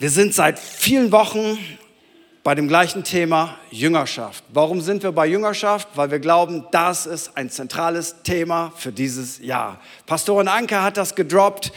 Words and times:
Wir 0.00 0.08
sind 0.08 0.34
seit 0.34 0.58
vielen 0.58 1.12
Wochen 1.12 1.58
bei 2.42 2.54
dem 2.54 2.68
gleichen 2.68 3.04
Thema 3.04 3.58
Jüngerschaft. 3.70 4.42
Warum 4.48 4.80
sind 4.80 5.02
wir 5.02 5.12
bei 5.12 5.26
Jüngerschaft? 5.26 5.88
Weil 5.94 6.10
wir 6.10 6.20
glauben, 6.20 6.64
das 6.70 7.04
ist 7.04 7.36
ein 7.36 7.50
zentrales 7.50 8.16
Thema 8.24 8.72
für 8.76 8.92
dieses 8.92 9.40
Jahr. 9.40 9.78
Pastorin 10.06 10.48
Anke 10.48 10.82
hat 10.82 10.96
das 10.96 11.16
gedroppt. 11.16 11.72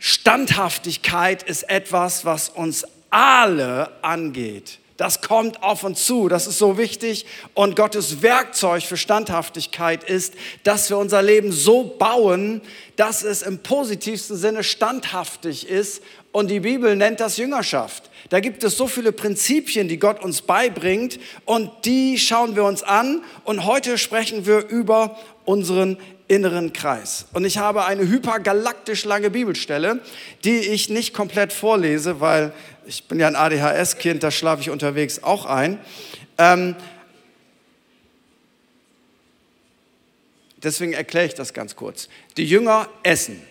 Standhaftigkeit 0.00 1.44
ist 1.44 1.70
etwas, 1.70 2.24
was 2.24 2.48
uns 2.48 2.84
alle 3.10 3.92
angeht. 4.02 4.80
Das 4.96 5.20
kommt 5.20 5.62
auf 5.62 5.84
uns 5.84 6.04
zu, 6.04 6.28
das 6.28 6.46
ist 6.46 6.58
so 6.58 6.78
wichtig. 6.78 7.26
Und 7.54 7.76
Gottes 7.76 8.22
Werkzeug 8.22 8.82
für 8.82 8.96
Standhaftigkeit 8.96 10.04
ist, 10.04 10.34
dass 10.64 10.90
wir 10.90 10.98
unser 10.98 11.22
Leben 11.22 11.50
so 11.50 11.84
bauen, 11.98 12.60
dass 12.96 13.22
es 13.24 13.42
im 13.42 13.58
positivsten 13.58 14.36
Sinne 14.36 14.62
standhaftig 14.62 15.68
ist. 15.68 16.02
Und 16.32 16.50
die 16.50 16.60
Bibel 16.60 16.96
nennt 16.96 17.20
das 17.20 17.36
Jüngerschaft. 17.36 18.10
Da 18.30 18.40
gibt 18.40 18.64
es 18.64 18.78
so 18.78 18.86
viele 18.86 19.12
Prinzipien, 19.12 19.86
die 19.86 19.98
Gott 19.98 20.22
uns 20.22 20.40
beibringt 20.40 21.20
und 21.44 21.70
die 21.84 22.18
schauen 22.18 22.56
wir 22.56 22.64
uns 22.64 22.82
an. 22.82 23.22
Und 23.44 23.66
heute 23.66 23.98
sprechen 23.98 24.46
wir 24.46 24.66
über 24.66 25.18
unseren 25.44 25.98
inneren 26.28 26.72
Kreis. 26.72 27.26
Und 27.34 27.44
ich 27.44 27.58
habe 27.58 27.84
eine 27.84 28.08
hypergalaktisch 28.08 29.04
lange 29.04 29.28
Bibelstelle, 29.28 30.00
die 30.44 30.56
ich 30.56 30.88
nicht 30.88 31.12
komplett 31.12 31.52
vorlese, 31.52 32.20
weil 32.20 32.54
ich 32.86 33.04
bin 33.04 33.20
ja 33.20 33.26
ein 33.26 33.36
ADHS-Kind, 33.36 34.22
da 34.22 34.30
schlafe 34.30 34.62
ich 34.62 34.70
unterwegs 34.70 35.22
auch 35.22 35.44
ein. 35.44 35.78
Ähm, 36.38 36.74
deswegen 40.62 40.94
erkläre 40.94 41.26
ich 41.26 41.34
das 41.34 41.52
ganz 41.52 41.76
kurz. 41.76 42.08
Die 42.38 42.46
Jünger 42.46 42.88
essen. 43.02 43.42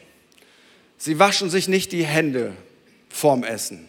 Sie 0.97 1.19
waschen 1.19 1.51
sich 1.51 1.67
nicht 1.67 1.91
die 1.91 2.05
Hände 2.05 2.53
vorm 3.11 3.43
Essen. 3.43 3.87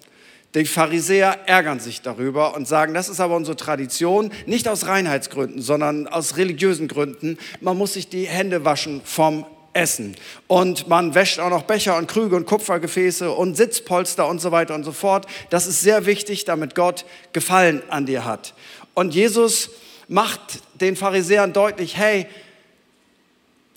Die 0.54 0.66
Pharisäer 0.66 1.38
ärgern 1.46 1.80
sich 1.80 2.02
darüber 2.02 2.54
und 2.54 2.68
sagen, 2.68 2.92
das 2.92 3.08
ist 3.08 3.20
aber 3.20 3.36
unsere 3.36 3.56
Tradition, 3.56 4.30
nicht 4.44 4.68
aus 4.68 4.86
Reinheitsgründen, 4.86 5.62
sondern 5.62 6.06
aus 6.06 6.36
religiösen 6.36 6.88
Gründen. 6.88 7.38
Man 7.60 7.78
muss 7.78 7.94
sich 7.94 8.08
die 8.08 8.26
Hände 8.26 8.64
waschen 8.64 9.00
vom 9.02 9.46
Essen. 9.72 10.14
Und 10.48 10.88
man 10.88 11.14
wäscht 11.14 11.38
auch 11.38 11.48
noch 11.48 11.62
Becher 11.62 11.96
und 11.96 12.06
Krüge 12.06 12.36
und 12.36 12.46
Kupfergefäße 12.46 13.30
und 13.30 13.56
Sitzpolster 13.56 14.28
und 14.28 14.40
so 14.40 14.52
weiter 14.52 14.74
und 14.74 14.84
so 14.84 14.92
fort. 14.92 15.26
Das 15.48 15.66
ist 15.66 15.80
sehr 15.80 16.04
wichtig, 16.04 16.44
damit 16.44 16.74
Gott 16.74 17.06
Gefallen 17.32 17.82
an 17.88 18.04
dir 18.04 18.26
hat. 18.26 18.52
Und 18.92 19.14
Jesus 19.14 19.70
macht 20.08 20.60
den 20.74 20.96
Pharisäern 20.96 21.54
deutlich, 21.54 21.96
hey, 21.96 22.26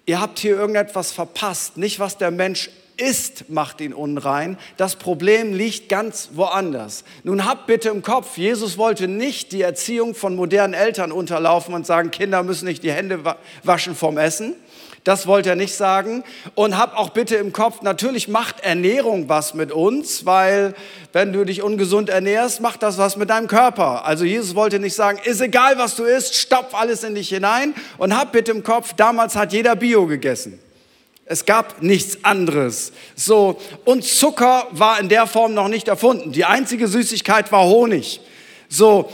ihr 0.05 0.19
habt 0.19 0.39
hier 0.39 0.57
irgendetwas 0.57 1.13
verpasst. 1.13 1.77
Nicht, 1.77 1.99
was 1.99 2.17
der 2.17 2.31
Mensch 2.31 2.69
ist, 2.97 3.49
macht 3.49 3.81
ihn 3.81 3.93
unrein. 3.93 4.57
Das 4.77 4.95
Problem 4.95 5.53
liegt 5.53 5.89
ganz 5.89 6.29
woanders. 6.33 7.03
Nun 7.23 7.45
habt 7.45 7.67
bitte 7.67 7.89
im 7.89 8.01
Kopf, 8.01 8.37
Jesus 8.37 8.77
wollte 8.77 9.07
nicht 9.07 9.51
die 9.51 9.61
Erziehung 9.61 10.15
von 10.15 10.35
modernen 10.35 10.73
Eltern 10.73 11.11
unterlaufen 11.11 11.73
und 11.73 11.85
sagen, 11.85 12.11
Kinder 12.11 12.43
müssen 12.43 12.65
nicht 12.65 12.83
die 12.83 12.91
Hände 12.91 13.35
waschen 13.63 13.95
vom 13.95 14.17
Essen. 14.17 14.55
Das 15.05 15.27
wollte 15.27 15.49
er 15.49 15.55
nicht 15.55 15.75
sagen. 15.75 16.23
Und 16.55 16.77
hab 16.77 16.97
auch 16.97 17.11
bitte 17.11 17.35
im 17.35 17.53
Kopf, 17.53 17.83
natürlich 17.83 18.27
macht 18.27 18.61
Ernährung 18.61 19.29
was 19.29 19.53
mit 19.53 19.71
uns, 19.71 20.25
weil 20.25 20.73
wenn 21.13 21.31
du 21.31 21.45
dich 21.45 21.61
ungesund 21.61 22.09
ernährst, 22.09 22.59
macht 22.59 22.81
das 22.81 22.97
was 22.97 23.15
mit 23.15 23.29
deinem 23.29 23.47
Körper. 23.47 24.03
Also 24.05 24.25
Jesus 24.25 24.55
wollte 24.55 24.79
nicht 24.79 24.95
sagen, 24.95 25.19
ist 25.23 25.41
egal, 25.41 25.77
was 25.77 25.95
du 25.95 26.03
isst, 26.03 26.35
stopf 26.35 26.73
alles 26.73 27.03
in 27.03 27.13
dich 27.13 27.29
hinein. 27.29 27.75
Und 27.99 28.17
hab 28.17 28.31
bitte 28.31 28.51
im 28.51 28.63
Kopf, 28.63 28.93
damals 28.93 29.35
hat 29.35 29.53
jeder 29.53 29.75
Bio 29.75 30.07
gegessen. 30.07 30.59
Es 31.25 31.45
gab 31.45 31.81
nichts 31.81 32.23
anderes. 32.23 32.91
So. 33.15 33.59
Und 33.83 34.03
Zucker 34.03 34.67
war 34.71 34.99
in 34.99 35.09
der 35.09 35.25
Form 35.25 35.55
noch 35.55 35.67
nicht 35.67 35.87
erfunden. 35.87 36.31
Die 36.31 36.45
einzige 36.45 36.87
Süßigkeit 36.87 37.51
war 37.51 37.65
Honig. 37.65 38.21
So. 38.69 39.11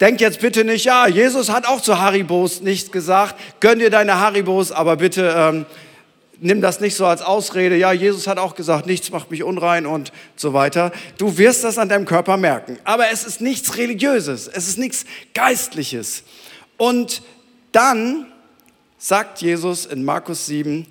Denkt 0.00 0.20
jetzt 0.20 0.40
bitte 0.40 0.64
nicht, 0.64 0.84
ja, 0.84 1.06
Jesus 1.06 1.50
hat 1.50 1.66
auch 1.66 1.80
zu 1.80 2.00
Haribos 2.00 2.60
nichts 2.60 2.90
gesagt. 2.90 3.36
Gönn 3.60 3.78
dir 3.78 3.90
deine 3.90 4.18
Haribos, 4.18 4.72
aber 4.72 4.96
bitte 4.96 5.32
ähm, 5.36 5.66
nimm 6.40 6.60
das 6.60 6.80
nicht 6.80 6.96
so 6.96 7.06
als 7.06 7.22
Ausrede. 7.22 7.76
Ja, 7.76 7.92
Jesus 7.92 8.26
hat 8.26 8.38
auch 8.38 8.56
gesagt, 8.56 8.86
nichts 8.86 9.12
macht 9.12 9.30
mich 9.30 9.44
unrein 9.44 9.86
und 9.86 10.12
so 10.34 10.52
weiter. 10.52 10.90
Du 11.16 11.38
wirst 11.38 11.62
das 11.62 11.78
an 11.78 11.88
deinem 11.88 12.06
Körper 12.06 12.36
merken. 12.36 12.76
Aber 12.82 13.10
es 13.12 13.24
ist 13.24 13.40
nichts 13.40 13.76
Religiöses. 13.76 14.48
Es 14.48 14.66
ist 14.66 14.78
nichts 14.78 15.04
Geistliches. 15.32 16.24
Und 16.76 17.22
dann 17.70 18.26
sagt 18.98 19.42
Jesus 19.42 19.86
in 19.86 20.04
Markus 20.04 20.46
7, 20.46 20.86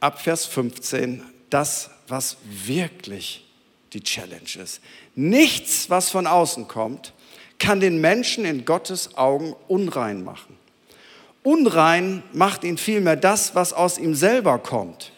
ab 0.00 0.20
Vers 0.20 0.46
15 0.46 1.22
das, 1.50 1.90
was 2.08 2.36
wirklich 2.44 3.46
die 3.92 4.02
Challenge 4.02 4.62
ist. 4.62 4.80
Nichts, 5.14 5.90
was 5.90 6.10
von 6.10 6.26
außen 6.26 6.68
kommt, 6.68 7.12
kann 7.58 7.80
den 7.80 8.00
Menschen 8.00 8.44
in 8.44 8.64
Gottes 8.64 9.16
Augen 9.16 9.54
unrein 9.68 10.24
machen. 10.24 10.56
Unrein 11.42 12.22
macht 12.32 12.64
ihn 12.64 12.78
vielmehr 12.78 13.16
das, 13.16 13.54
was 13.54 13.72
aus 13.72 13.98
ihm 13.98 14.14
selber 14.14 14.58
kommt. 14.58 15.12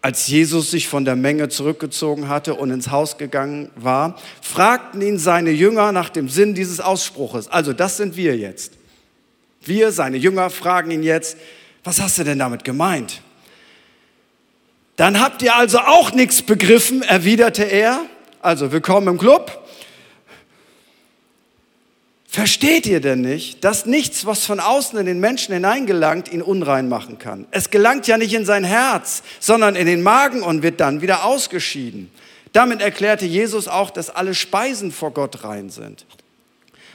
Als 0.00 0.26
Jesus 0.26 0.72
sich 0.72 0.88
von 0.88 1.04
der 1.04 1.14
Menge 1.14 1.48
zurückgezogen 1.48 2.28
hatte 2.28 2.54
und 2.54 2.70
ins 2.70 2.90
Haus 2.90 3.18
gegangen 3.18 3.70
war, 3.76 4.16
fragten 4.40 5.00
ihn 5.00 5.18
seine 5.18 5.50
Jünger 5.50 5.92
nach 5.92 6.10
dem 6.10 6.28
Sinn 6.28 6.54
dieses 6.54 6.80
Ausspruches. 6.80 7.46
Also 7.48 7.72
das 7.72 7.96
sind 7.96 8.16
wir 8.16 8.36
jetzt. 8.36 8.72
Wir, 9.64 9.92
seine 9.92 10.16
Jünger, 10.16 10.50
fragen 10.50 10.90
ihn 10.90 11.04
jetzt, 11.04 11.36
was 11.84 12.00
hast 12.00 12.18
du 12.18 12.24
denn 12.24 12.40
damit 12.40 12.64
gemeint? 12.64 13.22
Dann 15.02 15.18
habt 15.18 15.42
ihr 15.42 15.56
also 15.56 15.80
auch 15.80 16.12
nichts 16.12 16.42
begriffen, 16.42 17.02
erwiderte 17.02 17.64
er. 17.64 18.02
Also 18.40 18.70
willkommen 18.70 19.08
im 19.08 19.18
Club. 19.18 19.66
Versteht 22.28 22.86
ihr 22.86 23.00
denn 23.00 23.20
nicht, 23.20 23.64
dass 23.64 23.84
nichts, 23.84 24.26
was 24.26 24.44
von 24.44 24.60
außen 24.60 24.96
in 25.00 25.06
den 25.06 25.18
Menschen 25.18 25.54
hineingelangt, 25.54 26.30
ihn 26.32 26.40
unrein 26.40 26.88
machen 26.88 27.18
kann? 27.18 27.46
Es 27.50 27.70
gelangt 27.70 28.06
ja 28.06 28.16
nicht 28.16 28.32
in 28.32 28.44
sein 28.44 28.62
Herz, 28.62 29.24
sondern 29.40 29.74
in 29.74 29.86
den 29.86 30.04
Magen 30.04 30.40
und 30.40 30.62
wird 30.62 30.78
dann 30.78 31.02
wieder 31.02 31.24
ausgeschieden. 31.24 32.08
Damit 32.52 32.80
erklärte 32.80 33.26
Jesus 33.26 33.66
auch, 33.66 33.90
dass 33.90 34.08
alle 34.08 34.36
Speisen 34.36 34.92
vor 34.92 35.10
Gott 35.10 35.42
rein 35.42 35.68
sind. 35.68 36.06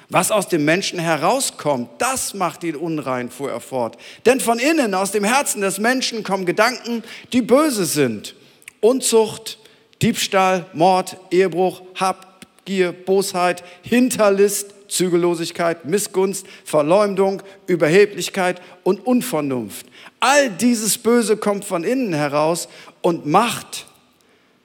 Was 0.09 0.31
aus 0.31 0.47
dem 0.47 0.63
Menschen 0.63 0.99
herauskommt, 0.99 1.89
das 1.97 2.33
macht 2.33 2.63
ihn 2.63 2.77
unrein, 2.77 3.29
fuhr 3.29 3.51
er 3.51 3.59
fort. 3.59 3.97
Denn 4.25 4.39
von 4.39 4.57
innen, 4.57 4.93
aus 4.93 5.11
dem 5.11 5.25
Herzen 5.25 5.61
des 5.61 5.79
Menschen 5.79 6.23
kommen 6.23 6.45
Gedanken, 6.45 7.03
die 7.33 7.41
böse 7.41 7.85
sind. 7.85 8.33
Unzucht, 8.79 9.59
Diebstahl, 10.01 10.65
Mord, 10.71 11.17
Ehebruch, 11.29 11.81
Habgier, 11.95 12.93
Bosheit, 12.93 13.63
Hinterlist, 13.81 14.73
Zügellosigkeit, 14.87 15.83
Missgunst, 15.83 16.45
Verleumdung, 16.63 17.41
Überheblichkeit 17.65 18.61
und 18.83 19.05
Unvernunft. 19.05 19.87
All 20.21 20.49
dieses 20.49 20.97
Böse 20.97 21.35
kommt 21.35 21.65
von 21.65 21.83
innen 21.83 22.13
heraus 22.13 22.69
und 23.01 23.25
macht 23.25 23.87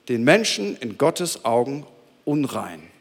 den 0.09 0.23
Menschen 0.23 0.77
in 0.77 0.99
Gottes 0.99 1.45
Augen 1.45 1.85
unrein. 2.25 2.92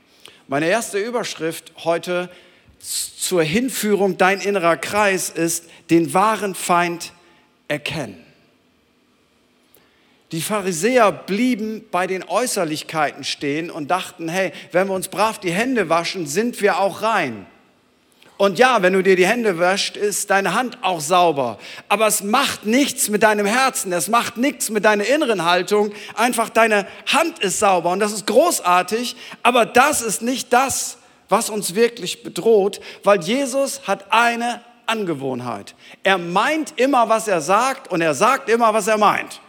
Meine 0.52 0.68
erste 0.68 1.00
Überschrift 1.00 1.72
heute 1.86 2.30
zur 2.78 3.42
Hinführung 3.42 4.18
Dein 4.18 4.42
innerer 4.42 4.76
Kreis 4.76 5.30
ist, 5.30 5.70
den 5.90 6.14
wahren 6.14 6.56
Feind 6.56 7.14
erkennen. 7.70 8.22
Die 10.34 10.42
Pharisäer 10.42 11.14
blieben 11.14 11.86
bei 11.90 12.06
den 12.06 12.28
Äußerlichkeiten 12.28 13.24
stehen 13.24 13.72
und 13.72 13.92
dachten, 13.92 14.28
hey, 14.28 14.52
wenn 14.74 14.90
wir 14.90 14.94
uns 14.94 15.08
brav 15.08 15.40
die 15.40 15.54
Hände 15.54 15.88
waschen, 15.88 16.28
sind 16.28 16.60
wir 16.62 16.80
auch 16.80 17.02
rein. 17.02 17.46
Und 18.42 18.58
ja, 18.58 18.82
wenn 18.82 18.94
du 18.94 19.04
dir 19.04 19.16
die 19.16 19.28
Hände 19.28 19.60
wäschst, 19.60 19.96
ist 19.96 20.32
deine 20.32 20.56
Hand 20.56 20.80
auch 20.82 21.00
sauber. 21.00 21.60
Aber 21.90 22.08
es 22.08 22.24
macht 22.24 22.66
nichts 22.66 23.08
mit 23.08 23.22
deinem 23.22 23.46
Herzen, 23.46 23.94
es 23.94 24.08
macht 24.08 24.38
nichts 24.38 24.72
mit 24.72 24.84
deiner 24.84 25.06
inneren 25.06 25.46
Haltung. 25.46 25.94
Einfach 26.16 26.50
deine 26.50 26.88
Hand 27.06 27.38
ist 27.38 27.60
sauber 27.60 27.92
und 27.92 28.00
das 28.00 28.12
ist 28.12 28.26
großartig. 28.26 29.16
Aber 29.44 29.68
das 29.68 30.02
ist 30.02 30.24
nicht 30.24 30.52
das, 30.52 30.98
was 31.30 31.52
uns 31.52 31.76
wirklich 31.76 32.24
bedroht, 32.24 32.82
weil 33.04 33.22
Jesus 33.22 33.88
hat 33.88 34.12
eine 34.12 34.62
Angewohnheit. 34.88 35.76
Er 36.02 36.18
meint 36.18 36.80
immer, 36.80 37.10
was 37.10 37.28
er 37.28 37.42
sagt 37.42 37.92
und 37.92 38.02
er 38.02 38.16
sagt 38.16 38.50
immer, 38.50 38.74
was 38.74 38.88
er 38.88 38.98
meint. 38.98 39.40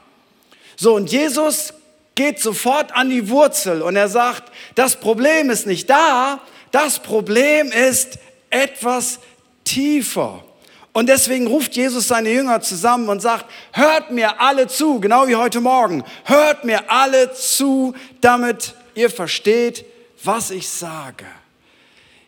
So, 0.77 0.97
und 0.97 1.11
Jesus 1.11 1.73
geht 2.15 2.41
sofort 2.41 2.95
an 2.95 3.09
die 3.09 3.31
Wurzel 3.31 3.81
und 3.81 3.97
er 3.97 4.09
sagt, 4.11 4.53
das 4.75 4.97
Problem 4.97 5.49
ist 5.49 5.67
nicht 5.67 5.89
da, 5.89 6.41
das 6.73 6.99
Problem 6.99 7.73
ist 7.73 8.19
etwas 8.53 9.19
tiefer. 9.65 10.45
Und 10.93 11.09
deswegen 11.09 11.47
ruft 11.47 11.75
Jesus 11.75 12.09
seine 12.09 12.31
Jünger 12.31 12.61
zusammen 12.61 13.09
und 13.09 13.21
sagt, 13.21 13.47
hört 13.73 14.11
mir 14.11 14.41
alle 14.41 14.67
zu, 14.67 15.01
genau 15.01 15.27
wie 15.27 15.37
heute 15.37 15.61
Morgen, 15.61 16.05
hört 16.25 16.65
mir 16.65 16.91
alle 16.91 17.33
zu, 17.33 17.95
damit 18.21 18.75
ihr 18.95 19.09
versteht, 19.09 19.87
was 20.23 20.51
ich 20.51 20.69
sage. 20.69 21.25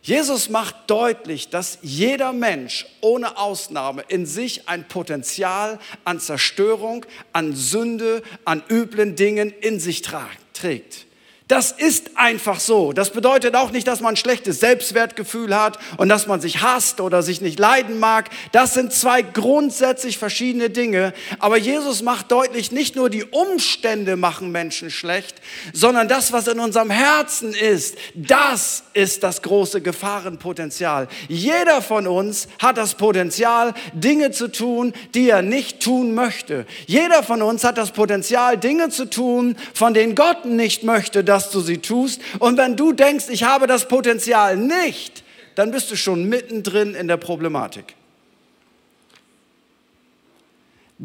Jesus 0.00 0.50
macht 0.50 0.76
deutlich, 0.88 1.49
dass 1.49 1.79
jeder 1.81 2.35
Mensch 2.35 2.87
ohne 3.00 3.38
Ausnahme 3.38 4.05
in 4.09 4.27
sich 4.27 4.69
ein 4.69 4.87
Potenzial 4.87 5.79
an 6.05 6.20
Zerstörung, 6.20 7.06
an 7.32 7.55
Sünde, 7.55 8.23
an 8.44 8.62
üblen 8.69 9.17
Dingen 9.17 9.50
in 9.50 9.81
sich 9.81 10.03
trägt. 10.03 11.04
Das 11.46 11.73
ist 11.73 12.12
einfach 12.14 12.58
so. 12.58 12.94
Das 12.94 13.11
bedeutet 13.11 13.55
auch 13.55 13.70
nicht, 13.70 13.87
dass 13.87 14.00
man 14.00 14.14
ein 14.14 14.17
schlechtes 14.17 14.61
Selbstwertgefühl 14.61 15.55
hat 15.55 15.79
und 15.99 16.08
dass 16.08 16.26
man 16.26 16.41
sich 16.41 16.62
hasst 16.62 17.02
oder 17.02 17.23
sich 17.23 17.43
nicht 17.43 17.58
leiden 17.58 17.99
mag. 17.99 18.31
Das 18.52 18.73
sind 18.73 18.94
zwei 18.94 19.20
grundsätzlich 19.20 20.17
verschiedene 20.17 20.70
Dinge. 20.70 21.12
Aber 21.41 21.58
Jesus 21.58 22.00
macht 22.00 22.32
deutlich, 22.32 22.73
nicht 22.73 22.96
nur 22.96 23.11
die 23.11 23.25
Umstände 23.25 24.17
machen 24.17 24.52
Menschen 24.52 24.91
schlecht, 24.91 25.43
sondern 25.75 26.08
das, 26.08 26.32
was 26.32 26.49
in 26.49 26.58
unserem 26.61 26.88
Herzen 26.88 27.52
ist, 27.52 27.99
das 28.14 28.85
ist 28.94 29.23
das 29.23 29.43
große 29.43 29.82
Gefahrenpotenzial. 29.82 31.08
Jeder 31.29 31.82
von 31.82 32.06
uns 32.06 32.49
hat 32.58 32.79
das 32.79 32.94
Potenzial, 32.94 33.75
Dinge 33.93 34.31
zu 34.31 34.49
tun, 34.49 34.94
die 35.14 35.29
er 35.29 35.43
nicht 35.43 35.81
tun 35.81 36.14
möchte. 36.14 36.64
Jeder 36.87 37.23
von 37.23 37.43
uns 37.43 37.64
hat 37.64 37.76
das 37.76 37.91
Potenzial, 37.91 38.56
Dinge 38.56 38.88
zu 38.88 39.11
tun, 39.11 39.56
von 39.75 39.93
denen 39.93 40.14
Gott 40.14 40.46
nicht 40.46 40.85
möchte, 40.85 41.23
dass 41.35 41.51
du 41.51 41.61
sie 41.61 41.79
tust. 41.79 42.21
Und 42.39 42.57
wenn 42.59 42.77
du 42.77 42.93
denkst, 42.93 43.25
ich 43.29 43.43
habe 43.43 43.67
das 43.67 43.89
Potenzial 43.89 44.57
nicht, 44.57 45.25
dann 45.57 45.73
bist 45.73 45.91
du 45.91 45.97
schon 45.97 46.29
mittendrin 46.29 46.95
in 46.95 47.09
der 47.09 47.17
Problematik. 47.17 47.97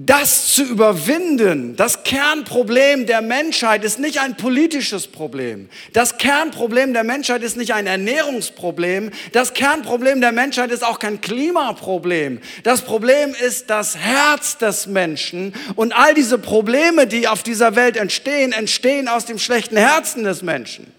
Das 0.02 0.54
zu 0.54 0.64
überwinden, 0.64 1.76
das 1.76 2.04
Kernproblem 2.04 3.06
der 3.06 3.22
Menschheit 3.22 3.84
ist 3.84 4.00
nicht 4.00 4.22
ein 4.22 4.38
politisches 4.38 5.08
Problem. 5.08 5.68
Das 5.92 6.18
Kernproblem 6.18 6.94
der 6.94 7.04
Menschheit 7.04 7.44
ist 7.44 7.58
nicht 7.58 7.74
ein 7.74 7.86
Ernährungsproblem. 7.86 9.12
Das 9.34 9.54
Kernproblem 9.54 10.22
der 10.22 10.32
Menschheit 10.32 10.72
ist 10.72 10.86
auch 10.86 11.00
kein 11.00 11.20
Klimaproblem. 11.20 12.40
Das 12.64 12.84
Problem 12.84 13.36
ist 13.46 13.70
das 13.70 13.98
Herz 13.98 14.58
des 14.58 14.88
Menschen. 14.88 15.54
Und 15.76 15.92
all 15.92 16.14
diese 16.14 16.38
Probleme, 16.38 17.06
die 17.06 17.28
auf 17.28 17.44
dieser 17.44 17.76
Welt 17.76 17.98
entstehen, 17.98 18.54
entstehen 18.54 19.10
aus 19.10 19.26
dem 19.26 19.38
schlechten 19.38 19.76
Herzen 19.76 20.24
des 20.24 20.44
Menschen. 20.44 20.94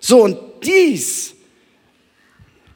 So, 0.00 0.24
und 0.24 0.36
dies 0.64 1.36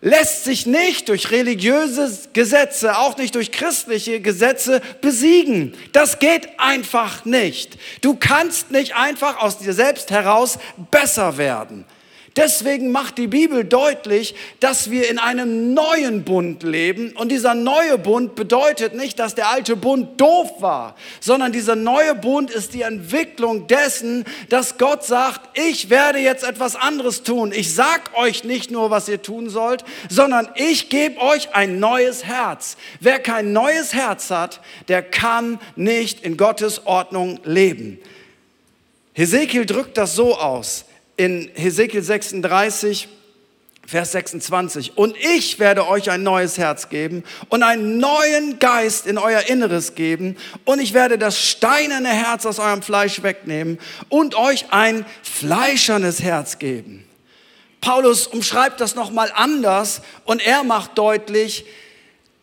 lässt 0.05 0.45
sich 0.45 0.67
nicht 0.67 1.09
durch 1.09 1.31
religiöse 1.31 2.13
Gesetze, 2.35 2.99
auch 2.99 3.17
nicht 3.17 3.35
durch 3.35 3.51
christliche 3.51 4.21
Gesetze 4.21 4.83
besiegen. 5.01 5.75
Das 5.93 6.19
geht 6.19 6.61
einfach 6.61 7.25
nicht. 7.25 7.79
Du 8.03 8.15
kannst 8.15 8.71
nicht 8.71 8.95
einfach 8.95 9.39
aus 9.39 9.59
dir 9.59 9.73
selbst 9.73 10.11
heraus 10.11 10.59
besser 10.91 11.39
werden. 11.39 11.87
Deswegen 12.37 12.91
macht 12.91 13.17
die 13.19 13.29
Bibel 13.29 13.65
deutlich, 13.65 14.35
dass 14.59 14.91
wir 14.91 15.09
in 15.09 15.21
einem 15.21 15.73
neuen 15.73 16.25
Bund 16.25 16.65
leben. 16.65 17.13
Und 17.13 17.31
dieser 17.31 17.55
neue 17.55 17.97
Bund 17.97 18.35
bedeutet 18.35 18.93
nicht, 18.93 19.21
dass 19.21 19.37
der 19.37 19.51
alte 19.51 19.77
Bund 19.77 20.21
doof 20.21 20.51
war, 20.61 20.97
sondern 21.21 21.53
dieser 21.53 21.77
neue 21.77 22.17
Bund 22.17 22.51
ist 22.51 22.75
die 22.75 22.83
Entwicklung 22.83 23.69
dessen, 23.69 24.25
dass 24.49 24.79
Gott 24.79 25.05
sagt, 25.05 25.57
ich 25.57 25.91
werde 25.91 26.19
jetzt 26.19 26.43
etwas 26.43 26.75
anderes 26.75 27.23
tun. 27.23 27.53
Ich 27.55 27.73
sag 27.73 28.17
euch 28.17 28.43
nicht 28.43 28.69
nur, 28.69 28.91
was 28.91 29.09
ihr 29.09 29.23
tun 29.23 29.49
sollt, 29.49 29.85
sondern 30.09 30.49
ich 30.57 30.89
gebe 30.89 31.21
euch 31.21 31.55
ein 31.55 31.79
neues 31.79 32.25
Herz. 32.25 32.77
Wer 32.99 33.21
kein 33.21 33.53
neues 33.53 33.95
Herz 33.95 34.31
hat, 34.31 34.61
der 34.89 35.03
kann 35.03 35.61
nicht 35.77 36.25
in 36.25 36.37
Gottes 36.37 36.85
Ordnung 36.85 37.39
leben. 37.45 38.01
Hesekiel 39.13 39.67
drückt 39.67 39.97
das 39.97 40.17
so 40.17 40.37
aus 40.37 40.87
in 41.17 41.51
Hesekiel 41.55 42.03
36, 42.03 43.09
Vers 43.87 44.13
26. 44.13 44.97
Und 44.97 45.17
ich 45.17 45.59
werde 45.59 45.87
euch 45.87 46.11
ein 46.11 46.23
neues 46.23 46.57
Herz 46.57 46.89
geben 46.89 47.23
und 47.49 47.63
einen 47.63 47.99
neuen 47.99 48.59
Geist 48.59 49.07
in 49.07 49.19
euer 49.19 49.43
Inneres 49.43 49.95
geben. 49.95 50.37
Und 50.65 50.81
ich 50.81 50.95
werde 50.95 51.19
das 51.19 51.39
steinerne 51.39 52.09
Herz 52.09 52.47
aus 52.47 52.59
eurem 52.59 52.83
Fleisch 52.83 53.23
wegnehmen 53.23 53.79
und 54.09 54.37
euch 54.37 54.67
ein 54.71 55.05
fleischernes 55.23 56.23
Herz 56.23 56.59
geben. 56.59 57.05
Paulus 57.81 58.27
umschreibt 58.27 58.81
das 58.81 58.95
nochmal 58.95 59.31
anders 59.35 60.01
und 60.25 60.45
er 60.45 60.65
macht 60.65 60.97
deutlich, 60.97 61.67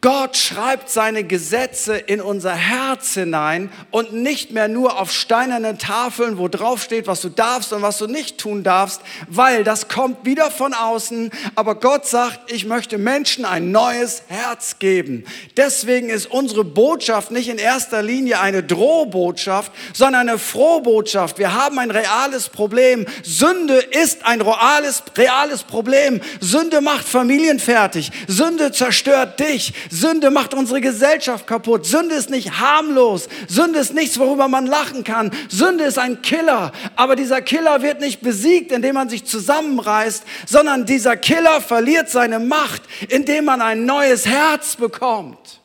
Gott 0.01 0.35
schreibt 0.35 0.89
seine 0.89 1.23
Gesetze 1.23 1.95
in 1.95 2.21
unser 2.21 2.55
Herz 2.55 3.13
hinein 3.13 3.71
und 3.91 4.13
nicht 4.13 4.49
mehr 4.49 4.67
nur 4.67 4.99
auf 4.99 5.11
steinerne 5.11 5.77
Tafeln, 5.77 6.39
wo 6.39 6.47
drauf 6.47 6.81
steht, 6.81 7.05
was 7.05 7.21
du 7.21 7.29
darfst 7.29 7.71
und 7.71 7.83
was 7.83 7.99
du 7.99 8.07
nicht 8.07 8.39
tun 8.39 8.63
darfst, 8.63 9.01
weil 9.27 9.63
das 9.63 9.89
kommt 9.89 10.25
wieder 10.25 10.49
von 10.49 10.73
außen. 10.73 11.29
Aber 11.53 11.75
Gott 11.75 12.07
sagt, 12.07 12.51
ich 12.51 12.65
möchte 12.65 12.97
Menschen 12.97 13.45
ein 13.45 13.69
neues 13.69 14.23
Herz 14.27 14.79
geben. 14.79 15.23
Deswegen 15.55 16.09
ist 16.09 16.25
unsere 16.25 16.63
Botschaft 16.63 17.29
nicht 17.29 17.47
in 17.47 17.59
erster 17.59 18.01
Linie 18.01 18.39
eine 18.39 18.63
Drohbotschaft, 18.63 19.71
sondern 19.93 20.29
eine 20.29 20.39
Frohbotschaft. 20.39 21.37
Wir 21.37 21.53
haben 21.53 21.77
ein 21.77 21.91
reales 21.91 22.49
Problem. 22.49 23.05
Sünde 23.21 23.75
ist 23.75 24.25
ein 24.25 24.41
reales, 24.41 25.03
reales 25.15 25.61
Problem. 25.61 26.21
Sünde 26.39 26.81
macht 26.81 27.07
Familien 27.07 27.59
fertig. 27.59 28.11
Sünde 28.27 28.71
zerstört 28.71 29.39
dich. 29.39 29.73
Sünde 29.91 30.31
macht 30.31 30.53
unsere 30.53 30.79
Gesellschaft 30.79 31.45
kaputt. 31.45 31.85
Sünde 31.85 32.15
ist 32.15 32.29
nicht 32.29 32.59
harmlos. 32.59 33.27
Sünde 33.49 33.79
ist 33.79 33.93
nichts, 33.93 34.17
worüber 34.17 34.47
man 34.47 34.65
lachen 34.65 35.03
kann. 35.03 35.31
Sünde 35.49 35.83
ist 35.83 35.99
ein 35.99 36.21
Killer. 36.21 36.71
Aber 36.95 37.17
dieser 37.17 37.41
Killer 37.41 37.81
wird 37.81 37.99
nicht 37.99 38.21
besiegt, 38.21 38.71
indem 38.71 38.95
man 38.95 39.09
sich 39.09 39.25
zusammenreißt, 39.25 40.23
sondern 40.47 40.85
dieser 40.85 41.17
Killer 41.17 41.59
verliert 41.59 42.09
seine 42.09 42.39
Macht, 42.39 42.83
indem 43.09 43.45
man 43.45 43.61
ein 43.61 43.85
neues 43.85 44.25
Herz 44.25 44.77
bekommt. 44.77 45.59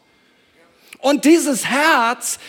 Und 0.99 1.25
dieses 1.25 1.65
Herz 1.67 2.41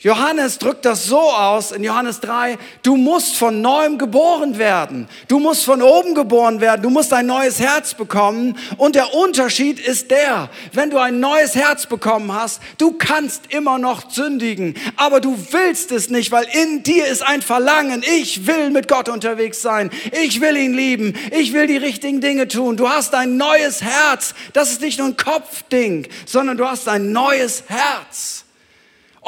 Johannes 0.00 0.58
drückt 0.58 0.84
das 0.84 1.06
so 1.06 1.18
aus 1.18 1.72
in 1.72 1.82
Johannes 1.82 2.20
3, 2.20 2.56
du 2.84 2.94
musst 2.94 3.34
von 3.34 3.60
neuem 3.60 3.98
geboren 3.98 4.56
werden. 4.56 5.08
Du 5.26 5.40
musst 5.40 5.64
von 5.64 5.82
oben 5.82 6.14
geboren 6.14 6.60
werden. 6.60 6.82
Du 6.82 6.90
musst 6.90 7.12
ein 7.12 7.26
neues 7.26 7.58
Herz 7.58 7.94
bekommen. 7.94 8.56
Und 8.76 8.94
der 8.94 9.12
Unterschied 9.12 9.80
ist 9.80 10.12
der, 10.12 10.50
wenn 10.72 10.90
du 10.90 10.98
ein 10.98 11.18
neues 11.18 11.56
Herz 11.56 11.86
bekommen 11.86 12.32
hast, 12.32 12.62
du 12.78 12.92
kannst 12.92 13.52
immer 13.52 13.80
noch 13.80 14.08
sündigen, 14.08 14.76
aber 14.94 15.20
du 15.20 15.36
willst 15.50 15.90
es 15.90 16.10
nicht, 16.10 16.30
weil 16.30 16.46
in 16.52 16.84
dir 16.84 17.08
ist 17.08 17.26
ein 17.26 17.42
Verlangen. 17.42 18.04
Ich 18.20 18.46
will 18.46 18.70
mit 18.70 18.86
Gott 18.86 19.08
unterwegs 19.08 19.62
sein. 19.62 19.90
Ich 20.22 20.40
will 20.40 20.56
ihn 20.56 20.74
lieben. 20.74 21.14
Ich 21.32 21.52
will 21.52 21.66
die 21.66 21.76
richtigen 21.76 22.20
Dinge 22.20 22.46
tun. 22.46 22.76
Du 22.76 22.88
hast 22.88 23.16
ein 23.16 23.36
neues 23.36 23.82
Herz. 23.82 24.34
Das 24.52 24.70
ist 24.70 24.80
nicht 24.80 25.00
nur 25.00 25.08
ein 25.08 25.16
Kopfding, 25.16 26.06
sondern 26.24 26.56
du 26.56 26.68
hast 26.68 26.86
ein 26.86 27.10
neues 27.10 27.64
Herz. 27.66 28.44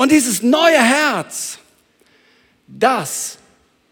Und 0.00 0.12
dieses 0.12 0.43
neue 0.43 0.82
Herz, 0.82 1.58
das 2.67 3.37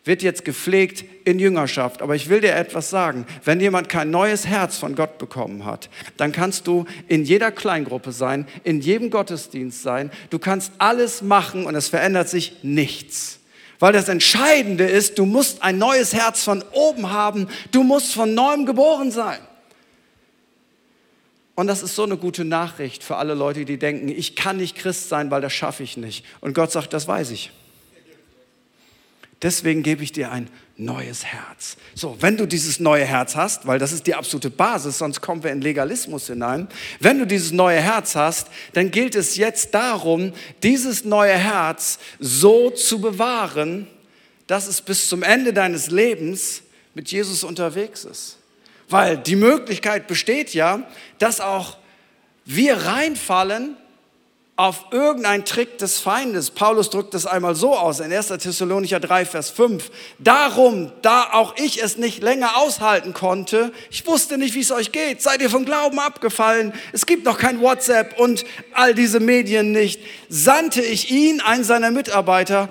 wird 0.04 0.22
jetzt 0.22 0.42
gepflegt 0.42 1.04
in 1.26 1.38
Jüngerschaft. 1.38 2.00
Aber 2.00 2.14
ich 2.14 2.30
will 2.30 2.40
dir 2.40 2.54
etwas 2.54 2.88
sagen. 2.88 3.26
Wenn 3.44 3.60
jemand 3.60 3.90
kein 3.90 4.10
neues 4.10 4.46
Herz 4.46 4.78
von 4.78 4.94
Gott 4.94 5.18
bekommen 5.18 5.66
hat, 5.66 5.90
dann 6.16 6.32
kannst 6.32 6.66
du 6.66 6.86
in 7.08 7.24
jeder 7.24 7.52
Kleingruppe 7.52 8.12
sein, 8.12 8.46
in 8.64 8.80
jedem 8.80 9.10
Gottesdienst 9.10 9.82
sein. 9.82 10.10
Du 10.30 10.38
kannst 10.38 10.72
alles 10.78 11.20
machen 11.20 11.66
und 11.66 11.74
es 11.74 11.90
verändert 11.90 12.30
sich 12.30 12.56
nichts. 12.62 13.40
Weil 13.78 13.92
das 13.92 14.08
Entscheidende 14.08 14.84
ist, 14.84 15.18
du 15.18 15.26
musst 15.26 15.62
ein 15.62 15.76
neues 15.76 16.14
Herz 16.14 16.42
von 16.42 16.64
oben 16.72 17.12
haben. 17.12 17.48
Du 17.70 17.82
musst 17.82 18.14
von 18.14 18.32
neuem 18.32 18.64
geboren 18.64 19.10
sein. 19.10 19.40
Und 21.58 21.66
das 21.66 21.82
ist 21.82 21.96
so 21.96 22.04
eine 22.04 22.16
gute 22.16 22.44
Nachricht 22.44 23.02
für 23.02 23.16
alle 23.16 23.34
Leute, 23.34 23.64
die 23.64 23.80
denken, 23.80 24.10
ich 24.10 24.36
kann 24.36 24.58
nicht 24.58 24.76
Christ 24.76 25.08
sein, 25.08 25.32
weil 25.32 25.40
das 25.40 25.52
schaffe 25.52 25.82
ich 25.82 25.96
nicht. 25.96 26.24
Und 26.40 26.54
Gott 26.54 26.70
sagt, 26.70 26.92
das 26.92 27.08
weiß 27.08 27.32
ich. 27.32 27.50
Deswegen 29.42 29.82
gebe 29.82 30.04
ich 30.04 30.12
dir 30.12 30.30
ein 30.30 30.48
neues 30.76 31.24
Herz. 31.24 31.76
So, 31.96 32.16
wenn 32.20 32.36
du 32.36 32.46
dieses 32.46 32.78
neue 32.78 33.04
Herz 33.04 33.34
hast, 33.34 33.66
weil 33.66 33.80
das 33.80 33.90
ist 33.90 34.06
die 34.06 34.14
absolute 34.14 34.50
Basis, 34.50 34.98
sonst 34.98 35.20
kommen 35.20 35.42
wir 35.42 35.50
in 35.50 35.60
Legalismus 35.60 36.28
hinein. 36.28 36.68
Wenn 37.00 37.18
du 37.18 37.26
dieses 37.26 37.50
neue 37.50 37.80
Herz 37.80 38.14
hast, 38.14 38.46
dann 38.74 38.92
gilt 38.92 39.16
es 39.16 39.34
jetzt 39.34 39.74
darum, 39.74 40.32
dieses 40.62 41.04
neue 41.04 41.34
Herz 41.34 41.98
so 42.20 42.70
zu 42.70 43.00
bewahren, 43.00 43.88
dass 44.46 44.68
es 44.68 44.80
bis 44.80 45.08
zum 45.08 45.24
Ende 45.24 45.52
deines 45.52 45.90
Lebens 45.90 46.62
mit 46.94 47.10
Jesus 47.10 47.42
unterwegs 47.42 48.04
ist. 48.04 48.37
Weil 48.88 49.18
die 49.18 49.36
Möglichkeit 49.36 50.06
besteht 50.06 50.54
ja, 50.54 50.82
dass 51.18 51.40
auch 51.40 51.76
wir 52.44 52.86
reinfallen 52.86 53.76
auf 54.58 54.86
irgendeinen 54.90 55.44
Trick 55.44 55.78
des 55.78 56.00
Feindes. 56.00 56.50
Paulus 56.50 56.90
drückt 56.90 57.14
das 57.14 57.26
einmal 57.26 57.54
so 57.54 57.76
aus 57.76 58.00
in 58.00 58.12
1. 58.12 58.26
Thessalonicher 58.26 58.98
3, 58.98 59.24
Vers 59.24 59.50
5. 59.50 59.88
Darum, 60.18 60.90
da 61.00 61.28
auch 61.32 61.54
ich 61.58 61.80
es 61.80 61.96
nicht 61.96 62.24
länger 62.24 62.56
aushalten 62.56 63.12
konnte, 63.12 63.70
ich 63.88 64.04
wusste 64.04 64.36
nicht, 64.36 64.56
wie 64.56 64.60
es 64.60 64.72
euch 64.72 64.90
geht, 64.90 65.22
seid 65.22 65.42
ihr 65.42 65.48
vom 65.48 65.64
Glauben 65.64 66.00
abgefallen, 66.00 66.72
es 66.92 67.06
gibt 67.06 67.24
noch 67.24 67.38
kein 67.38 67.60
WhatsApp 67.60 68.18
und 68.18 68.44
all 68.72 68.96
diese 68.96 69.20
Medien 69.20 69.70
nicht, 69.70 70.00
sandte 70.28 70.82
ich 70.82 71.08
ihn, 71.12 71.40
einen 71.40 71.62
seiner 71.62 71.92
Mitarbeiter, 71.92 72.68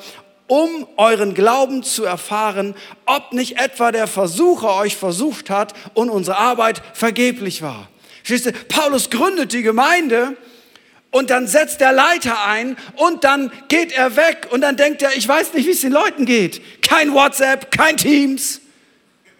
um 0.47 0.87
euren 0.97 1.33
Glauben 1.33 1.83
zu 1.83 2.05
erfahren, 2.05 2.75
ob 3.05 3.33
nicht 3.33 3.59
etwa 3.59 3.91
der 3.91 4.07
Versucher 4.07 4.75
euch 4.75 4.95
versucht 4.95 5.49
hat 5.49 5.73
und 5.93 6.09
unsere 6.09 6.37
Arbeit 6.37 6.81
vergeblich 6.93 7.61
war. 7.61 7.89
Schließlich, 8.23 8.55
Paulus 8.67 9.09
gründet 9.09 9.53
die 9.53 9.61
Gemeinde 9.61 10.35
und 11.11 11.29
dann 11.29 11.47
setzt 11.47 11.81
der 11.81 11.93
Leiter 11.93 12.45
ein 12.45 12.77
und 12.95 13.23
dann 13.23 13.51
geht 13.69 13.91
er 13.91 14.15
weg 14.15 14.47
und 14.51 14.61
dann 14.61 14.77
denkt 14.77 15.01
er, 15.01 15.15
ich 15.15 15.27
weiß 15.27 15.53
nicht, 15.53 15.65
wie 15.65 15.71
es 15.71 15.81
den 15.81 15.93
Leuten 15.93 16.25
geht. 16.25 16.81
Kein 16.81 17.13
WhatsApp, 17.13 17.71
kein 17.71 17.97
Teams. 17.97 18.61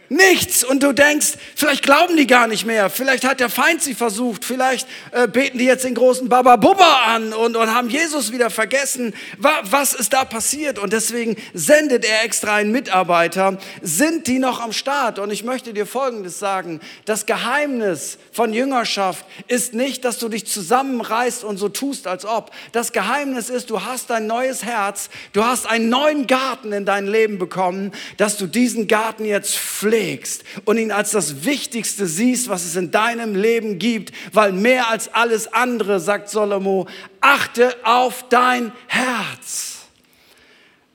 Nichts. 0.09 0.63
Und 0.63 0.83
du 0.83 0.93
denkst, 0.93 1.33
vielleicht 1.55 1.83
glauben 1.83 2.15
die 2.15 2.27
gar 2.27 2.47
nicht 2.47 2.65
mehr. 2.65 2.89
Vielleicht 2.89 3.25
hat 3.25 3.41
der 3.41 3.49
Feind 3.49 3.81
sie 3.81 3.93
versucht. 3.93 4.45
Vielleicht 4.45 4.87
äh, 5.11 5.27
beten 5.27 5.57
die 5.57 5.65
jetzt 5.65 5.83
den 5.83 5.95
großen 5.95 6.29
Baba 6.29 6.55
Bubba 6.55 7.03
an 7.07 7.33
und, 7.33 7.57
und 7.57 7.73
haben 7.73 7.89
Jesus 7.89 8.31
wieder 8.31 8.49
vergessen. 8.49 9.13
Wa 9.37 9.51
was 9.63 9.93
ist 9.93 10.13
da 10.13 10.23
passiert? 10.23 10.79
Und 10.79 10.93
deswegen 10.93 11.35
sendet 11.53 12.05
er 12.05 12.23
extra 12.23 12.55
einen 12.55 12.71
Mitarbeiter. 12.71 13.57
Sind 13.81 14.27
die 14.27 14.39
noch 14.39 14.61
am 14.61 14.71
Start? 14.71 15.19
Und 15.19 15.29
ich 15.29 15.43
möchte 15.43 15.73
dir 15.73 15.85
Folgendes 15.85 16.39
sagen. 16.39 16.79
Das 17.03 17.25
Geheimnis 17.25 18.17
von 18.31 18.53
Jüngerschaft 18.53 19.25
ist 19.47 19.73
nicht, 19.73 20.05
dass 20.05 20.19
du 20.19 20.29
dich 20.29 20.45
zusammenreißt 20.45 21.43
und 21.43 21.57
so 21.57 21.67
tust, 21.67 22.07
als 22.07 22.23
ob. 22.23 22.51
Das 22.71 22.93
Geheimnis 22.93 23.49
ist, 23.49 23.69
du 23.69 23.83
hast 23.83 24.09
ein 24.11 24.25
neues 24.25 24.63
Herz. 24.63 25.09
Du 25.33 25.43
hast 25.43 25.65
einen 25.65 25.89
neuen 25.89 26.27
Garten 26.27 26.71
in 26.71 26.85
dein 26.85 27.07
Leben 27.07 27.39
bekommen, 27.39 27.91
dass 28.15 28.37
du 28.37 28.47
diesen 28.47 28.87
Garten 28.87 29.25
jetzt 29.25 29.57
pflegst 29.57 29.96
pflegst 29.97 30.43
und 30.65 30.77
ihn 30.77 30.91
als 30.91 31.11
das 31.11 31.43
Wichtigste 31.45 32.05
siehst, 32.05 32.49
was 32.49 32.65
es 32.65 32.75
in 32.75 32.91
deinem 32.91 33.35
Leben 33.35 33.79
gibt, 33.79 34.13
weil 34.33 34.51
mehr 34.51 34.89
als 34.89 35.13
alles 35.13 35.51
andere, 35.53 35.99
sagt 35.99 36.29
Salomo, 36.29 36.87
achte 37.19 37.75
auf 37.83 38.25
dein 38.29 38.71
Herz. 38.87 39.77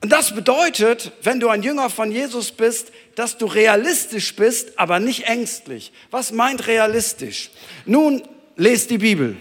Und 0.01 0.11
das 0.11 0.35
bedeutet, 0.35 1.11
wenn 1.21 1.39
du 1.39 1.49
ein 1.49 1.63
Jünger 1.63 1.89
von 1.89 2.11
Jesus 2.11 2.51
bist, 2.51 2.91
dass 3.15 3.37
du 3.37 3.45
realistisch 3.45 4.35
bist, 4.35 4.77
aber 4.77 4.99
nicht 4.99 5.27
ängstlich. 5.27 5.93
Was 6.11 6.31
meint 6.31 6.67
realistisch? 6.67 7.51
Nun, 7.85 8.23
lest 8.55 8.89
die 8.89 8.97
Bibel. 8.97 9.37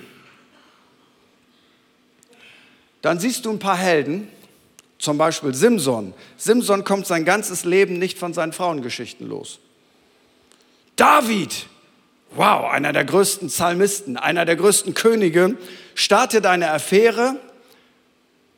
Dann 3.01 3.19
siehst 3.19 3.45
du 3.45 3.51
ein 3.51 3.59
paar 3.59 3.77
Helden, 3.77 4.29
zum 5.03 5.19
Beispiel 5.19 5.53
Simson. 5.53 6.15
Simson 6.37 6.85
kommt 6.85 7.09
sein 7.09 7.25
ganzes 7.25 7.65
Leben 7.65 7.99
nicht 7.99 8.19
von 8.19 8.33
seinen 8.35 8.53
Frauengeschichten 8.53 9.29
los. 9.29 9.59
David, 10.95 11.67
wow, 12.31 12.71
einer 12.71 12.93
der 12.93 13.05
größten 13.05 13.49
Psalmisten, 13.49 14.17
einer 14.17 14.45
der 14.45 14.55
größten 14.55 14.95
Könige, 14.95 15.57
startet 15.97 16.47
eine 16.47 16.71
Affäre, 16.71 17.35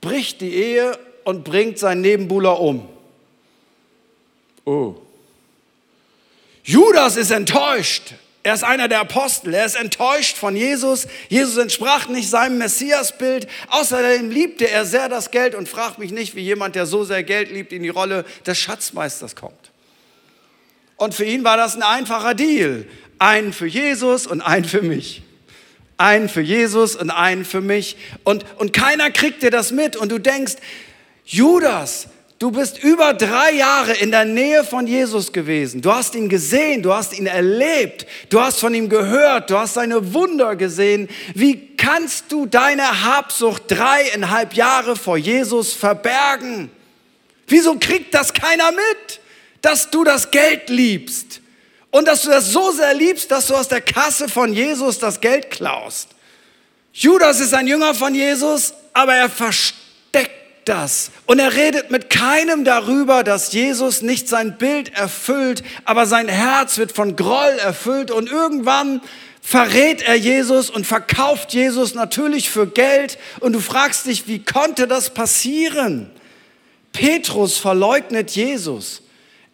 bricht 0.03 0.43
die 0.43 0.53
Ehe 0.53 0.99
und 1.25 1.45
bringt 1.45 1.79
seinen 1.79 2.03
Nebenbuhler 2.03 2.61
um. 2.61 2.87
Oh. 4.67 4.97
Judas 6.63 7.17
ist 7.17 7.31
enttäuscht. 7.31 8.13
Er 8.45 8.53
ist 8.53 8.63
einer 8.63 8.89
der 8.89 9.01
Apostel. 9.01 9.55
Er 9.55 9.65
ist 9.65 9.75
enttäuscht 9.75 10.37
von 10.37 10.55
Jesus. 10.55 11.09
Jesus 11.31 11.57
entsprach 11.57 12.09
nicht 12.09 12.29
seinem 12.29 12.59
Messiasbild. 12.59 13.49
Außerdem 13.71 14.31
liebte 14.31 14.71
er 14.71 14.85
sehr 14.85 15.09
das 15.09 15.31
Geld 15.31 15.55
und 15.55 15.67
fragt 15.67 15.99
mich 15.99 16.13
nicht, 16.13 16.37
wie 16.37 16.43
jemand, 16.43 16.75
der 16.75 16.85
so 16.85 17.05
sehr 17.05 17.23
Geld 17.23 17.51
liebt, 17.51 17.73
in 17.73 17.83
die 17.83 17.89
Rolle 17.89 18.27
des 18.47 18.59
Schatzmeisters 18.59 19.35
kommt. 19.35 19.73
Und 20.97 21.15
für 21.15 21.25
ihn 21.25 21.43
war 21.43 21.57
das 21.57 21.75
ein 21.75 21.83
einfacher 21.83 22.35
Deal. 22.35 22.85
Einen 23.19 23.55
für 23.55 23.67
Jesus 23.67 24.27
und 24.27 24.43
einen 24.43 24.67
für 24.67 24.83
mich. 24.83 25.23
Einen 25.97 26.29
für 26.29 26.43
Jesus 26.43 26.97
und 26.97 27.11
einen 27.11 27.47
für 27.47 27.63
mich. 27.63 27.97
Und, 28.25 28.45
und 28.59 28.75
keiner 28.75 29.11
kriegt 29.11 29.43
dir 29.43 29.51
das 29.51 29.73
mit. 29.73 29.97
Und 29.97 30.13
du 30.13 30.19
denkst, 30.19 30.57
Judas, 31.25 32.09
Du 32.39 32.51
bist 32.51 32.83
über 32.83 33.15
drei 33.15 33.53
Jahre 33.53 33.93
in 33.93 34.11
der 34.11 34.25
Nähe 34.25 34.65
von 34.65 34.89
Jesus 34.89 35.33
gewesen. 35.33 35.81
Du 35.81 35.93
hast 35.93 36.17
ihn 36.17 36.29
gesehen, 36.29 36.83
du 36.83 36.93
hast 36.93 37.17
ihn 37.17 37.27
erlebt, 37.27 38.07
du 38.29 38.41
hast 38.41 38.59
von 38.59 38.75
ihm 38.75 38.89
gehört, 38.89 39.51
du 39.51 39.59
hast 39.59 39.75
seine 39.75 40.13
Wunder 40.13 40.57
gesehen. 40.57 41.09
Wie 41.35 41.77
kannst 41.77 42.33
du 42.33 42.47
deine 42.47 43.05
Habsucht 43.05 43.63
dreieinhalb 43.69 44.55
Jahre 44.55 44.97
vor 44.97 45.17
Jesus 45.17 45.75
verbergen? 45.75 46.71
Wieso 47.47 47.77
kriegt 47.79 48.13
das 48.15 48.33
keiner 48.33 48.73
mit, 48.73 49.21
dass 49.63 49.91
du 49.91 50.03
das 50.03 50.31
Geld 50.33 50.69
liebst 50.71 51.41
und 51.93 52.09
dass 52.09 52.23
du 52.23 52.31
das 52.31 52.51
so 52.51 52.73
sehr 52.73 52.95
liebst, 52.95 53.31
dass 53.31 53.47
du 53.47 53.55
aus 53.55 53.69
der 53.69 53.81
Kasse 53.81 54.29
von 54.29 54.53
Jesus 54.53 54.99
das 54.99 55.21
Geld 55.21 55.53
klaust? 55.53 56.09
Judas 56.93 57.39
ist 57.39 57.55
ein 57.55 57.69
Jünger 57.69 57.95
von 57.95 58.13
Jesus, 58.13 58.75
aber 58.93 59.15
er 59.15 59.31
versteht 59.31 59.84
das. 60.69 61.11
Und 61.27 61.39
er 61.39 61.55
redet 61.55 61.91
mit 61.91 62.11
keinem 62.11 62.65
darüber, 62.65 63.25
dass 63.25 63.53
Jesus 63.53 64.03
nicht 64.03 64.29
sein 64.29 64.59
Bild 64.59 64.95
erfüllt, 64.95 65.63
aber 65.85 66.07
sein 66.07 66.29
Herz 66.29 66.79
wird 66.79 66.93
von 66.93 67.17
Groll 67.17 67.59
erfüllt 67.59 68.11
und 68.11 68.31
irgendwann 68.31 69.01
verrät 69.41 70.03
er 70.03 70.15
Jesus 70.15 70.71
und 70.71 70.87
verkauft 70.87 71.53
Jesus 71.53 71.95
natürlich 71.95 72.49
für 72.49 72.67
Geld 72.67 73.19
und 73.41 73.53
du 73.53 73.61
fragst 73.61 74.07
dich, 74.07 74.27
wie 74.27 74.43
konnte 74.43 74.89
das 74.89 75.11
passieren? 75.11 76.11
Petrus 76.93 77.59
verleugnet 77.59 78.31
Jesus. 78.31 79.03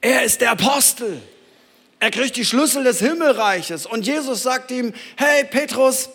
Er 0.01 0.25
ist 0.25 0.41
der 0.41 0.53
Apostel. 0.53 1.21
Er 1.99 2.11
kriegt 2.11 2.37
die 2.37 2.45
Schlüssel 2.45 2.85
des 2.85 3.01
Himmelreiches 3.01 3.85
und 3.87 4.07
Jesus 4.07 4.43
sagt 4.43 4.71
ihm, 4.71 4.93
hey 5.17 5.45
Petrus, 5.45 6.11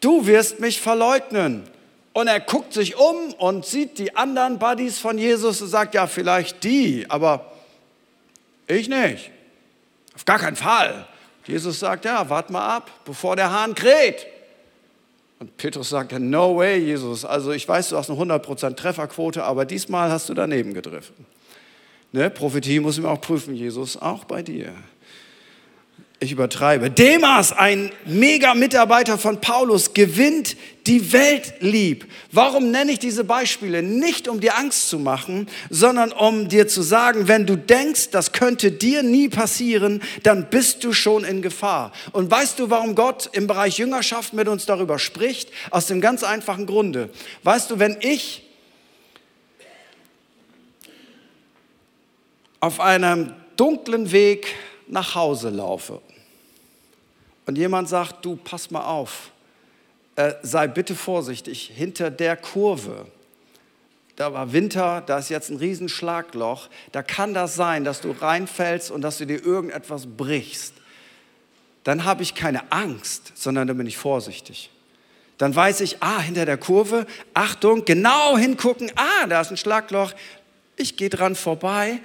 du 0.00 0.26
wirst 0.26 0.60
mich 0.60 0.80
verleugnen. 0.80 1.68
Und 2.18 2.26
er 2.26 2.40
guckt 2.40 2.72
sich 2.72 2.96
um 2.96 3.32
und 3.34 3.64
sieht 3.64 3.96
die 4.00 4.16
anderen 4.16 4.58
Buddies 4.58 4.98
von 4.98 5.18
Jesus 5.18 5.62
und 5.62 5.68
sagt, 5.68 5.94
ja, 5.94 6.08
vielleicht 6.08 6.64
die, 6.64 7.06
aber 7.08 7.52
ich 8.66 8.88
nicht. 8.88 9.30
Auf 10.16 10.24
gar 10.24 10.40
keinen 10.40 10.56
Fall. 10.56 11.06
Jesus 11.46 11.78
sagt, 11.78 12.04
ja, 12.06 12.28
wart 12.28 12.50
mal 12.50 12.74
ab, 12.74 12.90
bevor 13.04 13.36
der 13.36 13.52
Hahn 13.52 13.72
kräht. 13.76 14.26
Und 15.38 15.56
Petrus 15.56 15.90
sagt, 15.90 16.10
no 16.18 16.56
way, 16.56 16.78
Jesus. 16.78 17.24
Also 17.24 17.52
ich 17.52 17.68
weiß, 17.68 17.90
du 17.90 17.96
hast 17.96 18.10
eine 18.10 18.18
100% 18.18 18.74
Trefferquote, 18.74 19.44
aber 19.44 19.64
diesmal 19.64 20.10
hast 20.10 20.28
du 20.28 20.34
daneben 20.34 20.74
gegriffen. 20.74 21.24
Ne? 22.10 22.30
Prophetie 22.30 22.80
muss 22.80 22.98
man 22.98 23.12
auch 23.12 23.20
prüfen, 23.20 23.54
Jesus, 23.54 23.96
auch 23.96 24.24
bei 24.24 24.42
dir 24.42 24.72
ich 26.20 26.32
übertreibe. 26.32 26.90
Demas, 26.90 27.52
ein 27.52 27.92
Mega-Mitarbeiter 28.04 29.18
von 29.18 29.40
Paulus, 29.40 29.94
gewinnt 29.94 30.56
die 30.88 31.12
Welt 31.12 31.54
lieb. 31.60 32.06
Warum 32.32 32.72
nenne 32.72 32.90
ich 32.90 32.98
diese 32.98 33.22
Beispiele? 33.22 33.84
Nicht 33.84 34.26
um 34.26 34.40
dir 34.40 34.58
Angst 34.58 34.88
zu 34.88 34.98
machen, 34.98 35.48
sondern 35.70 36.10
um 36.10 36.48
dir 36.48 36.66
zu 36.66 36.82
sagen, 36.82 37.28
wenn 37.28 37.46
du 37.46 37.56
denkst, 37.56 38.10
das 38.10 38.32
könnte 38.32 38.72
dir 38.72 39.04
nie 39.04 39.28
passieren, 39.28 40.02
dann 40.24 40.50
bist 40.50 40.82
du 40.82 40.92
schon 40.92 41.22
in 41.22 41.40
Gefahr. 41.40 41.92
Und 42.10 42.28
weißt 42.28 42.58
du, 42.58 42.68
warum 42.68 42.96
Gott 42.96 43.30
im 43.32 43.46
Bereich 43.46 43.78
Jüngerschaft 43.78 44.32
mit 44.32 44.48
uns 44.48 44.66
darüber 44.66 44.98
spricht? 44.98 45.50
Aus 45.70 45.86
dem 45.86 46.00
ganz 46.00 46.24
einfachen 46.24 46.66
Grunde. 46.66 47.10
Weißt 47.44 47.70
du, 47.70 47.78
wenn 47.78 47.96
ich 48.00 48.42
auf 52.58 52.80
einem 52.80 53.34
dunklen 53.56 54.10
Weg 54.10 54.48
nach 54.88 55.14
Hause 55.14 55.50
laufe 55.50 56.00
und 57.48 57.56
jemand 57.56 57.88
sagt, 57.88 58.26
du 58.26 58.36
pass 58.36 58.70
mal 58.70 58.84
auf, 58.84 59.30
äh, 60.16 60.34
sei 60.42 60.66
bitte 60.66 60.94
vorsichtig, 60.94 61.72
hinter 61.74 62.10
der 62.10 62.36
Kurve, 62.36 63.06
da 64.16 64.34
war 64.34 64.52
Winter, 64.52 65.02
da 65.06 65.16
ist 65.16 65.30
jetzt 65.30 65.48
ein 65.48 65.56
Riesenschlagloch, 65.56 66.68
da 66.92 67.02
kann 67.02 67.32
das 67.32 67.54
sein, 67.54 67.84
dass 67.84 68.02
du 68.02 68.10
reinfällst 68.10 68.90
und 68.90 69.00
dass 69.00 69.16
du 69.16 69.26
dir 69.26 69.42
irgendetwas 69.42 70.06
brichst. 70.06 70.74
Dann 71.84 72.04
habe 72.04 72.22
ich 72.22 72.34
keine 72.34 72.70
Angst, 72.70 73.32
sondern 73.34 73.66
dann 73.66 73.78
bin 73.78 73.86
ich 73.86 73.96
vorsichtig. 73.96 74.68
Dann 75.38 75.56
weiß 75.56 75.80
ich, 75.80 76.02
ah, 76.02 76.20
hinter 76.20 76.44
der 76.44 76.58
Kurve, 76.58 77.06
Achtung, 77.32 77.86
genau 77.86 78.36
hingucken, 78.36 78.92
ah, 78.94 79.26
da 79.26 79.40
ist 79.40 79.50
ein 79.50 79.56
Schlagloch, 79.56 80.12
ich 80.76 80.98
gehe 80.98 81.08
dran 81.08 81.34
vorbei 81.34 82.00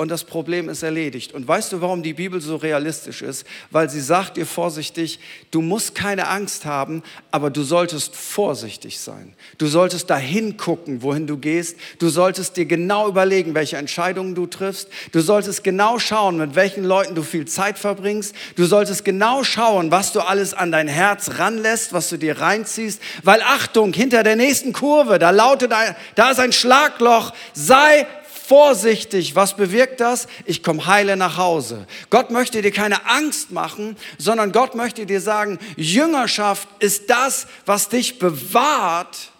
und 0.00 0.08
das 0.08 0.24
Problem 0.24 0.70
ist 0.70 0.82
erledigt. 0.82 1.34
Und 1.34 1.46
weißt 1.46 1.72
du, 1.72 1.82
warum 1.82 2.02
die 2.02 2.14
Bibel 2.14 2.40
so 2.40 2.56
realistisch 2.56 3.20
ist? 3.20 3.46
Weil 3.70 3.90
sie 3.90 4.00
sagt 4.00 4.38
dir 4.38 4.46
vorsichtig, 4.46 5.20
du 5.50 5.60
musst 5.60 5.94
keine 5.94 6.28
Angst 6.28 6.64
haben, 6.64 7.02
aber 7.30 7.50
du 7.50 7.62
solltest 7.62 8.16
vorsichtig 8.16 8.98
sein. 8.98 9.34
Du 9.58 9.66
solltest 9.66 10.08
dahin 10.08 10.56
gucken, 10.56 11.02
wohin 11.02 11.26
du 11.26 11.36
gehst. 11.36 11.76
Du 11.98 12.08
solltest 12.08 12.56
dir 12.56 12.64
genau 12.64 13.08
überlegen, 13.08 13.54
welche 13.54 13.76
Entscheidungen 13.76 14.34
du 14.34 14.46
triffst. 14.46 14.88
Du 15.12 15.20
solltest 15.20 15.64
genau 15.64 15.98
schauen, 15.98 16.38
mit 16.38 16.54
welchen 16.54 16.84
Leuten 16.84 17.14
du 17.14 17.22
viel 17.22 17.44
Zeit 17.44 17.78
verbringst. 17.78 18.34
Du 18.56 18.64
solltest 18.64 19.04
genau 19.04 19.44
schauen, 19.44 19.90
was 19.90 20.12
du 20.12 20.20
alles 20.20 20.54
an 20.54 20.72
dein 20.72 20.88
Herz 20.88 21.32
ranlässt, 21.36 21.92
was 21.92 22.08
du 22.08 22.16
dir 22.16 22.40
reinziehst. 22.40 23.02
Weil 23.22 23.42
Achtung, 23.42 23.92
hinter 23.92 24.22
der 24.22 24.36
nächsten 24.36 24.72
Kurve, 24.72 25.18
da 25.18 25.28
lautet, 25.28 25.74
ein, 25.74 25.94
da 26.14 26.30
ist 26.30 26.40
ein 26.40 26.52
Schlagloch. 26.52 27.34
Sei 27.52 28.06
vorsichtig. 28.50 29.36
Was 29.36 29.54
bewirkt 29.54 30.00
das? 30.00 30.26
Ich 30.44 30.64
komme 30.64 30.84
heile 30.84 31.16
nach 31.16 31.36
Hause. 31.36 31.86
Gott 32.10 32.32
möchte 32.32 32.60
dir 32.62 32.72
keine 32.72 33.06
Angst 33.06 33.52
machen, 33.52 33.96
sondern 34.18 34.50
Gott 34.50 34.74
möchte 34.74 35.06
dir 35.06 35.20
sagen, 35.20 35.60
Jüngerschaft 35.76 36.68
ist 36.80 37.10
das, 37.10 37.46
was 37.64 37.88
dich 37.88 38.18
bewahrt, 38.18 39.30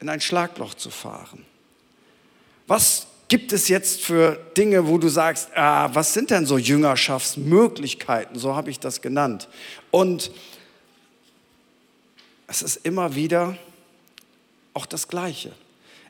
in 0.00 0.08
ein 0.08 0.22
Schlagloch 0.22 0.72
zu 0.72 0.88
fahren. 0.88 1.44
Was 2.66 3.08
gibt 3.28 3.52
es 3.52 3.68
jetzt 3.68 4.00
für 4.00 4.40
Dinge, 4.56 4.88
wo 4.88 4.96
du 4.96 5.08
sagst, 5.08 5.50
ah, 5.54 5.90
was 5.92 6.14
sind 6.14 6.30
denn 6.30 6.46
so 6.46 6.56
Jüngerschaftsmöglichkeiten? 6.56 8.38
So 8.38 8.56
habe 8.56 8.70
ich 8.70 8.80
das 8.80 9.02
genannt. 9.02 9.48
Und 9.90 10.30
es 12.46 12.62
ist 12.62 12.86
immer 12.86 13.14
wieder 13.14 13.58
auch 14.72 14.86
das 14.86 15.08
Gleiche. 15.08 15.52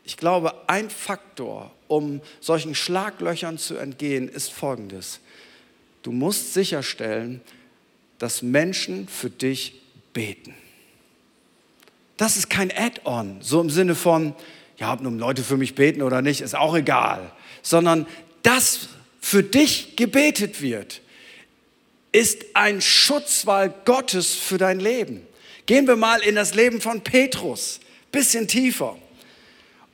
Ich 0.06 0.16
glaube, 0.16 0.54
ein 0.68 0.88
Faktor, 0.88 1.72
um 1.88 2.20
solchen 2.40 2.76
Schlaglöchern 2.76 3.58
zu 3.58 3.76
entgehen, 3.76 4.28
ist 4.28 4.52
folgendes. 4.52 5.18
Du 6.04 6.12
musst 6.12 6.54
sicherstellen, 6.54 7.40
dass 8.18 8.40
Menschen 8.40 9.08
für 9.08 9.30
dich 9.30 9.82
beten. 10.12 10.54
Das 12.16 12.36
ist 12.36 12.48
kein 12.48 12.70
Add-on, 12.70 13.38
so 13.40 13.60
im 13.60 13.68
Sinne 13.68 13.96
von, 13.96 14.36
ja, 14.78 14.92
ob 14.92 15.00
nun 15.00 15.18
Leute 15.18 15.42
für 15.42 15.56
mich 15.56 15.74
beten 15.74 16.02
oder 16.02 16.22
nicht, 16.22 16.40
ist 16.40 16.54
auch 16.54 16.76
egal, 16.76 17.32
sondern 17.62 18.06
dass 18.44 18.88
für 19.20 19.42
dich 19.42 19.96
gebetet 19.96 20.62
wird, 20.62 21.00
ist 22.12 22.46
ein 22.54 22.80
Schutzwall 22.80 23.74
Gottes 23.84 24.36
für 24.36 24.56
dein 24.56 24.78
Leben. 24.78 25.26
Gehen 25.66 25.88
wir 25.88 25.96
mal 25.96 26.20
in 26.20 26.36
das 26.36 26.54
Leben 26.54 26.80
von 26.80 27.00
Petrus, 27.02 27.80
bisschen 28.12 28.46
tiefer. 28.46 28.96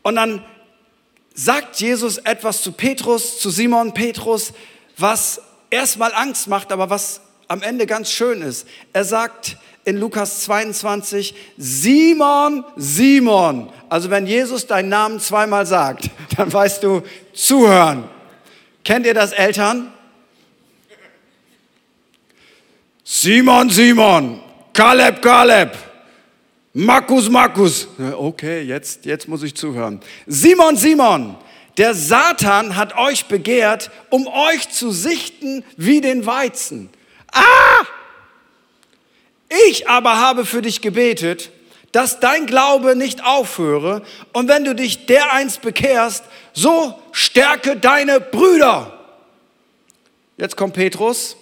Und 0.03 0.17
dann 0.17 0.45
sagt 1.35 1.81
Jesus 1.81 2.19
etwas 2.19 2.63
zu 2.63 2.73
Petrus, 2.73 3.39
zu 3.39 3.51
Simon 3.51 3.95
Petrus, 3.95 4.53
was 4.99 5.41
erstmal 5.71 6.13
Angst 6.15 6.49
macht, 6.49 6.73
aber 6.73 6.91
was 6.91 7.21
am 7.49 7.63
Ende 7.63 7.87
ganz 7.87 8.11
schön 8.11 8.43
ist. 8.43 8.67
Er 8.93 9.05
sagt 9.05 9.57
in 9.85 9.99
Lukas 9.99 10.45
22, 10.45 11.35
Simon, 11.57 12.65
Simon. 12.77 13.71
Also 13.89 14.11
wenn 14.11 14.27
Jesus 14.27 14.67
deinen 14.67 14.89
Namen 14.89 15.21
zweimal 15.21 15.67
sagt, 15.67 16.11
dann 16.37 16.53
weißt 16.53 16.83
du, 16.83 17.03
zuhören. 17.33 18.05
Kennt 18.85 19.07
ihr 19.07 19.15
das 19.15 19.33
Eltern? 19.33 19.93
Simon, 23.05 23.69
Simon, 23.71 24.41
Kaleb, 24.73 25.21
Kaleb, 25.21 25.77
Markus, 26.75 27.29
Markus. 27.29 27.87
Okay, 27.99 28.63
jetzt, 28.63 29.05
jetzt 29.05 29.29
muss 29.29 29.43
ich 29.43 29.55
zuhören. 29.55 30.01
Simon, 30.27 30.77
Simon, 30.77 31.37
der 31.77 31.95
Satan 31.95 32.77
hat 32.77 32.97
euch 32.97 33.27
begehrt, 33.27 33.91
um 34.09 34.27
euch 34.27 34.71
zu 34.71 34.91
sichten 34.91 35.65
wie 35.77 36.01
den 36.01 36.25
Weizen. 36.25 36.89
Ah! 37.31 37.87
Ich 39.69 39.87
aber 39.87 40.19
habe 40.19 40.47
für 40.47 40.63
dich 40.63 40.81
gebetet, 40.81 41.51
dass 41.93 42.21
dein 42.21 42.47
Glaube 42.47 42.97
nicht 42.97 43.23
aufhöre 43.23 44.01
und 44.33 44.49
wenn 44.49 44.65
du 44.65 44.75
dich 44.75 45.05
dereinst 45.05 45.61
bekehrst, 45.61 46.25
so 46.55 46.99
stärke 47.13 47.77
deine 47.77 48.19
Brüder. 48.19 48.99
Jetzt 50.39 50.57
kommt 50.57 50.73
Petrus. 50.73 51.37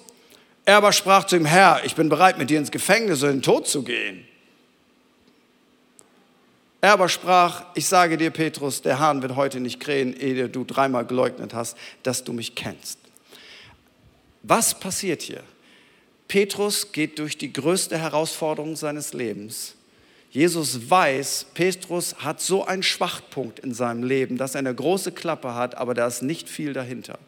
Er 0.64 0.78
aber 0.78 0.92
sprach 0.92 1.24
zu 1.24 1.36
ihm, 1.36 1.44
Herr, 1.44 1.82
ich 1.84 1.94
bin 1.94 2.08
bereit, 2.08 2.36
mit 2.36 2.50
dir 2.50 2.58
ins 2.58 2.72
Gefängnis 2.72 3.22
oder 3.22 3.30
in 3.30 3.38
den 3.38 3.42
Tod 3.42 3.68
zu 3.68 3.82
gehen. 3.84 4.26
Er 6.80 6.92
aber 6.92 7.08
sprach, 7.08 7.64
ich 7.74 7.86
sage 7.86 8.16
dir, 8.16 8.30
Petrus, 8.30 8.80
der 8.80 8.98
Hahn 8.98 9.20
wird 9.22 9.36
heute 9.36 9.60
nicht 9.60 9.80
krähen, 9.80 10.14
ehe 10.14 10.48
du 10.48 10.64
dreimal 10.64 11.04
geleugnet 11.04 11.52
hast, 11.52 11.76
dass 12.02 12.24
du 12.24 12.32
mich 12.32 12.54
kennst. 12.54 12.98
Was 14.42 14.78
passiert 14.78 15.20
hier? 15.20 15.42
Petrus 16.26 16.92
geht 16.92 17.18
durch 17.18 17.36
die 17.36 17.52
größte 17.52 17.98
Herausforderung 17.98 18.76
seines 18.76 19.12
Lebens. 19.12 19.74
Jesus 20.30 20.88
weiß, 20.88 21.46
Petrus 21.54 22.14
hat 22.18 22.40
so 22.40 22.64
einen 22.64 22.84
Schwachpunkt 22.84 23.58
in 23.58 23.74
seinem 23.74 24.04
Leben, 24.04 24.38
dass 24.38 24.54
er 24.54 24.60
eine 24.60 24.74
große 24.74 25.12
Klappe 25.12 25.54
hat, 25.54 25.74
aber 25.74 25.92
da 25.92 26.06
ist 26.06 26.22
nicht 26.22 26.48
viel 26.48 26.72
dahinter. 26.72 27.18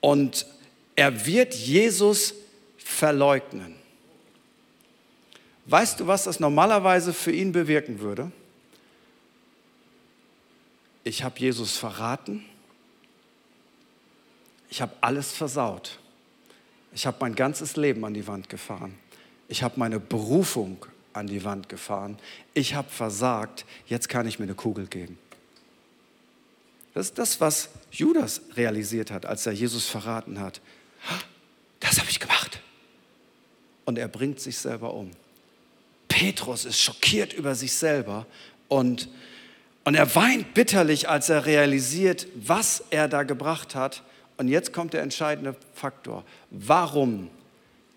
Und 0.00 0.46
er 0.96 1.26
wird 1.26 1.54
Jesus 1.54 2.34
verleugnen. 2.78 3.77
Weißt 5.68 6.00
du, 6.00 6.06
was 6.06 6.24
das 6.24 6.40
normalerweise 6.40 7.12
für 7.12 7.30
ihn 7.30 7.52
bewirken 7.52 8.00
würde? 8.00 8.32
Ich 11.04 11.22
habe 11.22 11.38
Jesus 11.38 11.76
verraten. 11.76 12.42
Ich 14.70 14.80
habe 14.80 14.94
alles 15.02 15.32
versaut. 15.32 15.98
Ich 16.94 17.06
habe 17.06 17.18
mein 17.20 17.34
ganzes 17.34 17.76
Leben 17.76 18.02
an 18.06 18.14
die 18.14 18.26
Wand 18.26 18.48
gefahren. 18.48 18.98
Ich 19.46 19.62
habe 19.62 19.78
meine 19.78 20.00
Berufung 20.00 20.86
an 21.12 21.26
die 21.26 21.44
Wand 21.44 21.68
gefahren. 21.68 22.18
Ich 22.54 22.74
habe 22.74 22.88
versagt. 22.88 23.66
Jetzt 23.86 24.08
kann 24.08 24.26
ich 24.26 24.38
mir 24.38 24.44
eine 24.44 24.54
Kugel 24.54 24.86
geben. 24.86 25.18
Das 26.94 27.08
ist 27.08 27.18
das, 27.18 27.42
was 27.42 27.68
Judas 27.90 28.40
realisiert 28.56 29.10
hat, 29.10 29.26
als 29.26 29.44
er 29.44 29.52
Jesus 29.52 29.86
verraten 29.86 30.40
hat. 30.40 30.62
Das 31.80 31.98
habe 31.98 32.08
ich 32.08 32.20
gemacht. 32.20 32.62
Und 33.84 33.98
er 33.98 34.08
bringt 34.08 34.40
sich 34.40 34.56
selber 34.56 34.94
um. 34.94 35.10
Petrus 36.18 36.64
ist 36.64 36.80
schockiert 36.80 37.32
über 37.32 37.54
sich 37.54 37.72
selber 37.72 38.26
und, 38.66 39.08
und 39.84 39.94
er 39.94 40.16
weint 40.16 40.52
bitterlich, 40.52 41.08
als 41.08 41.28
er 41.28 41.46
realisiert, 41.46 42.26
was 42.34 42.82
er 42.90 43.06
da 43.06 43.22
gebracht 43.22 43.76
hat 43.76 44.02
und 44.36 44.48
jetzt 44.48 44.72
kommt 44.72 44.94
der 44.94 45.02
entscheidende 45.02 45.54
Faktor. 45.74 46.24
Warum 46.50 47.30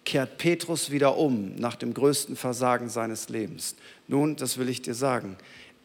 kehrt 0.05 0.37
Petrus 0.37 0.91
wieder 0.91 1.17
um 1.17 1.55
nach 1.55 1.73
dem 1.73 1.95
größten 1.95 2.35
Versagen 2.35 2.89
seines 2.89 3.29
Lebens? 3.29 3.75
Nun, 4.07 4.35
das 4.35 4.59
will 4.59 4.69
ich 4.69 4.83
dir 4.83 4.93
sagen. 4.93 5.35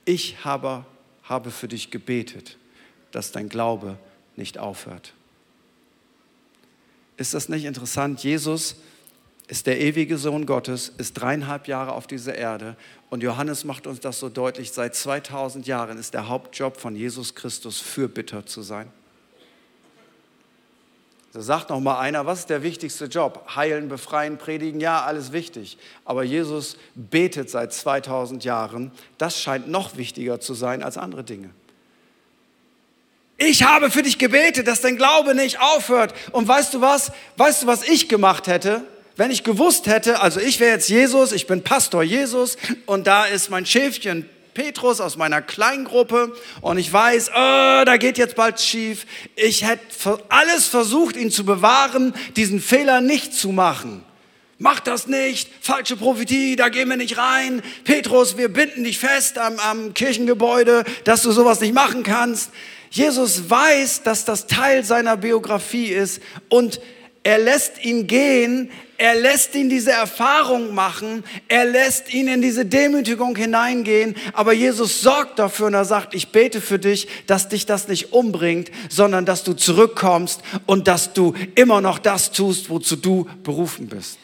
Ich 0.05 0.44
habe, 0.44 0.85
habe 1.22 1.51
für 1.51 1.68
dich 1.68 1.90
gebetet, 1.90 2.59
dass 3.12 3.33
dein 3.33 3.49
Glaube 3.49 3.96
nicht 4.37 4.59
aufhört. 4.59 5.14
Ist 7.16 7.33
das 7.33 7.49
nicht 7.49 7.64
interessant? 7.64 8.22
Jesus 8.22 8.77
ist 9.48 9.66
der 9.66 9.80
ewige 9.80 10.18
Sohn 10.18 10.44
Gottes, 10.46 10.92
ist 10.98 11.14
dreieinhalb 11.14 11.68
Jahre 11.68 11.92
auf 11.92 12.06
dieser 12.06 12.35
Erde 12.35 12.76
und 13.11 13.22
Johannes 13.22 13.64
macht 13.64 13.87
uns 13.87 14.00
das 14.00 14.18
so 14.18 14.28
deutlich, 14.28 14.72
seit 14.72 14.94
2000 14.94 15.66
Jahren 15.66 15.98
ist 15.98 16.14
der 16.14 16.28
Hauptjob 16.28 16.76
von 16.78 16.96
Jesus 16.96 17.35
Christus, 17.35 17.80
Fürbitter 17.80 18.44
zu 18.44 18.62
sein. 18.62 18.88
Da 21.32 21.42
sagt 21.42 21.68
noch 21.68 21.80
mal 21.80 22.00
einer, 22.00 22.24
was 22.24 22.40
ist 22.40 22.50
der 22.50 22.62
wichtigste 22.62 23.04
Job? 23.04 23.46
Heilen, 23.54 23.88
befreien, 23.88 24.38
predigen, 24.38 24.80
ja, 24.80 25.02
alles 25.02 25.32
wichtig. 25.32 25.76
Aber 26.06 26.24
Jesus 26.24 26.78
betet 26.94 27.50
seit 27.50 27.74
2000 27.74 28.42
Jahren. 28.42 28.90
Das 29.18 29.38
scheint 29.38 29.68
noch 29.68 29.98
wichtiger 29.98 30.40
zu 30.40 30.54
sein 30.54 30.82
als 30.82 30.96
andere 30.96 31.24
Dinge. 31.24 31.50
Ich 33.37 33.64
habe 33.64 33.90
für 33.90 34.02
dich 34.02 34.16
gebetet, 34.16 34.66
dass 34.66 34.80
dein 34.80 34.96
Glaube 34.96 35.35
nicht 35.35 35.61
aufhört. 35.61 36.14
Und 36.32 36.48
weißt 36.48 36.72
du 36.72 36.80
was? 36.80 37.12
Weißt 37.37 37.64
du, 37.64 37.66
was 37.66 37.87
ich 37.87 38.09
gemacht 38.09 38.46
hätte? 38.46 38.87
Wenn 39.16 39.31
ich 39.31 39.44
gewusst 39.44 39.87
hätte, 39.87 40.20
also 40.20 40.40
ich 40.40 40.61
wäre 40.61 40.72
jetzt 40.72 40.90
Jesus, 40.90 41.33
ich 41.33 41.46
bin 41.46 41.62
Pastor 41.62 42.02
Jesus 42.02 42.59
und 42.85 43.07
da 43.07 43.24
ist 43.24 43.48
mein 43.48 43.64
Schäfchen 43.64 44.29
Petrus 44.52 45.00
aus 45.00 45.16
meiner 45.16 45.40
Kleingruppe 45.40 46.37
und 46.61 46.76
ich 46.76 46.92
weiß, 46.92 47.31
oh, 47.31 47.85
da 47.85 47.96
geht 47.96 48.18
jetzt 48.18 48.37
bald 48.37 48.61
schief. 48.61 49.07
Ich 49.35 49.64
hätte 49.64 50.18
alles 50.29 50.66
versucht, 50.66 51.16
ihn 51.16 51.31
zu 51.31 51.46
bewahren, 51.46 52.12
diesen 52.37 52.61
Fehler 52.61 53.00
nicht 53.00 53.33
zu 53.33 53.52
machen. 53.52 54.05
Mach 54.59 54.81
das 54.81 55.07
nicht, 55.07 55.50
falsche 55.62 55.96
Prophetie, 55.96 56.57
da 56.57 56.68
gehen 56.68 56.88
wir 56.88 56.96
nicht 56.98 57.16
rein. 57.16 57.62
Petrus, 57.85 58.37
wir 58.37 58.50
binden 58.50 58.85
dich 58.85 58.98
fest 58.98 59.38
am, 59.38 59.59
am 59.59 59.94
Kirchengebäude, 59.94 60.85
dass 61.05 61.22
du 61.22 61.33
sowas 61.33 61.61
nicht 61.61 61.74
machen 61.74 62.02
kannst. 62.02 62.50
Jesus 62.90 63.48
weiß, 63.48 64.02
dass 64.02 64.26
das 64.26 64.46
Teil 64.46 64.85
seiner 64.85 65.16
Biografie 65.16 65.88
ist 65.88 66.22
und 66.48 66.81
er 67.26 67.38
lässt 67.38 67.84
ihn 67.84 68.06
gehen, 68.06 68.70
er 68.98 69.16
lässt 69.16 69.56
ihn 69.56 69.68
diese 69.68 69.90
Erfahrung 69.90 70.76
machen, 70.76 71.24
er 71.48 71.64
lässt 71.64 72.14
ihn 72.14 72.28
in 72.28 72.40
diese 72.40 72.64
Demütigung 72.64 73.34
hineingehen, 73.34 74.14
aber 74.32 74.52
Jesus 74.52 75.00
sorgt 75.00 75.40
dafür 75.40 75.66
und 75.66 75.74
er 75.74 75.84
sagt, 75.84 76.14
ich 76.14 76.28
bete 76.28 76.60
für 76.60 76.78
dich, 76.78 77.08
dass 77.26 77.48
dich 77.48 77.66
das 77.66 77.88
nicht 77.88 78.12
umbringt, 78.12 78.70
sondern 78.88 79.26
dass 79.26 79.42
du 79.42 79.54
zurückkommst 79.54 80.40
und 80.66 80.86
dass 80.86 81.14
du 81.14 81.34
immer 81.56 81.80
noch 81.80 81.98
das 81.98 82.30
tust, 82.30 82.70
wozu 82.70 82.94
du 82.94 83.26
berufen 83.42 83.88
bist. 83.88 84.20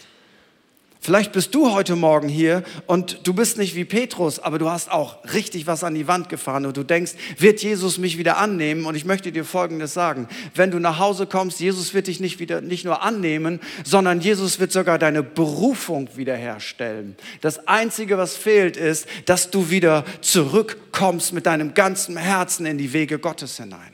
Vielleicht 1.04 1.32
bist 1.32 1.52
du 1.52 1.72
heute 1.72 1.96
Morgen 1.96 2.28
hier 2.28 2.62
und 2.86 3.26
du 3.26 3.34
bist 3.34 3.58
nicht 3.58 3.74
wie 3.74 3.84
Petrus, 3.84 4.38
aber 4.38 4.60
du 4.60 4.70
hast 4.70 4.88
auch 4.88 5.16
richtig 5.34 5.66
was 5.66 5.82
an 5.82 5.96
die 5.96 6.06
Wand 6.06 6.28
gefahren 6.28 6.64
und 6.64 6.76
du 6.76 6.84
denkst, 6.84 7.14
wird 7.38 7.60
Jesus 7.60 7.98
mich 7.98 8.18
wieder 8.18 8.36
annehmen? 8.36 8.86
Und 8.86 8.94
ich 8.94 9.04
möchte 9.04 9.32
dir 9.32 9.44
Folgendes 9.44 9.94
sagen. 9.94 10.28
Wenn 10.54 10.70
du 10.70 10.78
nach 10.78 11.00
Hause 11.00 11.26
kommst, 11.26 11.58
Jesus 11.58 11.92
wird 11.92 12.06
dich 12.06 12.20
nicht, 12.20 12.38
wieder, 12.38 12.60
nicht 12.60 12.84
nur 12.84 13.02
annehmen, 13.02 13.58
sondern 13.82 14.20
Jesus 14.20 14.60
wird 14.60 14.70
sogar 14.70 14.96
deine 14.96 15.24
Berufung 15.24 16.08
wiederherstellen. 16.14 17.16
Das 17.40 17.66
Einzige, 17.66 18.16
was 18.16 18.36
fehlt, 18.36 18.76
ist, 18.76 19.08
dass 19.26 19.50
du 19.50 19.70
wieder 19.70 20.04
zurückkommst 20.20 21.32
mit 21.32 21.46
deinem 21.46 21.74
ganzen 21.74 22.16
Herzen 22.16 22.64
in 22.64 22.78
die 22.78 22.92
Wege 22.92 23.18
Gottes 23.18 23.56
hinein. 23.56 23.92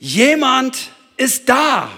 Jemand 0.00 0.90
ist 1.16 1.48
da 1.48 1.88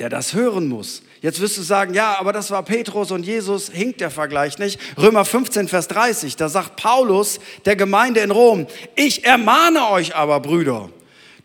der 0.00 0.08
das 0.08 0.32
hören 0.32 0.66
muss. 0.66 1.02
Jetzt 1.20 1.42
wirst 1.42 1.58
du 1.58 1.62
sagen, 1.62 1.92
ja, 1.92 2.16
aber 2.18 2.32
das 2.32 2.50
war 2.50 2.62
Petrus 2.62 3.10
und 3.10 3.26
Jesus, 3.26 3.68
hinkt 3.68 4.00
der 4.00 4.10
Vergleich 4.10 4.58
nicht. 4.58 4.80
Römer 4.96 5.26
15, 5.26 5.68
Vers 5.68 5.88
30, 5.88 6.36
da 6.36 6.48
sagt 6.48 6.76
Paulus 6.76 7.38
der 7.66 7.76
Gemeinde 7.76 8.20
in 8.20 8.30
Rom, 8.30 8.66
ich 8.96 9.26
ermahne 9.26 9.90
euch 9.90 10.16
aber, 10.16 10.40
Brüder, 10.40 10.88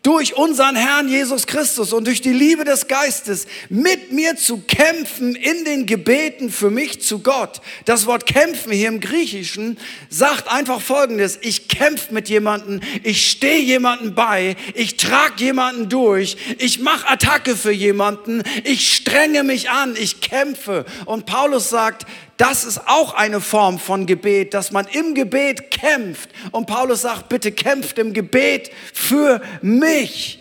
durch 0.06 0.36
unseren 0.36 0.76
Herrn 0.76 1.08
Jesus 1.08 1.48
Christus 1.48 1.92
und 1.92 2.06
durch 2.06 2.22
die 2.22 2.32
Liebe 2.32 2.64
des 2.64 2.88
Geistes 2.88 3.48
mit 3.70 4.12
mir 4.12 4.36
zu 4.36 4.60
kämpfen 4.60 5.36
in 5.36 5.66
den 5.66 5.88
Gebeten 5.88 6.52
für 6.52 6.70
mich 6.70 7.02
zu 7.02 7.20
Gott. 7.20 7.60
Das 7.86 8.06
Wort 8.06 8.28
kämpfen 8.28 8.72
hier 8.72 8.88
im 8.90 9.00
Griechischen 9.00 9.80
sagt 10.10 10.48
einfach 10.52 10.80
Folgendes. 10.80 11.40
Ich 11.42 11.70
kämpfe 11.70 12.14
mit 12.14 12.30
jemandem, 12.30 12.82
ich 13.02 13.32
stehe 13.32 13.60
jemandem 13.60 14.14
bei, 14.14 14.56
ich 14.76 14.98
trage 14.98 15.44
jemanden 15.44 15.90
durch, 15.90 16.38
ich 16.60 16.80
mache 16.80 17.10
Attacke 17.10 17.56
für 17.56 17.72
jemanden, 17.72 18.44
ich 18.64 18.96
strenge 18.96 19.44
mich 19.44 19.72
an, 19.72 19.96
ich 20.00 20.22
kämpfe. 20.22 20.86
Und 21.06 21.26
Paulus 21.26 21.70
sagt, 21.70 22.06
das 22.38 22.66
ist 22.66 22.88
auch 22.88 23.14
eine 23.14 23.40
Form 23.40 23.80
von 23.80 24.06
Gebet, 24.06 24.54
dass 24.54 24.72
man 24.72 24.88
im 24.88 25.16
Gebet 25.16 25.72
kämpft. 25.72 26.30
Und 26.52 26.66
Paulus 26.66 27.02
sagt, 27.02 27.30
bitte 27.30 27.52
kämpft 27.52 27.98
im 27.98 28.14
Gebet 28.14 28.72
für 28.94 29.42
mich. 29.62 30.40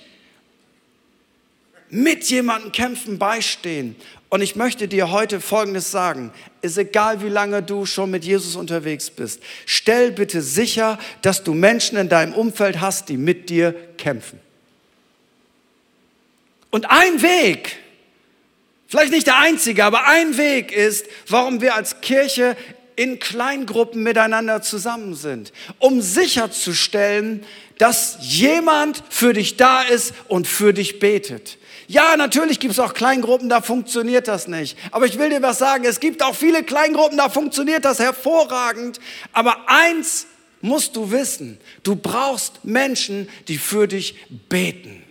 Mit 1.91 2.25
jemandem 2.25 2.73
kämpfen, 2.73 3.19
beistehen. 3.19 3.95
Und 4.29 4.41
ich 4.41 4.57
möchte 4.57 4.89
dir 4.89 5.13
heute 5.13 5.41
Folgendes 5.41 5.93
sagen. 5.93 6.33
Ist 6.61 6.77
egal, 6.77 7.23
wie 7.23 7.29
lange 7.29 7.63
du 7.63 7.87
schon 7.87 8.11
mit 8.11 8.25
Jesus 8.25 8.57
unterwegs 8.57 9.11
bist. 9.11 9.41
Stell 9.65 10.11
bitte 10.11 10.43
sicher, 10.43 10.99
dass 11.23 11.45
du 11.45 11.55
Menschen 11.55 11.97
in 11.97 12.09
deinem 12.09 12.35
Umfeld 12.35 12.81
hast, 12.81 13.09
die 13.09 13.17
mit 13.17 13.49
dir 13.49 13.73
kämpfen. 13.97 14.41
Und 16.71 16.91
ein 16.91 17.23
Weg, 17.23 17.77
Vielleicht 18.95 19.11
nicht 19.11 19.27
der 19.27 19.39
einzige, 19.39 19.85
aber 19.85 20.07
ein 20.07 20.37
Weg 20.37 20.71
ist, 20.71 21.07
warum 21.27 21.61
wir 21.61 21.75
als 21.75 22.01
Kirche 22.01 22.57
in 22.95 23.19
Kleingruppen 23.19 24.05
miteinander 24.05 24.63
zusammen 24.63 25.17
sind, 25.17 25.53
um 25.81 26.01
sicherzustellen, 26.01 27.45
dass 27.79 28.19
jemand 28.21 29.03
für 29.11 29.33
dich 29.33 29.57
da 29.57 29.83
ist 29.83 30.15
und 30.29 30.47
für 30.47 30.73
dich 30.73 31.01
betet. 31.01 31.59
Ja, 31.89 32.17
natürlich 32.17 32.61
gibt 32.61 32.75
es 32.75 32.79
auch 32.79 32.95
Kleingruppen, 32.95 33.49
da 33.49 33.63
funktioniert 33.63 34.29
das 34.29 34.47
nicht. 34.47 34.79
Aber 34.93 35.07
ich 35.07 35.19
will 35.19 35.29
dir 35.29 35.43
was 35.43 35.59
sagen, 35.59 35.85
es 35.85 35.99
gibt 35.99 36.23
auch 36.23 36.37
viele 36.37 36.63
Kleingruppen, 36.63 37.19
da 37.19 37.29
funktioniert 37.29 37.85
das 37.85 37.99
hervorragend. 37.99 39.01
Aber 39.33 39.57
eins 39.67 40.29
musst 40.61 40.95
du 40.95 41.11
wissen, 41.11 41.59
du 41.83 41.97
brauchst 41.97 42.65
Menschen, 42.65 43.29
die 43.49 43.59
für 43.59 43.89
dich 43.89 44.15
beten. 44.49 45.03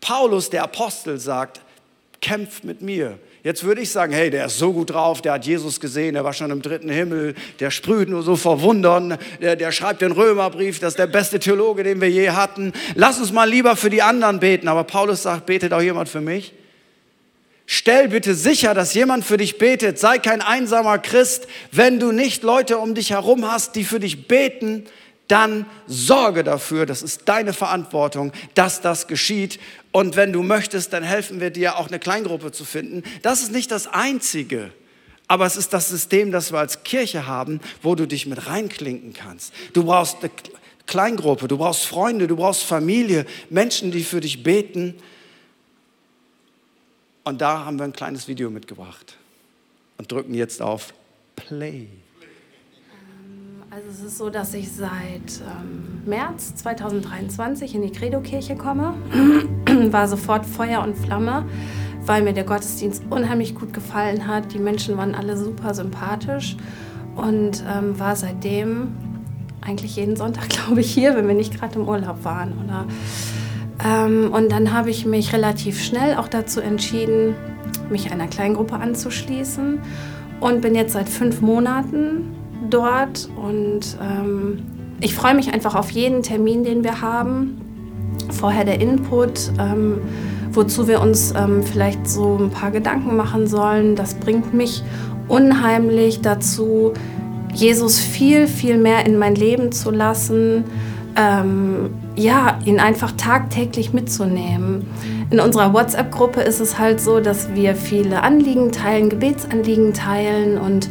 Paulus, 0.00 0.48
der 0.48 0.62
Apostel, 0.62 1.18
sagt, 1.18 1.60
kämpft 2.20 2.64
mit 2.64 2.82
mir. 2.82 3.18
Jetzt 3.44 3.62
würde 3.64 3.80
ich 3.80 3.90
sagen, 3.90 4.12
hey, 4.12 4.30
der 4.30 4.46
ist 4.46 4.58
so 4.58 4.72
gut 4.72 4.90
drauf, 4.90 5.22
der 5.22 5.34
hat 5.34 5.46
Jesus 5.46 5.78
gesehen, 5.78 6.14
der 6.14 6.24
war 6.24 6.32
schon 6.32 6.50
im 6.50 6.60
dritten 6.60 6.90
Himmel, 6.90 7.34
der 7.60 7.70
sprüht 7.70 8.08
nur 8.08 8.22
so 8.22 8.34
vor 8.34 8.62
Wundern, 8.62 9.16
der, 9.40 9.54
der 9.54 9.70
schreibt 9.70 10.02
den 10.02 10.12
Römerbrief, 10.12 10.80
das 10.80 10.94
ist 10.94 10.98
der 10.98 11.06
beste 11.06 11.38
Theologe, 11.38 11.84
den 11.84 12.00
wir 12.00 12.10
je 12.10 12.30
hatten. 12.30 12.72
Lass 12.94 13.18
uns 13.18 13.32
mal 13.32 13.48
lieber 13.48 13.76
für 13.76 13.90
die 13.90 14.02
anderen 14.02 14.40
beten. 14.40 14.66
Aber 14.68 14.84
Paulus 14.84 15.22
sagt, 15.22 15.46
betet 15.46 15.72
auch 15.72 15.80
jemand 15.80 16.08
für 16.08 16.20
mich? 16.20 16.52
Stell 17.64 18.08
bitte 18.08 18.34
sicher, 18.34 18.74
dass 18.74 18.94
jemand 18.94 19.24
für 19.24 19.36
dich 19.36 19.58
betet. 19.58 19.98
Sei 19.98 20.18
kein 20.18 20.40
einsamer 20.40 20.98
Christ, 20.98 21.46
wenn 21.70 22.00
du 22.00 22.12
nicht 22.12 22.42
Leute 22.42 22.78
um 22.78 22.94
dich 22.94 23.10
herum 23.10 23.50
hast, 23.50 23.76
die 23.76 23.84
für 23.84 24.00
dich 24.00 24.26
beten 24.26 24.86
dann 25.28 25.66
sorge 25.86 26.42
dafür, 26.42 26.86
das 26.86 27.02
ist 27.02 27.22
deine 27.26 27.52
Verantwortung, 27.52 28.32
dass 28.54 28.80
das 28.80 29.06
geschieht. 29.06 29.60
Und 29.92 30.16
wenn 30.16 30.32
du 30.32 30.42
möchtest, 30.42 30.92
dann 30.92 31.02
helfen 31.02 31.40
wir 31.40 31.50
dir 31.50 31.76
auch 31.76 31.88
eine 31.88 31.98
Kleingruppe 31.98 32.50
zu 32.50 32.64
finden. 32.64 33.02
Das 33.22 33.42
ist 33.42 33.52
nicht 33.52 33.70
das 33.70 33.86
Einzige, 33.86 34.72
aber 35.28 35.44
es 35.44 35.56
ist 35.56 35.74
das 35.74 35.88
System, 35.88 36.32
das 36.32 36.50
wir 36.50 36.58
als 36.58 36.82
Kirche 36.82 37.26
haben, 37.26 37.60
wo 37.82 37.94
du 37.94 38.06
dich 38.06 38.26
mit 38.26 38.46
reinklinken 38.46 39.12
kannst. 39.12 39.52
Du 39.74 39.84
brauchst 39.84 40.16
eine 40.20 40.30
Kleingruppe, 40.86 41.46
du 41.46 41.58
brauchst 41.58 41.84
Freunde, 41.84 42.26
du 42.26 42.36
brauchst 42.36 42.64
Familie, 42.64 43.26
Menschen, 43.50 43.92
die 43.92 44.04
für 44.04 44.20
dich 44.20 44.42
beten. 44.42 44.94
Und 47.24 47.42
da 47.42 47.66
haben 47.66 47.78
wir 47.78 47.84
ein 47.84 47.92
kleines 47.92 48.26
Video 48.26 48.48
mitgebracht 48.48 49.18
und 49.98 50.10
drücken 50.10 50.32
jetzt 50.32 50.62
auf 50.62 50.94
Play. 51.36 51.88
Also 53.70 53.90
es 53.90 54.02
ist 54.02 54.16
so, 54.16 54.30
dass 54.30 54.54
ich 54.54 54.72
seit 54.72 55.42
ähm, 55.42 56.02
März 56.06 56.54
2023 56.54 57.74
in 57.74 57.82
die 57.82 57.92
Credo-Kirche 57.92 58.56
komme. 58.56 58.94
War 59.90 60.08
sofort 60.08 60.46
Feuer 60.46 60.82
und 60.82 60.96
Flamme, 60.96 61.44
weil 62.06 62.22
mir 62.22 62.32
der 62.32 62.44
Gottesdienst 62.44 63.02
unheimlich 63.10 63.54
gut 63.54 63.74
gefallen 63.74 64.26
hat. 64.26 64.54
Die 64.54 64.58
Menschen 64.58 64.96
waren 64.96 65.14
alle 65.14 65.36
super 65.36 65.74
sympathisch 65.74 66.56
und 67.14 67.62
ähm, 67.70 67.98
war 68.00 68.16
seitdem 68.16 68.96
eigentlich 69.60 69.96
jeden 69.96 70.16
Sonntag, 70.16 70.48
glaube 70.48 70.80
ich, 70.80 70.90
hier, 70.90 71.14
wenn 71.14 71.28
wir 71.28 71.34
nicht 71.34 71.54
gerade 71.54 71.78
im 71.78 71.86
Urlaub 71.86 72.24
waren. 72.24 72.54
Oder, 72.64 72.86
ähm, 73.84 74.32
und 74.32 74.50
dann 74.50 74.72
habe 74.72 74.88
ich 74.88 75.04
mich 75.04 75.34
relativ 75.34 75.84
schnell 75.84 76.16
auch 76.16 76.28
dazu 76.28 76.62
entschieden, 76.62 77.34
mich 77.90 78.10
einer 78.10 78.28
Kleingruppe 78.28 78.76
anzuschließen 78.76 79.78
und 80.40 80.62
bin 80.62 80.74
jetzt 80.74 80.94
seit 80.94 81.10
fünf 81.10 81.42
Monaten 81.42 82.37
dort 82.70 83.28
und 83.36 83.96
ähm, 84.02 84.62
ich 85.00 85.14
freue 85.14 85.34
mich 85.34 85.52
einfach 85.52 85.74
auf 85.74 85.90
jeden 85.90 86.22
Termin, 86.22 86.64
den 86.64 86.82
wir 86.82 87.00
haben. 87.00 87.60
Vorher 88.30 88.64
der 88.64 88.80
Input, 88.80 89.52
ähm, 89.58 89.98
wozu 90.50 90.88
wir 90.88 91.00
uns 91.00 91.32
ähm, 91.36 91.62
vielleicht 91.62 92.08
so 92.08 92.36
ein 92.36 92.50
paar 92.50 92.70
Gedanken 92.70 93.16
machen 93.16 93.46
sollen. 93.46 93.94
Das 93.94 94.14
bringt 94.14 94.54
mich 94.54 94.82
unheimlich 95.28 96.20
dazu, 96.20 96.92
Jesus 97.54 97.98
viel, 97.98 98.46
viel 98.46 98.76
mehr 98.76 99.06
in 99.06 99.18
mein 99.18 99.34
Leben 99.34 99.72
zu 99.72 99.90
lassen. 99.90 100.64
Ähm, 101.16 101.90
ja, 102.16 102.58
ihn 102.64 102.80
einfach 102.80 103.12
tagtäglich 103.12 103.92
mitzunehmen. 103.92 104.86
In 105.30 105.40
unserer 105.40 105.72
WhatsApp-Gruppe 105.72 106.40
ist 106.40 106.60
es 106.60 106.78
halt 106.78 107.00
so, 107.00 107.20
dass 107.20 107.54
wir 107.54 107.74
viele 107.74 108.22
Anliegen 108.22 108.72
teilen, 108.72 109.08
Gebetsanliegen 109.08 109.94
teilen 109.94 110.58
und 110.58 110.88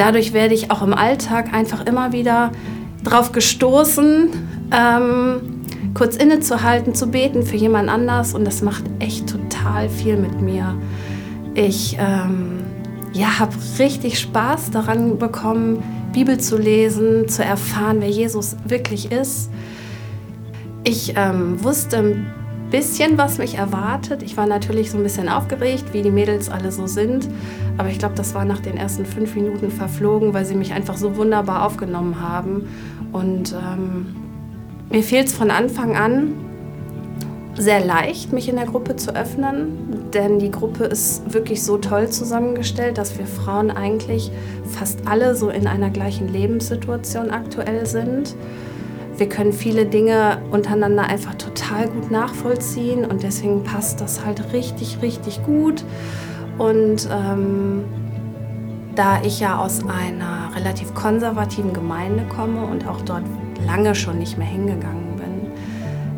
dadurch 0.00 0.32
werde 0.32 0.54
ich 0.54 0.70
auch 0.70 0.82
im 0.82 0.94
Alltag 0.94 1.52
einfach 1.52 1.84
immer 1.84 2.12
wieder 2.12 2.52
darauf 3.04 3.32
gestoßen, 3.32 4.30
ähm, 4.72 5.62
kurz 5.92 6.16
innezuhalten, 6.16 6.94
zu 6.94 7.08
beten 7.08 7.42
für 7.42 7.56
jemand 7.56 7.90
anders 7.90 8.34
und 8.34 8.46
das 8.46 8.62
macht 8.62 8.84
echt 8.98 9.28
total 9.28 9.90
viel 9.90 10.16
mit 10.16 10.40
mir. 10.40 10.74
Ich 11.54 11.98
ähm, 11.98 12.60
ja, 13.12 13.38
habe 13.38 13.52
richtig 13.78 14.18
Spaß 14.18 14.70
daran 14.70 15.18
bekommen, 15.18 15.82
Bibel 16.14 16.38
zu 16.38 16.56
lesen, 16.56 17.28
zu 17.28 17.44
erfahren, 17.44 17.98
wer 18.00 18.08
Jesus 18.08 18.56
wirklich 18.64 19.12
ist. 19.12 19.50
Ich 20.82 21.12
ähm, 21.16 21.62
wusste 21.62 22.16
bisschen, 22.70 23.18
was 23.18 23.38
mich 23.38 23.56
erwartet. 23.56 24.22
Ich 24.22 24.36
war 24.36 24.46
natürlich 24.46 24.90
so 24.90 24.96
ein 24.96 25.02
bisschen 25.02 25.28
aufgeregt, 25.28 25.86
wie 25.92 26.02
die 26.02 26.10
Mädels 26.10 26.48
alle 26.48 26.72
so 26.72 26.86
sind. 26.86 27.28
Aber 27.76 27.88
ich 27.88 27.98
glaube, 27.98 28.14
das 28.14 28.34
war 28.34 28.44
nach 28.44 28.60
den 28.60 28.76
ersten 28.76 29.04
fünf 29.04 29.34
Minuten 29.34 29.70
verflogen, 29.70 30.34
weil 30.34 30.44
sie 30.44 30.54
mich 30.54 30.72
einfach 30.72 30.96
so 30.96 31.16
wunderbar 31.16 31.66
aufgenommen 31.66 32.20
haben. 32.20 32.68
Und 33.12 33.52
ähm, 33.52 34.16
mir 34.90 35.02
fehlt 35.02 35.28
es 35.28 35.34
von 35.34 35.50
Anfang 35.50 35.96
an 35.96 36.32
sehr 37.56 37.84
leicht, 37.84 38.32
mich 38.32 38.48
in 38.48 38.56
der 38.56 38.66
Gruppe 38.66 38.96
zu 38.96 39.14
öffnen, 39.14 40.10
denn 40.14 40.38
die 40.38 40.50
Gruppe 40.50 40.84
ist 40.84 41.32
wirklich 41.32 41.62
so 41.62 41.76
toll 41.78 42.08
zusammengestellt, 42.08 42.96
dass 42.96 43.18
wir 43.18 43.26
Frauen 43.26 43.70
eigentlich 43.70 44.30
fast 44.64 45.06
alle 45.06 45.34
so 45.34 45.50
in 45.50 45.66
einer 45.66 45.90
gleichen 45.90 46.28
Lebenssituation 46.28 47.30
aktuell 47.30 47.86
sind. 47.86 48.34
Wir 49.20 49.28
können 49.28 49.52
viele 49.52 49.84
Dinge 49.84 50.38
untereinander 50.50 51.02
einfach 51.02 51.34
total 51.34 51.90
gut 51.90 52.10
nachvollziehen 52.10 53.04
und 53.04 53.22
deswegen 53.22 53.64
passt 53.64 54.00
das 54.00 54.24
halt 54.24 54.54
richtig, 54.54 55.02
richtig 55.02 55.44
gut. 55.44 55.84
Und 56.56 57.06
ähm, 57.12 57.84
da 58.94 59.20
ich 59.22 59.38
ja 59.38 59.58
aus 59.58 59.82
einer 59.84 60.56
relativ 60.56 60.94
konservativen 60.94 61.74
Gemeinde 61.74 62.24
komme 62.34 62.64
und 62.64 62.88
auch 62.88 63.02
dort 63.02 63.24
lange 63.66 63.94
schon 63.94 64.18
nicht 64.18 64.38
mehr 64.38 64.46
hingegangen 64.46 65.16
bin, 65.16 65.50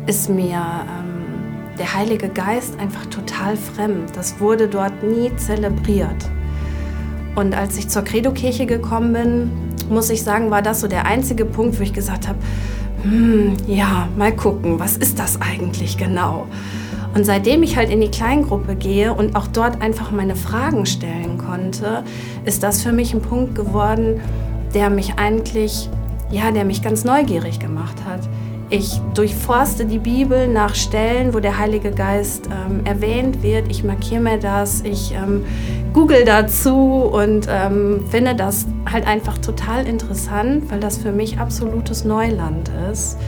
ist 0.07 0.29
mir 0.29 0.61
ähm, 0.61 1.75
der 1.77 1.93
Heilige 1.93 2.29
Geist 2.29 2.79
einfach 2.79 3.05
total 3.07 3.57
fremd. 3.57 4.15
Das 4.15 4.39
wurde 4.39 4.69
dort 4.69 5.03
nie 5.03 5.35
zelebriert. 5.35 6.31
Und 7.35 7.53
als 7.53 7.77
ich 7.77 7.89
zur 7.89 8.03
Credo-Kirche 8.03 8.65
gekommen 8.65 9.11
bin, 9.11 9.51
muss 9.89 10.09
ich 10.09 10.23
sagen, 10.23 10.51
war 10.51 10.61
das 10.61 10.79
so 10.79 10.87
der 10.87 11.05
einzige 11.05 11.43
Punkt, 11.43 11.77
wo 11.77 11.83
ich 11.83 11.91
gesagt 11.91 12.29
habe, 12.29 12.39
hm, 13.03 13.57
ja, 13.67 14.07
mal 14.17 14.33
gucken, 14.33 14.79
was 14.79 14.97
ist 14.97 15.19
das 15.19 15.41
eigentlich 15.41 15.97
genau? 15.97 16.47
Und 17.13 17.25
seitdem 17.25 17.61
ich 17.61 17.77
halt 17.77 17.89
in 17.89 18.01
die 18.01 18.09
Kleingruppe 18.09 18.75
gehe 18.75 19.13
und 19.13 19.35
auch 19.35 19.47
dort 19.47 19.81
einfach 19.81 20.11
meine 20.11 20.35
Fragen 20.35 20.85
stellen 20.85 21.37
konnte, 21.37 22.03
ist 22.45 22.63
das 22.63 22.81
für 22.81 22.91
mich 22.91 23.13
ein 23.13 23.21
Punkt 23.21 23.55
geworden, 23.55 24.19
der 24.73 24.89
mich 24.89 25.15
eigentlich, 25.17 25.89
ja, 26.31 26.51
der 26.51 26.65
mich 26.65 26.81
ganz 26.81 27.03
neugierig 27.03 27.59
gemacht 27.59 27.97
hat. 28.07 28.21
Ich 28.75 28.99
durchforste 29.13 29.85
die 29.85 29.99
Bibel 29.99 30.47
nach 30.47 30.73
Stellen, 30.73 31.35
wo 31.35 31.39
der 31.39 31.59
Heilige 31.59 31.91
Geist 31.91 32.47
ähm, 32.47 32.83
erwähnt 32.85 33.43
wird. 33.43 33.69
Ich 33.69 33.83
markiere 33.83 34.19
mir 34.19 34.39
das, 34.39 34.81
ich 34.81 35.13
ähm, 35.13 35.45
google 35.93 36.25
dazu 36.25 37.03
und 37.03 37.45
ähm, 37.47 38.03
finde 38.09 38.33
das 38.33 38.65
halt 38.91 39.05
einfach 39.05 39.37
total 39.37 39.85
interessant, 39.85 40.71
weil 40.71 40.79
das 40.79 40.97
für 40.97 41.11
mich 41.11 41.37
absolutes 41.37 42.03
Neuland 42.03 42.71
ist. 42.91 43.19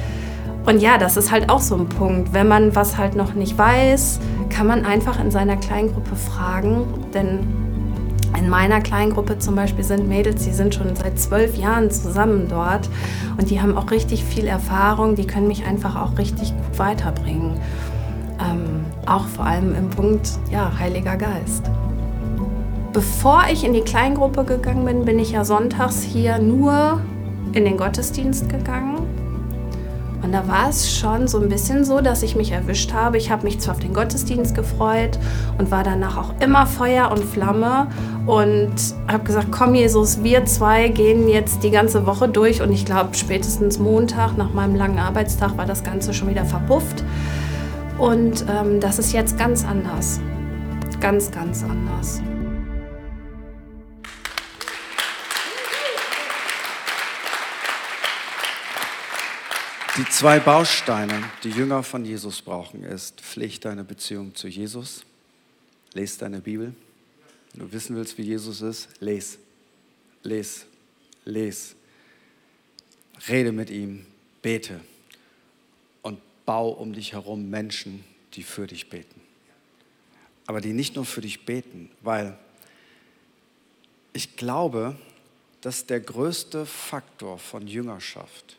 Und 0.66 0.82
ja, 0.82 0.98
das 0.98 1.16
ist 1.16 1.32
halt 1.32 1.48
auch 1.52 1.62
so 1.62 1.76
ein 1.76 1.90
Punkt. 1.90 2.34
Wenn 2.34 2.48
man 2.48 2.76
was 2.76 2.98
halt 2.98 3.16
noch 3.16 3.36
nicht 3.36 3.56
weiß, 3.56 4.20
kann 4.50 4.66
man 4.66 4.84
einfach 4.84 5.24
in 5.24 5.30
seiner 5.30 5.58
Kleingruppe 5.58 6.16
fragen. 6.16 6.88
Denn 7.14 7.64
in 8.38 8.50
meiner 8.50 8.82
Kleingruppe 8.82 9.39
zum 9.39 9.56
Beispiel 9.56 9.84
sind 9.84 10.08
Mädels, 10.08 10.43
die 10.43 10.52
sind 10.52 10.76
schon 10.76 10.95
seit 10.95 11.19
zwölf 11.19 11.56
Jahren 11.56 11.89
zusammen 11.91 12.48
dort 12.50 12.89
und 13.38 13.50
die 13.50 13.62
haben 13.62 13.78
auch 13.78 13.91
richtig 13.91 14.24
viel 14.24 14.48
Erfahrung, 14.48 15.15
die 15.15 15.28
können 15.28 15.48
mich 15.48 15.65
einfach 15.65 15.95
auch 15.95 16.17
richtig 16.17 16.54
gut 16.54 16.80
weiterbringen. 16.80 17.60
Ähm, 18.39 18.86
auch 19.06 19.28
vor 19.28 19.45
allem 19.45 19.76
im 19.76 19.89
Punkt, 19.89 20.30
ja, 20.52 20.71
Heiliger 20.78 21.15
Geist. 21.15 21.69
Bevor 22.91 23.43
ich 23.52 23.63
in 23.63 23.74
die 23.74 23.82
Kleingruppe 23.82 24.43
gegangen 24.43 24.86
bin, 24.86 25.06
bin 25.06 25.19
ich 25.19 25.32
ja 25.32 25.43
sonntags 25.43 26.02
hier 26.02 26.39
nur 26.39 27.02
in 27.54 27.65
den 27.65 27.78
Gottesdienst 27.78 28.50
gegangen 28.50 29.05
und 30.26 30.32
da 30.32 30.48
war 30.48 30.70
es 30.70 30.92
schon 30.92 31.28
so 31.28 31.40
ein 31.40 31.50
bisschen 31.50 31.86
so, 31.86 32.02
dass 32.02 32.24
ich 32.24 32.36
mich 32.36 32.52
erwischt 32.52 32.94
habe. 32.94 33.18
Ich 33.18 33.30
habe 33.30 33.44
mich 33.44 33.60
zwar 33.60 33.76
auf 33.76 33.80
den 33.80 33.94
Gottesdienst 33.94 34.56
gefreut 34.56 35.20
und 35.60 35.70
war 35.70 35.84
danach 35.84 36.18
auch 36.18 36.34
immer 36.40 36.66
Feuer 36.66 37.12
und 37.12 37.24
Flamme 37.24 37.88
und 38.26 38.74
habe 39.08 39.24
gesagt, 39.24 39.48
komm 39.52 39.76
Jesus, 39.76 40.24
wir 40.24 40.46
zwei 40.46 40.88
gehen 40.88 41.28
jetzt 41.28 41.62
die 41.62 41.70
ganze 41.70 42.08
Woche 42.08 42.28
durch 42.28 42.64
und 42.64 42.72
ich 42.72 42.86
glaube 42.86 43.14
spätestens 43.14 43.78
Montag 43.78 44.36
nach 44.36 44.52
meinem 44.52 44.76
langen 44.76 44.98
Arbeitstag 44.98 45.58
war 45.58 45.68
das 45.68 45.84
Ganze 45.84 46.12
schon 46.12 46.28
wieder 46.30 46.46
verpufft. 46.46 47.04
Und 48.00 48.46
ähm, 48.50 48.80
das 48.80 48.98
ist 48.98 49.14
jetzt 49.14 49.38
ganz 49.38 49.64
anders. 49.64 50.20
Ganz, 51.00 51.30
ganz 51.30 51.64
anders. 51.64 52.22
Die 60.06 60.12
zwei 60.12 60.39
Bausteine, 60.39 61.24
die 61.44 61.50
Jünger 61.50 61.82
von 61.82 62.06
Jesus 62.06 62.41
brauchen, 62.41 62.84
ist 62.84 63.22
Pflicht 63.22 63.65
deine 63.65 63.84
Beziehung 63.84 64.36
zu 64.36 64.48
Jesus. 64.48 65.04
Lest 65.94 66.22
deine 66.22 66.41
Bibel. 66.41 66.76
Wenn 67.52 67.65
du 67.65 67.72
wissen 67.72 67.96
willst, 67.96 68.15
wie 68.20 68.22
Jesus 68.22 68.62
ist, 68.62 68.89
les. 69.00 69.39
Les. 70.22 70.68
Les. 71.24 71.76
Rede 73.28 73.52
mit 73.52 73.72
ihm, 73.72 74.06
bete 74.44 74.80
und 76.04 76.20
bau 76.46 76.70
um 76.70 76.94
dich 76.94 77.13
herum 77.13 77.50
Menschen, 77.50 78.04
die 78.34 78.44
für 78.44 78.68
dich 78.68 78.89
beten. 78.89 79.20
Aber 80.46 80.62
die 80.62 80.74
nicht 80.74 80.96
nur 80.96 81.06
für 81.06 81.22
dich 81.22 81.46
beten, 81.46 81.89
weil 82.02 82.38
ich 84.13 84.36
glaube, 84.36 84.96
dass 85.62 85.88
der 85.88 86.00
größte 86.00 86.68
Faktor 86.68 87.39
von 87.39 87.65
Jüngerschaft 87.68 88.58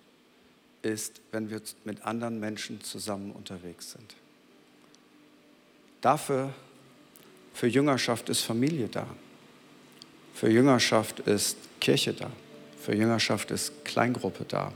ist, 0.86 1.20
wenn 1.32 1.50
wir 1.50 1.60
mit 1.84 2.02
anderen 2.04 2.40
Menschen 2.40 2.82
zusammen 2.82 3.32
unterwegs 3.32 3.92
sind. 3.92 4.14
Dafür, 6.00 6.52
für 7.54 7.66
Jüngerschaft 7.66 8.28
ist 8.28 8.42
Familie 8.42 8.88
da. 8.88 9.06
Für 10.34 10.50
Jüngerschaft 10.50 11.20
ist 11.20 11.56
Kirche 11.80 12.12
da. 12.12 12.30
Für 12.80 12.94
Jüngerschaft 12.94 13.50
ist 13.50 13.84
Kleingruppe 13.84 14.44
da. 14.46 14.72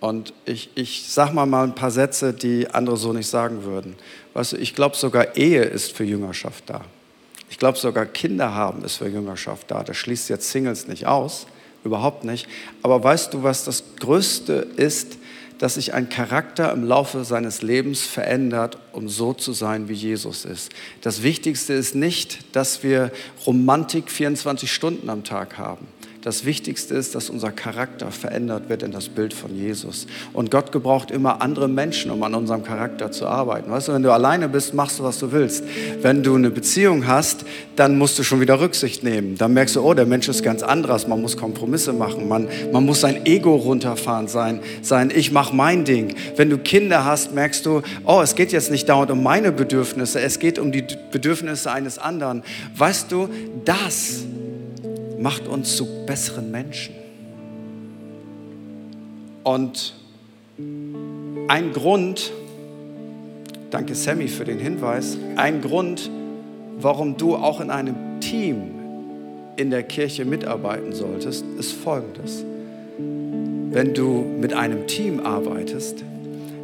Und 0.00 0.32
ich, 0.44 0.70
ich 0.74 1.08
sag 1.08 1.34
mal 1.34 1.46
mal 1.46 1.64
ein 1.64 1.74
paar 1.74 1.90
Sätze, 1.90 2.32
die 2.32 2.68
andere 2.70 2.96
so 2.96 3.12
nicht 3.12 3.28
sagen 3.28 3.64
würden. 3.64 3.96
Weißt 4.32 4.52
du, 4.52 4.56
ich 4.56 4.74
glaube 4.74 4.96
sogar 4.96 5.36
Ehe 5.36 5.62
ist 5.64 5.92
für 5.92 6.04
Jüngerschaft 6.04 6.64
da. 6.66 6.84
Ich 7.50 7.58
glaube 7.58 7.78
sogar 7.78 8.06
Kinder 8.06 8.54
haben 8.54 8.84
ist 8.84 8.96
für 8.96 9.08
Jüngerschaft 9.08 9.70
da. 9.70 9.82
Das 9.82 9.96
schließt 9.96 10.28
jetzt 10.28 10.50
Singles 10.50 10.86
nicht 10.86 11.06
aus, 11.06 11.46
überhaupt 11.84 12.24
nicht. 12.24 12.46
Aber 12.82 13.02
weißt 13.02 13.34
du, 13.34 13.42
was 13.42 13.64
das 13.64 13.82
Größte 14.00 14.66
ist, 14.76 15.17
dass 15.58 15.74
sich 15.74 15.94
ein 15.94 16.08
Charakter 16.08 16.72
im 16.72 16.84
Laufe 16.84 17.24
seines 17.24 17.62
Lebens 17.62 18.02
verändert, 18.02 18.78
um 18.92 19.08
so 19.08 19.32
zu 19.32 19.52
sein, 19.52 19.88
wie 19.88 19.94
Jesus 19.94 20.44
ist. 20.44 20.70
Das 21.02 21.22
Wichtigste 21.22 21.72
ist 21.72 21.94
nicht, 21.94 22.54
dass 22.54 22.82
wir 22.82 23.10
Romantik 23.46 24.10
24 24.10 24.72
Stunden 24.72 25.10
am 25.10 25.24
Tag 25.24 25.58
haben. 25.58 25.86
Das 26.28 26.44
Wichtigste 26.44 26.94
ist, 26.94 27.14
dass 27.14 27.30
unser 27.30 27.50
Charakter 27.50 28.10
verändert 28.10 28.68
wird 28.68 28.82
in 28.82 28.92
das 28.92 29.08
Bild 29.08 29.32
von 29.32 29.56
Jesus. 29.56 30.06
Und 30.34 30.50
Gott 30.50 30.72
gebraucht 30.72 31.10
immer 31.10 31.40
andere 31.40 31.68
Menschen, 31.68 32.10
um 32.10 32.22
an 32.22 32.34
unserem 32.34 32.64
Charakter 32.64 33.10
zu 33.10 33.26
arbeiten. 33.26 33.70
Weißt 33.70 33.88
du, 33.88 33.94
wenn 33.94 34.02
du 34.02 34.12
alleine 34.12 34.46
bist, 34.50 34.74
machst 34.74 34.98
du, 34.98 35.04
was 35.04 35.18
du 35.18 35.32
willst. 35.32 35.64
Wenn 36.02 36.22
du 36.22 36.34
eine 36.34 36.50
Beziehung 36.50 37.06
hast, 37.06 37.46
dann 37.76 37.96
musst 37.96 38.18
du 38.18 38.24
schon 38.24 38.42
wieder 38.42 38.60
Rücksicht 38.60 39.02
nehmen. 39.02 39.38
Dann 39.38 39.54
merkst 39.54 39.76
du, 39.76 39.80
oh, 39.80 39.94
der 39.94 40.04
Mensch 40.04 40.28
ist 40.28 40.42
ganz 40.42 40.62
anders. 40.62 41.08
Man 41.08 41.22
muss 41.22 41.38
Kompromisse 41.38 41.94
machen. 41.94 42.28
Man, 42.28 42.46
man 42.72 42.84
muss 42.84 43.00
sein 43.00 43.24
Ego 43.24 43.56
runterfahren, 43.56 44.28
sein, 44.28 44.60
sein 44.82 45.10
ich 45.10 45.32
mache 45.32 45.56
mein 45.56 45.86
Ding. 45.86 46.14
Wenn 46.36 46.50
du 46.50 46.58
Kinder 46.58 47.06
hast, 47.06 47.34
merkst 47.34 47.64
du, 47.64 47.80
oh, 48.04 48.20
es 48.22 48.34
geht 48.34 48.52
jetzt 48.52 48.70
nicht 48.70 48.86
dauernd 48.86 49.10
um 49.10 49.22
meine 49.22 49.50
Bedürfnisse, 49.50 50.20
es 50.20 50.38
geht 50.38 50.58
um 50.58 50.72
die 50.72 50.84
Bedürfnisse 51.10 51.72
eines 51.72 51.96
anderen. 51.96 52.42
Weißt 52.76 53.10
du, 53.10 53.30
das 53.64 54.26
macht 55.18 55.46
uns 55.48 55.76
zu 55.76 55.86
besseren 56.06 56.50
Menschen. 56.50 56.94
Und 59.44 59.94
ein 61.48 61.72
Grund, 61.72 62.32
danke 63.70 63.94
Sammy 63.94 64.28
für 64.28 64.44
den 64.44 64.58
Hinweis, 64.58 65.16
ein 65.36 65.60
Grund, 65.60 66.10
warum 66.78 67.16
du 67.16 67.36
auch 67.36 67.60
in 67.60 67.70
einem 67.70 68.20
Team 68.20 68.70
in 69.56 69.70
der 69.70 69.82
Kirche 69.82 70.24
mitarbeiten 70.24 70.92
solltest, 70.92 71.44
ist 71.58 71.72
folgendes. 71.72 72.44
Wenn 73.70 73.94
du 73.94 74.24
mit 74.40 74.52
einem 74.52 74.86
Team 74.86 75.20
arbeitest, 75.20 76.04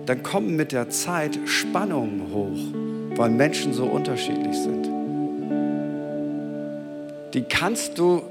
dann 0.07 0.23
kommen 0.23 0.57
mit 0.57 0.73
der 0.73 0.91
Zeit 0.91 1.39
Spannungen 1.47 2.33
hoch, 2.33 3.17
weil 3.17 3.31
Menschen 3.31 3.73
so 3.73 3.85
unterschiedlich 3.85 4.57
sind. 4.57 4.89
Die 7.35 7.43
kannst 7.43 7.99
du 7.99 8.23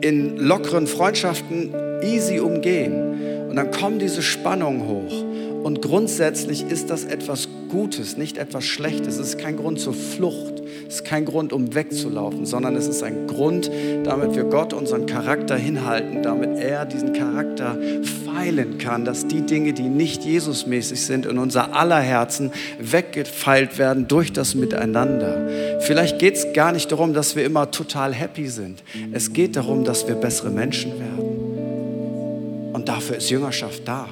in 0.00 0.36
lockeren 0.36 0.86
Freundschaften 0.86 1.74
easy 2.02 2.40
umgehen. 2.40 3.48
Und 3.48 3.56
dann 3.56 3.70
kommen 3.70 3.98
diese 3.98 4.22
Spannungen 4.22 4.86
hoch. 4.86 5.24
Und 5.64 5.82
grundsätzlich 5.82 6.62
ist 6.62 6.88
das 6.90 7.04
etwas 7.04 7.48
Gutes, 7.70 8.16
nicht 8.16 8.36
etwas 8.36 8.64
Schlechtes. 8.64 9.18
Es 9.18 9.28
ist 9.28 9.38
kein 9.38 9.56
Grund 9.56 9.80
zur 9.80 9.94
Flucht. 9.94 10.60
Es 10.88 10.96
ist 10.96 11.04
kein 11.04 11.24
Grund, 11.24 11.52
um 11.52 11.74
wegzulaufen, 11.74 12.46
sondern 12.46 12.74
es 12.76 12.88
ist 12.88 13.02
ein 13.02 13.26
Grund, 13.26 13.70
damit 14.04 14.34
wir 14.34 14.44
Gott 14.44 14.72
unseren 14.72 15.06
Charakter 15.06 15.56
hinhalten, 15.56 16.22
damit 16.22 16.58
er 16.58 16.84
diesen 16.84 17.12
Charakter 17.12 17.78
feilen 18.24 18.78
kann, 18.78 19.04
dass 19.04 19.26
die 19.26 19.42
Dinge, 19.42 19.72
die 19.72 19.88
nicht 19.88 20.24
Jesusmäßig 20.24 21.00
sind, 21.00 21.26
in 21.26 21.38
unser 21.38 21.76
aller 21.76 22.00
Herzen 22.00 22.50
weggefeilt 22.80 23.78
werden 23.78 24.08
durch 24.08 24.32
das 24.32 24.54
Miteinander. 24.54 25.80
Vielleicht 25.80 26.18
geht 26.18 26.36
es 26.36 26.52
gar 26.52 26.72
nicht 26.72 26.90
darum, 26.90 27.14
dass 27.14 27.36
wir 27.36 27.44
immer 27.44 27.70
total 27.70 28.12
happy 28.12 28.48
sind. 28.48 28.82
Es 29.12 29.32
geht 29.32 29.56
darum, 29.56 29.84
dass 29.84 30.08
wir 30.08 30.16
bessere 30.16 30.50
Menschen 30.50 30.92
werden. 30.98 32.72
Und 32.72 32.88
dafür 32.88 33.16
ist 33.16 33.30
Jüngerschaft 33.30 33.86
da. 33.86 34.08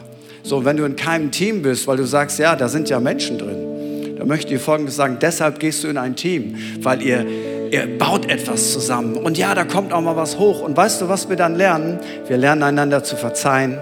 So, 0.49 0.65
wenn 0.65 0.79
du 0.79 0.85
in 0.85 0.97
keinem 0.97 1.31
Team 1.31 1.61
bist, 1.61 1.87
weil 1.87 1.99
du 1.99 2.07
sagst, 2.07 2.39
ja, 2.39 2.57
da 2.57 2.69
sind 2.69 2.89
ja 2.89 3.01
Menschen 3.01 3.37
drin, 3.37 4.17
dann 4.17 4.27
möchte 4.27 4.55
ich 4.55 4.63
Folgendes 4.63 4.97
sagen, 4.97 5.19
deshalb 5.21 5.61
gehst 5.61 5.85
du 5.85 5.89
in 5.89 5.99
ein 5.99 6.17
Team, 6.17 6.57
weil 6.81 7.03
ihr, 7.03 7.27
ihr 7.71 7.99
baut 7.99 8.31
etwas 8.31 8.73
zusammen. 8.73 9.19
Und 9.19 9.37
ja, 9.37 9.55
da 9.55 9.65
kommt 9.65 9.93
auch 9.93 10.01
mal 10.01 10.17
was 10.17 10.39
hoch. 10.39 10.63
Und 10.63 10.75
weißt 10.75 11.03
du, 11.03 11.11
was 11.11 11.29
wir 11.29 11.37
dann 11.37 11.55
lernen? 11.55 11.99
Wir 12.29 12.39
lernen 12.39 12.63
einander 12.63 13.05
zu 13.05 13.17
verzeihen. 13.17 13.77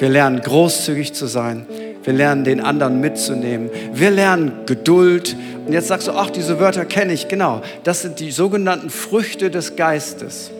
Wir 0.00 0.08
lernen 0.08 0.40
großzügig 0.40 1.12
zu 1.12 1.28
sein. 1.28 1.66
Wir 2.02 2.14
lernen 2.14 2.42
den 2.42 2.60
anderen 2.60 3.00
mitzunehmen. 3.00 3.70
Wir 3.92 4.10
lernen 4.10 4.66
Geduld. 4.66 5.36
Und 5.66 5.72
jetzt 5.72 5.86
sagst 5.86 6.08
du, 6.08 6.12
ach, 6.14 6.30
diese 6.30 6.58
Wörter 6.58 6.84
kenne 6.84 7.12
ich. 7.12 7.28
Genau, 7.28 7.62
das 7.84 8.02
sind 8.02 8.18
die 8.18 8.32
sogenannten 8.32 8.90
Früchte 8.90 9.52
des 9.52 9.76
Geistes. 9.76 10.50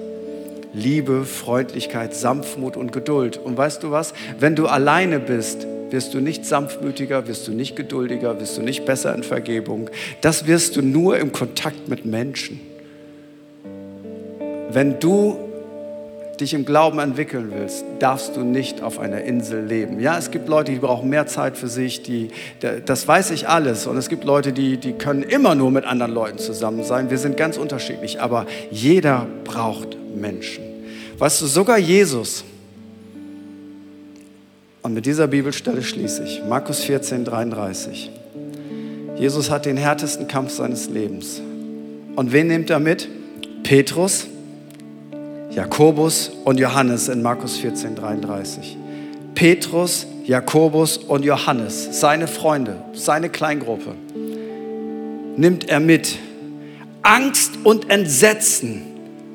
Liebe, 0.75 1.25
Freundlichkeit, 1.25 2.15
Sanftmut 2.15 2.77
und 2.77 2.93
Geduld. 2.93 3.39
Und 3.39 3.57
weißt 3.57 3.83
du 3.83 3.91
was? 3.91 4.13
Wenn 4.39 4.57
du 4.57 4.67
alleine 4.67 5.21
bist, 5.21 5.67
wirst 5.91 6.13
du 6.13 6.21
nicht 6.21 6.45
sanftmütiger, 6.45 7.29
wirst 7.29 7.47
du 7.47 7.53
nicht 7.53 7.77
geduldiger, 7.77 8.41
wirst 8.41 8.59
du 8.59 8.63
nicht 8.63 8.85
besser 8.85 9.15
in 9.15 9.23
Vergebung. 9.23 9.89
Das 10.21 10.47
wirst 10.47 10.77
du 10.77 10.83
nur 10.83 11.19
im 11.19 11.33
Kontakt 11.33 11.89
mit 11.89 12.05
Menschen. 12.05 12.61
Wenn 14.71 14.99
du 14.99 15.39
dich 16.41 16.53
im 16.53 16.65
Glauben 16.65 16.99
entwickeln 16.99 17.53
willst, 17.55 17.85
darfst 18.01 18.37
du 18.37 18.41
nicht 18.41 18.83
auf 18.83 18.99
einer 18.99 19.23
Insel 19.23 19.65
leben. 19.65 20.01
Ja, 20.01 20.19
es 20.19 20.33
gibt 20.33 20.49
Leute, 20.49 20.73
die 20.73 20.79
brauchen 20.79 21.09
mehr 21.09 21.29
Zeit 21.29 21.57
für 21.57 21.69
sich, 21.69 22.03
die, 22.03 22.31
das 22.85 23.07
weiß 23.07 23.31
ich 23.31 23.49
alles. 23.49 23.87
Und 23.87 23.97
es 23.97 24.09
gibt 24.09 24.25
Leute, 24.25 24.53
die, 24.53 24.79
die 24.79 24.95
können 24.95 25.23
immer 25.23 25.55
nur 25.55 25.71
mit 25.71 25.85
anderen 25.85 26.13
Leuten 26.13 26.39
zusammen 26.39 26.83
sein. 26.83 27.09
Wir 27.09 27.19
sind 27.19 27.37
ganz 27.37 27.57
unterschiedlich, 27.57 28.21
aber 28.21 28.47
jeder 28.73 29.29
braucht 29.45 29.97
Menschen. 30.21 30.65
Weißt 31.19 31.41
du, 31.43 31.47
sogar 31.47 31.79
Jesus 31.79 32.45
Und 34.85 34.93
mit 34.93 35.07
dieser 35.07 35.27
Bibelstelle 35.29 35.83
schließe 35.83 36.25
ich. 36.25 36.43
Markus 36.47 36.81
14, 36.81 37.25
33. 37.25 38.11
Jesus 39.17 39.51
hat 39.51 39.65
den 39.65 39.79
härtesten 39.79 40.29
Kampf 40.29 40.53
seines 40.53 40.91
Lebens. 40.91 41.41
Und 42.17 42.33
wen 42.33 42.49
nimmt 42.49 42.69
er 42.69 42.81
mit? 42.81 43.09
Petrus, 43.63 44.27
Jakobus 45.51 46.31
und 46.45 46.61
Johannes 46.61 47.09
in 47.09 47.23
Markus 47.23 47.57
14, 47.57 47.95
33. 47.95 48.77
Petrus, 49.35 50.07
Jakobus 50.27 50.99
und 50.99 51.25
Johannes, 51.25 51.99
seine 51.99 52.27
Freunde, 52.27 52.77
seine 52.93 53.31
Kleingruppe, 53.31 53.95
nimmt 55.37 55.67
er 55.67 55.81
mit. 55.81 56.19
Angst 57.01 57.53
und 57.65 57.89
Entsetzen 57.89 58.83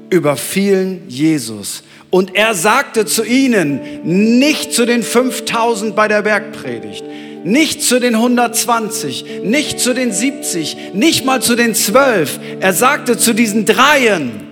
überfielen 0.10 1.04
Jesus. 1.08 1.84
Und 2.10 2.36
er 2.36 2.56
sagte 2.56 3.06
zu 3.06 3.24
ihnen, 3.24 3.82
nicht 4.04 4.74
zu 4.74 4.86
den 4.86 5.04
5000 5.04 5.96
bei 5.96 6.08
der 6.08 6.24
Bergpredigt, 6.24 7.04
nicht 7.44 7.84
zu 7.84 8.00
den 8.00 8.16
120, 8.16 9.44
nicht 9.44 9.80
zu 9.80 9.94
den 9.94 10.12
70, 10.12 10.94
nicht 10.94 11.26
mal 11.26 11.42
zu 11.42 11.56
den 11.56 11.76
12. 11.76 12.40
Er 12.60 12.74
sagte 12.74 13.18
zu 13.18 13.34
diesen 13.34 13.66
Dreien, 13.66 14.48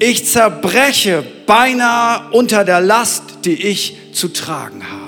ich 0.00 0.26
zerbreche 0.26 1.22
beinahe 1.46 2.32
unter 2.32 2.64
der 2.64 2.80
Last, 2.80 3.22
die 3.44 3.66
ich 3.66 3.96
zu 4.12 4.28
tragen 4.28 4.82
habe. 4.82 5.01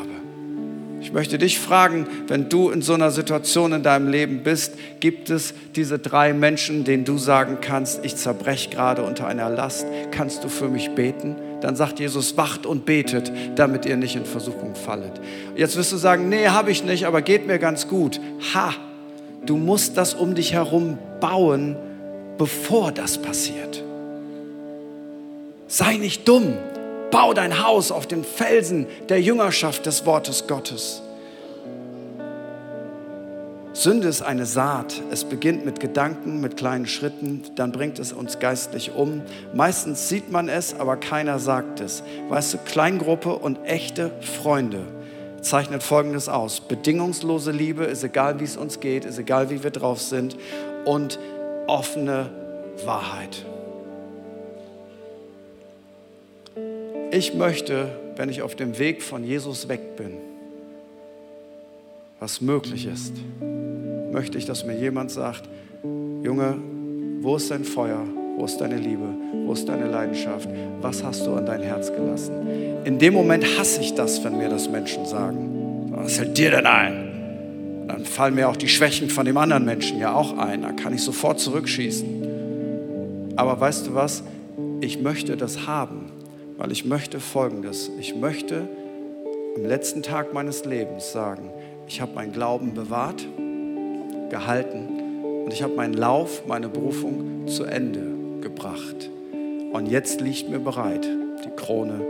Ich 1.14 1.16
möchte 1.16 1.38
dich 1.38 1.60
fragen, 1.60 2.08
wenn 2.26 2.48
du 2.48 2.70
in 2.70 2.82
so 2.82 2.92
einer 2.92 3.12
Situation 3.12 3.72
in 3.72 3.84
deinem 3.84 4.08
Leben 4.08 4.42
bist, 4.42 4.72
gibt 4.98 5.30
es 5.30 5.54
diese 5.76 6.00
drei 6.00 6.32
Menschen, 6.32 6.82
denen 6.82 7.04
du 7.04 7.18
sagen 7.18 7.58
kannst, 7.60 8.04
ich 8.04 8.16
zerbreche 8.16 8.70
gerade 8.70 9.04
unter 9.04 9.28
einer 9.28 9.48
Last, 9.48 9.86
kannst 10.10 10.42
du 10.42 10.48
für 10.48 10.68
mich 10.68 10.90
beten? 10.96 11.36
dann 11.60 11.76
sagt 11.76 12.00
Jesus, 12.00 12.36
wacht 12.36 12.66
und 12.66 12.84
betet, 12.84 13.30
damit 13.54 13.86
ihr 13.86 13.96
nicht 13.96 14.16
in 14.16 14.26
Versuchung 14.26 14.74
fallet. 14.74 15.12
Jetzt 15.54 15.76
wirst 15.76 15.92
du 15.92 15.96
sagen, 15.96 16.28
nee, 16.28 16.48
habe 16.48 16.72
ich 16.72 16.82
nicht, 16.82 17.06
aber 17.06 17.22
geht 17.22 17.46
mir 17.46 17.60
ganz 17.60 17.86
gut. 17.86 18.20
Ha, 18.52 18.74
du 19.46 19.56
musst 19.56 19.96
das 19.96 20.14
um 20.14 20.34
dich 20.34 20.52
herum 20.52 20.98
bauen, 21.20 21.76
bevor 22.38 22.90
das 22.90 23.18
passiert. 23.18 23.84
Sei 25.68 25.96
nicht 25.96 26.26
dumm, 26.26 26.54
bau 27.12 27.32
dein 27.32 27.64
Haus 27.64 27.92
auf 27.92 28.08
den 28.08 28.24
Felsen 28.24 28.86
der 29.08 29.22
Jüngerschaft 29.22 29.86
des 29.86 30.04
Wortes 30.04 30.48
Gottes. 30.48 31.03
Sünde 33.76 34.06
ist 34.06 34.22
eine 34.22 34.46
Saat. 34.46 35.02
Es 35.10 35.24
beginnt 35.24 35.64
mit 35.64 35.80
Gedanken, 35.80 36.40
mit 36.40 36.56
kleinen 36.56 36.86
Schritten, 36.86 37.42
dann 37.56 37.72
bringt 37.72 37.98
es 37.98 38.12
uns 38.12 38.38
geistlich 38.38 38.92
um. 38.94 39.20
Meistens 39.52 40.08
sieht 40.08 40.30
man 40.30 40.48
es, 40.48 40.78
aber 40.78 40.96
keiner 40.96 41.40
sagt 41.40 41.80
es. 41.80 42.04
Weißt 42.28 42.54
du, 42.54 42.58
Kleingruppe 42.58 43.34
und 43.34 43.58
echte 43.64 44.12
Freunde 44.20 44.84
zeichnet 45.40 45.82
Folgendes 45.82 46.28
aus. 46.28 46.60
Bedingungslose 46.60 47.50
Liebe 47.50 47.82
ist 47.82 48.04
egal, 48.04 48.38
wie 48.38 48.44
es 48.44 48.56
uns 48.56 48.78
geht, 48.78 49.04
ist 49.04 49.18
egal, 49.18 49.50
wie 49.50 49.64
wir 49.64 49.72
drauf 49.72 50.00
sind 50.00 50.36
und 50.84 51.18
offene 51.66 52.30
Wahrheit. 52.84 53.44
Ich 57.10 57.34
möchte, 57.34 57.88
wenn 58.14 58.28
ich 58.28 58.42
auf 58.42 58.54
dem 58.54 58.78
Weg 58.78 59.02
von 59.02 59.24
Jesus 59.24 59.68
weg 59.68 59.96
bin, 59.96 60.16
was 62.20 62.40
möglich 62.40 62.86
ist, 62.86 63.12
möchte 64.12 64.38
ich, 64.38 64.46
dass 64.46 64.64
mir 64.64 64.78
jemand 64.78 65.10
sagt, 65.10 65.48
Junge, 66.22 66.56
wo 67.20 67.36
ist 67.36 67.50
dein 67.50 67.64
Feuer? 67.64 68.04
Wo 68.36 68.44
ist 68.44 68.58
deine 68.58 68.76
Liebe? 68.76 69.08
Wo 69.46 69.52
ist 69.52 69.68
deine 69.68 69.86
Leidenschaft? 69.86 70.48
Was 70.80 71.04
hast 71.04 71.26
du 71.26 71.34
an 71.34 71.46
dein 71.46 71.62
Herz 71.62 71.92
gelassen? 71.92 72.32
In 72.84 72.98
dem 72.98 73.14
Moment 73.14 73.44
hasse 73.58 73.80
ich 73.80 73.94
das, 73.94 74.24
wenn 74.24 74.38
mir 74.38 74.48
das 74.48 74.68
Menschen 74.68 75.06
sagen. 75.06 75.92
Was 75.92 76.18
hält 76.18 76.36
dir 76.36 76.50
denn 76.50 76.66
ein? 76.66 77.86
Dann 77.88 78.04
fallen 78.04 78.34
mir 78.34 78.48
auch 78.48 78.56
die 78.56 78.68
Schwächen 78.68 79.08
von 79.10 79.26
dem 79.26 79.36
anderen 79.36 79.64
Menschen 79.64 79.98
ja 79.98 80.14
auch 80.14 80.36
ein. 80.36 80.62
Da 80.62 80.72
kann 80.72 80.92
ich 80.94 81.02
sofort 81.02 81.38
zurückschießen. 81.38 83.32
Aber 83.36 83.60
weißt 83.60 83.86
du 83.86 83.94
was? 83.94 84.22
Ich 84.80 85.00
möchte 85.00 85.36
das 85.36 85.66
haben, 85.66 86.10
weil 86.56 86.72
ich 86.72 86.84
möchte 86.84 87.20
Folgendes. 87.20 87.90
Ich 88.00 88.14
möchte 88.14 88.68
am 89.56 89.64
letzten 89.64 90.02
Tag 90.02 90.32
meines 90.34 90.64
Lebens 90.64 91.12
sagen, 91.12 91.50
ich 91.86 92.00
habe 92.00 92.14
meinen 92.14 92.32
Glauben 92.32 92.74
bewahrt, 92.74 93.26
gehalten 94.30 94.88
und 95.44 95.52
ich 95.52 95.62
habe 95.62 95.74
meinen 95.74 95.94
Lauf, 95.94 96.46
meine 96.46 96.68
Berufung 96.68 97.46
zu 97.46 97.64
Ende 97.64 98.40
gebracht. 98.40 99.10
Und 99.72 99.86
jetzt 99.86 100.20
liegt 100.20 100.48
mir 100.48 100.58
bereit 100.60 101.06
die 101.44 101.50
Krone 101.56 102.00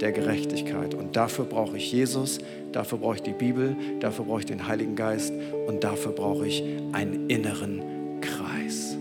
der 0.00 0.12
Gerechtigkeit. 0.12 0.94
Und 0.94 1.16
dafür 1.16 1.44
brauche 1.44 1.76
ich 1.76 1.90
Jesus, 1.90 2.38
dafür 2.72 2.98
brauche 2.98 3.16
ich 3.16 3.22
die 3.22 3.32
Bibel, 3.32 3.76
dafür 4.00 4.26
brauche 4.26 4.40
ich 4.40 4.46
den 4.46 4.68
Heiligen 4.68 4.96
Geist 4.96 5.32
und 5.66 5.82
dafür 5.82 6.12
brauche 6.12 6.46
ich 6.46 6.62
einen 6.92 7.28
inneren 7.28 8.20
Kreis. 8.20 8.96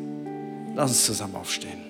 Lass 0.75 0.91
uns 0.91 1.05
zusammen 1.05 1.35
aufstehen. 1.35 1.85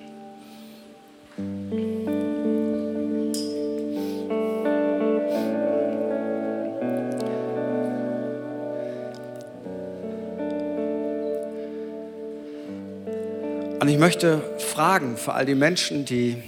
Und 13.86 13.92
ich 13.92 13.98
möchte 14.00 14.42
fragen 14.58 15.16
für 15.16 15.34
all 15.34 15.46
die 15.46 15.54
Menschen, 15.54 16.04
die 16.04 16.38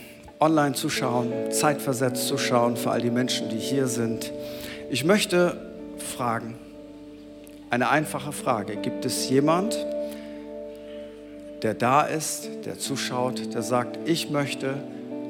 online 0.41 0.75
zuschauen, 0.75 1.33
zeitversetzt 1.53 2.27
zuschauen, 2.27 2.77
für 2.77 2.91
all 2.91 3.01
die 3.01 3.13
Menschen, 3.13 3.49
die 3.49 3.59
hier 3.59 3.87
sind. 3.87 4.33
Ich 4.91 5.05
möchte 5.05 5.57
fragen, 5.99 6.59
eine 7.71 7.91
einfache 7.91 8.33
Frage. 8.33 8.75
Gibt 8.75 9.05
es 9.05 9.31
jemand, 9.31 9.79
der 11.63 11.75
da 11.75 12.03
ist, 12.03 12.49
der 12.65 12.77
zuschaut, 12.77 13.55
der 13.55 13.63
sagt, 13.63 14.01
ich 14.05 14.31
möchte 14.31 14.75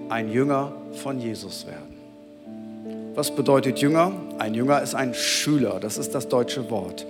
ein 0.08 0.32
Jünger 0.32 0.72
von 1.02 1.20
Jesus 1.20 1.66
werden? 1.66 3.12
Was 3.16 3.36
bedeutet 3.36 3.80
Jünger? 3.80 4.12
Ein 4.38 4.54
Jünger 4.54 4.80
ist 4.80 4.94
ein 4.94 5.12
Schüler, 5.12 5.78
das 5.78 5.98
ist 5.98 6.14
das 6.14 6.26
deutsche 6.26 6.70
Wort. 6.70 7.04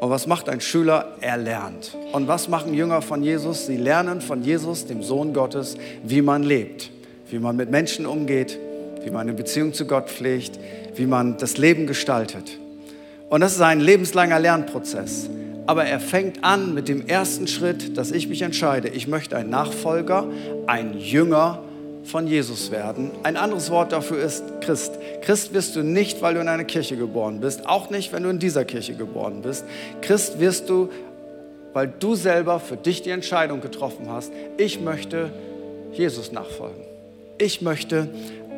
Und 0.00 0.10
was 0.10 0.26
macht 0.26 0.48
ein 0.48 0.60
Schüler? 0.60 1.12
Er 1.20 1.36
lernt. 1.36 1.96
Und 2.12 2.28
was 2.28 2.48
machen 2.48 2.74
Jünger 2.74 3.00
von 3.02 3.22
Jesus? 3.22 3.66
Sie 3.66 3.76
lernen 3.76 4.20
von 4.20 4.42
Jesus, 4.42 4.86
dem 4.86 5.02
Sohn 5.02 5.32
Gottes, 5.32 5.76
wie 6.02 6.22
man 6.22 6.42
lebt, 6.42 6.90
wie 7.30 7.38
man 7.38 7.56
mit 7.56 7.70
Menschen 7.70 8.06
umgeht, 8.06 8.58
wie 9.02 9.10
man 9.10 9.22
eine 9.22 9.32
Beziehung 9.32 9.72
zu 9.72 9.86
Gott 9.86 10.10
pflegt, 10.10 10.58
wie 10.94 11.06
man 11.06 11.36
das 11.38 11.56
Leben 11.56 11.86
gestaltet. 11.86 12.58
Und 13.30 13.40
das 13.40 13.54
ist 13.54 13.60
ein 13.60 13.80
lebenslanger 13.80 14.38
Lernprozess. 14.38 15.30
Aber 15.66 15.84
er 15.86 16.00
fängt 16.00 16.44
an 16.44 16.74
mit 16.74 16.88
dem 16.88 17.06
ersten 17.06 17.46
Schritt, 17.46 17.96
dass 17.96 18.10
ich 18.12 18.28
mich 18.28 18.42
entscheide, 18.42 18.88
ich 18.88 19.08
möchte 19.08 19.36
ein 19.36 19.48
Nachfolger, 19.48 20.26
ein 20.66 20.98
Jünger 20.98 21.63
von 22.04 22.26
Jesus 22.26 22.70
werden. 22.70 23.10
Ein 23.22 23.36
anderes 23.36 23.70
Wort 23.70 23.92
dafür 23.92 24.22
ist 24.22 24.44
Christ. 24.60 24.92
Christ 25.22 25.54
wirst 25.54 25.74
du 25.74 25.82
nicht, 25.82 26.22
weil 26.22 26.34
du 26.34 26.40
in 26.40 26.48
einer 26.48 26.64
Kirche 26.64 26.96
geboren 26.96 27.40
bist, 27.40 27.66
auch 27.66 27.90
nicht, 27.90 28.12
wenn 28.12 28.22
du 28.22 28.28
in 28.28 28.38
dieser 28.38 28.64
Kirche 28.64 28.94
geboren 28.94 29.42
bist. 29.42 29.64
Christ 30.02 30.38
wirst 30.38 30.68
du, 30.68 30.90
weil 31.72 31.92
du 31.98 32.14
selber 32.14 32.60
für 32.60 32.76
dich 32.76 33.02
die 33.02 33.10
Entscheidung 33.10 33.60
getroffen 33.60 34.08
hast, 34.08 34.32
ich 34.58 34.80
möchte 34.80 35.30
Jesus 35.92 36.30
nachfolgen. 36.32 36.84
Ich 37.38 37.62
möchte 37.62 38.08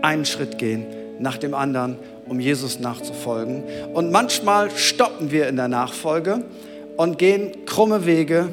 einen 0.02 0.24
Schritt 0.24 0.58
gehen 0.58 0.84
nach 1.18 1.38
dem 1.38 1.54
anderen, 1.54 1.96
um 2.28 2.40
Jesus 2.40 2.80
nachzufolgen. 2.80 3.62
Und 3.94 4.10
manchmal 4.10 4.70
stoppen 4.70 5.30
wir 5.30 5.48
in 5.48 5.56
der 5.56 5.68
Nachfolge 5.68 6.44
und 6.96 7.18
gehen 7.18 7.64
krumme 7.64 8.06
Wege, 8.06 8.48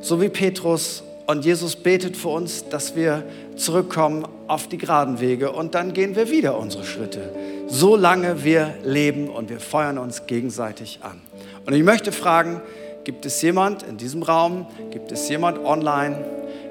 so 0.00 0.20
wie 0.20 0.28
Petrus 0.28 1.02
und 1.30 1.44
Jesus 1.44 1.76
betet 1.76 2.16
für 2.16 2.30
uns, 2.30 2.68
dass 2.68 2.96
wir 2.96 3.22
zurückkommen 3.54 4.26
auf 4.48 4.66
die 4.66 4.78
geraden 4.78 5.20
Wege 5.20 5.52
und 5.52 5.76
dann 5.76 5.92
gehen 5.92 6.16
wir 6.16 6.28
wieder 6.28 6.58
unsere 6.58 6.84
Schritte, 6.84 7.32
solange 7.68 8.42
wir 8.42 8.74
leben 8.82 9.28
und 9.28 9.48
wir 9.48 9.60
feuern 9.60 9.98
uns 9.98 10.26
gegenseitig 10.26 10.98
an. 11.02 11.20
Und 11.64 11.72
ich 11.72 11.84
möchte 11.84 12.10
fragen, 12.10 12.60
gibt 13.04 13.26
es 13.26 13.40
jemand 13.42 13.84
in 13.84 13.96
diesem 13.96 14.24
Raum, 14.24 14.66
gibt 14.90 15.12
es 15.12 15.28
jemand 15.28 15.64
online, 15.64 16.16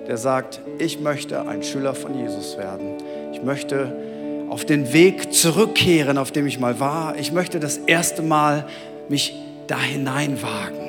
der 0.09 0.17
sagt, 0.17 0.59
ich 0.77 0.99
möchte 0.99 1.47
ein 1.47 1.63
Schüler 1.63 1.95
von 1.95 2.19
Jesus 2.19 2.57
werden. 2.57 2.97
Ich 3.31 3.41
möchte 3.41 3.95
auf 4.49 4.65
den 4.65 4.91
Weg 4.91 5.33
zurückkehren, 5.33 6.17
auf 6.17 6.33
dem 6.33 6.45
ich 6.47 6.59
mal 6.59 6.81
war. 6.81 7.15
Ich 7.17 7.31
möchte 7.31 7.61
das 7.61 7.77
erste 7.77 8.21
Mal 8.21 8.67
mich 9.07 9.35
da 9.67 9.79
hineinwagen 9.79 10.88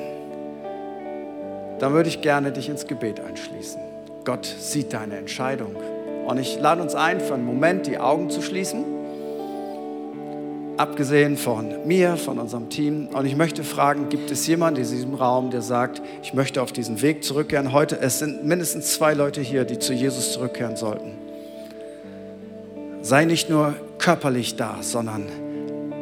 dann 1.81 1.93
würde 1.93 2.09
ich 2.09 2.21
gerne 2.21 2.51
dich 2.51 2.69
ins 2.69 2.85
Gebet 2.85 3.19
einschließen. 3.19 3.81
Gott 4.23 4.45
sieht 4.45 4.93
deine 4.93 5.17
Entscheidung. 5.17 5.75
Und 6.27 6.37
ich 6.37 6.59
lade 6.59 6.79
uns 6.79 6.93
ein, 6.93 7.19
für 7.19 7.33
einen 7.33 7.43
Moment 7.43 7.87
die 7.87 7.97
Augen 7.97 8.29
zu 8.29 8.43
schließen. 8.43 8.85
Abgesehen 10.77 11.37
von 11.37 11.87
mir, 11.87 12.17
von 12.17 12.37
unserem 12.37 12.69
Team. 12.69 13.07
Und 13.07 13.25
ich 13.25 13.35
möchte 13.35 13.63
fragen, 13.63 14.09
gibt 14.09 14.29
es 14.29 14.45
jemanden 14.45 14.79
in 14.79 14.87
diesem 14.87 15.15
Raum, 15.15 15.49
der 15.49 15.63
sagt, 15.63 16.03
ich 16.21 16.35
möchte 16.35 16.61
auf 16.61 16.71
diesen 16.71 17.01
Weg 17.01 17.23
zurückkehren? 17.23 17.71
Heute, 17.71 17.99
es 17.99 18.19
sind 18.19 18.45
mindestens 18.45 18.93
zwei 18.93 19.15
Leute 19.15 19.41
hier, 19.41 19.65
die 19.65 19.79
zu 19.79 19.91
Jesus 19.91 20.33
zurückkehren 20.33 20.75
sollten. 20.75 21.13
Sei 23.01 23.25
nicht 23.25 23.49
nur 23.49 23.73
körperlich 23.97 24.55
da, 24.55 24.77
sondern 24.81 25.25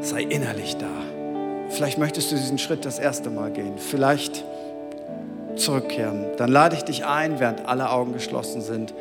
sei 0.02 0.24
innerlich 0.24 0.76
da. 0.76 0.92
Vielleicht 1.70 1.98
möchtest 1.98 2.34
du 2.34 2.36
diesen 2.36 2.58
Schritt 2.58 2.84
das 2.84 3.00
erste 3.00 3.30
Mal 3.30 3.52
gehen. 3.52 3.78
Vielleicht 3.78 4.44
zurückkehren. 5.60 6.26
Dann 6.38 6.50
lade 6.50 6.76
ich 6.76 6.84
dich 6.84 7.06
ein, 7.06 7.40
während 7.40 7.68
alle 7.68 7.92
Augen 7.92 8.14
geschlossen 8.14 8.62
sind. 8.62 8.94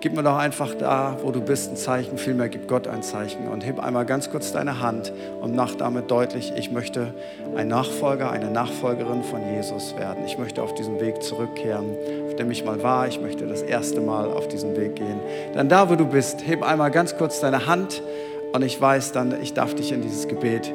Gib 0.00 0.14
mir 0.14 0.22
doch 0.22 0.36
einfach 0.36 0.74
da, 0.74 1.16
wo 1.22 1.30
du 1.30 1.40
bist, 1.40 1.70
ein 1.70 1.76
Zeichen. 1.76 2.18
Vielmehr 2.18 2.50
gib 2.50 2.68
Gott 2.68 2.86
ein 2.86 3.02
Zeichen 3.02 3.48
und 3.48 3.64
heb 3.64 3.80
einmal 3.80 4.04
ganz 4.04 4.30
kurz 4.30 4.52
deine 4.52 4.80
Hand 4.80 5.10
und 5.40 5.56
mach 5.56 5.76
damit 5.76 6.10
deutlich, 6.10 6.52
ich 6.58 6.70
möchte 6.70 7.14
ein 7.56 7.68
Nachfolger, 7.68 8.30
eine 8.30 8.50
Nachfolgerin 8.50 9.22
von 9.22 9.40
Jesus 9.54 9.96
werden. 9.96 10.26
Ich 10.26 10.36
möchte 10.36 10.62
auf 10.62 10.74
diesen 10.74 11.00
Weg 11.00 11.22
zurückkehren, 11.22 11.96
auf 12.26 12.36
dem 12.36 12.50
ich 12.50 12.66
mal 12.66 12.82
war. 12.82 13.08
Ich 13.08 13.18
möchte 13.18 13.46
das 13.46 13.62
erste 13.62 14.02
Mal 14.02 14.30
auf 14.30 14.46
diesen 14.46 14.76
Weg 14.76 14.96
gehen. 14.96 15.20
Dann 15.54 15.70
da, 15.70 15.88
wo 15.88 15.94
du 15.94 16.04
bist, 16.04 16.46
heb 16.46 16.62
einmal 16.62 16.90
ganz 16.90 17.16
kurz 17.16 17.40
deine 17.40 17.66
Hand 17.66 18.02
und 18.52 18.62
ich 18.62 18.78
weiß 18.78 19.12
dann, 19.12 19.40
ich 19.40 19.54
darf 19.54 19.74
dich 19.74 19.90
in 19.90 20.02
dieses 20.02 20.28
Gebet 20.28 20.70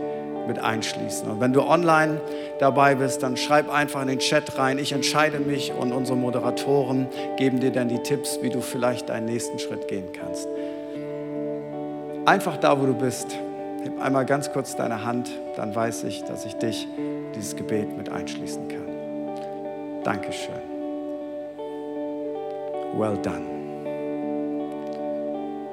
mit 0.49 0.59
einschließen. 0.59 1.29
Und 1.29 1.39
wenn 1.39 1.53
du 1.53 1.61
online 1.61 2.19
dabei 2.59 2.95
bist, 2.95 3.23
dann 3.23 3.37
schreib 3.37 3.71
einfach 3.71 4.01
in 4.01 4.09
den 4.09 4.19
Chat 4.19 4.57
rein, 4.57 4.77
ich 4.79 4.91
entscheide 4.91 5.39
mich 5.39 5.71
und 5.71 5.93
unsere 5.93 6.17
Moderatoren 6.17 7.07
geben 7.37 7.61
dir 7.61 7.71
dann 7.71 7.87
die 7.87 7.99
Tipps, 7.99 8.39
wie 8.41 8.49
du 8.49 8.59
vielleicht 8.59 9.07
deinen 9.07 9.25
nächsten 9.25 9.59
Schritt 9.59 9.87
gehen 9.87 10.09
kannst. 10.11 10.47
Einfach 12.25 12.57
da, 12.57 12.81
wo 12.81 12.85
du 12.85 12.93
bist, 12.93 13.27
heb 13.83 14.01
einmal 14.01 14.25
ganz 14.25 14.51
kurz 14.51 14.75
deine 14.75 15.05
Hand, 15.05 15.29
dann 15.55 15.73
weiß 15.73 16.03
ich, 16.03 16.23
dass 16.25 16.45
ich 16.45 16.55
dich 16.55 16.87
dieses 17.35 17.55
Gebet 17.55 17.95
mit 17.95 18.09
einschließen 18.09 18.67
kann. 18.67 20.03
Dankeschön. 20.03 20.55
Well 22.97 23.17
done 23.21 23.59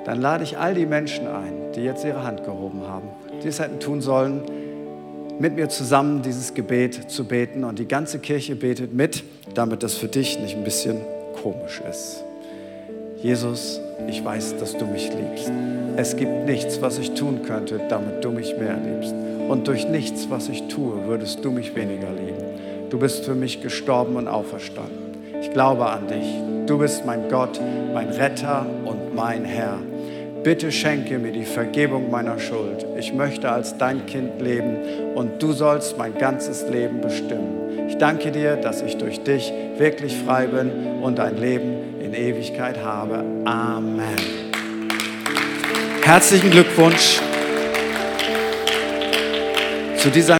dann 0.06 0.20
lade 0.20 0.44
ich 0.44 0.56
all 0.56 0.72
die 0.72 0.86
Menschen 0.86 1.26
ein, 1.26 1.72
die 1.74 1.82
jetzt 1.82 2.04
ihre 2.04 2.22
Hand 2.22 2.44
gehoben 2.44 2.82
haben, 2.86 3.08
die 3.42 3.48
es 3.48 3.58
hätten 3.58 3.80
tun 3.80 4.00
sollen, 4.00 4.42
mit 5.38 5.56
mir 5.56 5.68
zusammen 5.68 6.22
dieses 6.22 6.54
Gebet 6.54 7.10
zu 7.10 7.24
beten. 7.24 7.64
Und 7.64 7.78
die 7.78 7.88
ganze 7.88 8.18
Kirche 8.18 8.56
betet 8.56 8.94
mit, 8.94 9.24
damit 9.54 9.82
das 9.82 9.94
für 9.94 10.08
dich 10.08 10.38
nicht 10.38 10.56
ein 10.56 10.64
bisschen 10.64 11.00
komisch 11.42 11.82
ist. 11.88 12.24
Jesus, 13.22 13.80
ich 14.08 14.24
weiß, 14.24 14.56
dass 14.58 14.76
du 14.76 14.86
mich 14.86 15.10
liebst. 15.12 15.50
Es 15.96 16.16
gibt 16.16 16.46
nichts, 16.46 16.82
was 16.82 16.98
ich 16.98 17.12
tun 17.14 17.42
könnte, 17.42 17.80
damit 17.88 18.24
du 18.24 18.30
mich 18.30 18.56
mehr 18.58 18.76
liebst. 18.76 19.14
Und 19.48 19.68
durch 19.68 19.88
nichts, 19.88 20.28
was 20.28 20.48
ich 20.48 20.68
tue, 20.68 21.06
würdest 21.06 21.44
du 21.44 21.50
mich 21.50 21.74
weniger 21.74 22.10
lieben. 22.10 22.90
Du 22.90 22.98
bist 22.98 23.24
für 23.24 23.34
mich 23.34 23.62
gestorben 23.62 24.16
und 24.16 24.28
auferstanden. 24.28 25.16
Ich 25.40 25.52
glaube 25.52 25.86
an 25.86 26.08
dich. 26.08 26.26
Du 26.66 26.78
bist 26.78 27.06
mein 27.06 27.28
Gott, 27.28 27.60
mein 27.94 28.08
Retter 28.08 28.66
und 28.84 29.14
mein 29.14 29.44
Herr. 29.44 29.78
Bitte 30.46 30.70
schenke 30.70 31.18
mir 31.18 31.32
die 31.32 31.44
Vergebung 31.44 32.08
meiner 32.08 32.38
Schuld. 32.38 32.86
Ich 32.96 33.12
möchte 33.12 33.50
als 33.50 33.78
dein 33.78 34.06
Kind 34.06 34.40
leben 34.40 34.76
und 35.16 35.42
du 35.42 35.50
sollst 35.50 35.98
mein 35.98 36.16
ganzes 36.16 36.68
Leben 36.68 37.00
bestimmen. 37.00 37.88
Ich 37.88 37.98
danke 37.98 38.30
dir, 38.30 38.54
dass 38.54 38.80
ich 38.80 38.96
durch 38.96 39.24
dich 39.24 39.52
wirklich 39.76 40.16
frei 40.16 40.46
bin 40.46 41.02
und 41.02 41.18
ein 41.18 41.36
Leben 41.36 42.00
in 42.00 42.14
Ewigkeit 42.14 42.78
habe. 42.78 43.24
Amen. 43.44 44.14
Herzlichen 46.04 46.52
Glückwunsch 46.52 47.20
zu 49.96 50.10
dieser. 50.10 50.38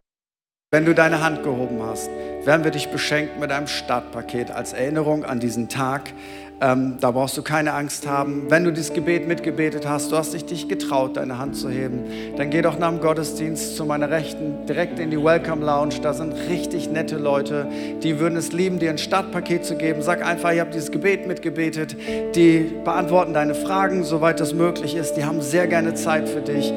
Wenn 0.70 0.84
du 0.84 0.94
deine 0.94 1.20
Hand 1.20 1.42
gehoben 1.42 1.82
hast, 1.82 2.10
werden 2.44 2.62
wir 2.62 2.70
dich 2.70 2.90
beschenken 2.90 3.40
mit 3.40 3.50
einem 3.50 3.66
Startpaket 3.66 4.52
als 4.52 4.72
Erinnerung 4.72 5.24
an 5.24 5.40
diesen 5.40 5.68
Tag. 5.68 6.12
Ähm, 6.58 6.96
da 7.00 7.10
brauchst 7.10 7.36
du 7.36 7.42
keine 7.42 7.74
Angst 7.74 8.06
haben. 8.06 8.46
Wenn 8.48 8.64
du 8.64 8.72
dieses 8.72 8.94
Gebet 8.94 9.28
mitgebetet 9.28 9.86
hast, 9.86 10.10
du 10.10 10.16
hast 10.16 10.32
dich, 10.32 10.46
dich 10.46 10.68
getraut, 10.68 11.18
deine 11.18 11.38
Hand 11.38 11.54
zu 11.54 11.68
heben, 11.68 12.04
dann 12.38 12.48
geh 12.48 12.62
doch 12.62 12.78
nach 12.78 12.88
dem 12.88 13.00
Gottesdienst 13.00 13.76
zu 13.76 13.84
meiner 13.84 14.08
Rechten 14.08 14.64
direkt 14.66 14.98
in 14.98 15.10
die 15.10 15.22
Welcome 15.22 15.64
Lounge. 15.64 15.96
Da 16.00 16.14
sind 16.14 16.32
richtig 16.48 16.90
nette 16.90 17.18
Leute, 17.18 17.66
die 18.02 18.18
würden 18.18 18.38
es 18.38 18.52
lieben, 18.52 18.78
dir 18.78 18.88
ein 18.88 18.96
Startpaket 18.96 19.66
zu 19.66 19.76
geben. 19.76 20.00
Sag 20.00 20.24
einfach, 20.24 20.52
ich 20.52 20.60
habe 20.60 20.70
dieses 20.70 20.90
Gebet 20.90 21.26
mitgebetet. 21.26 21.94
Die 22.34 22.72
beantworten 22.84 23.34
deine 23.34 23.54
Fragen, 23.54 24.02
soweit 24.02 24.40
das 24.40 24.54
möglich 24.54 24.96
ist. 24.96 25.14
Die 25.14 25.26
haben 25.26 25.42
sehr 25.42 25.66
gerne 25.66 25.92
Zeit 25.92 26.26
für 26.26 26.40
dich. 26.40 26.72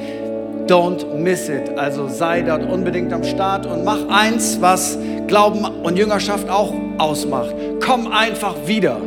Don't 0.67 1.15
miss 1.15 1.47
it. 1.47 1.77
Also 1.77 2.09
sei 2.09 2.41
dort 2.41 2.69
unbedingt 2.69 3.13
am 3.13 3.23
Start 3.23 3.65
und 3.65 3.85
mach 3.85 4.09
eins, 4.09 4.57
was 4.59 4.97
Glauben 5.27 5.63
und 5.63 5.97
Jüngerschaft 5.97 6.49
auch 6.49 6.73
ausmacht. 6.97 7.55
Komm 7.79 8.11
einfach 8.11 8.55
wieder. 8.67 8.97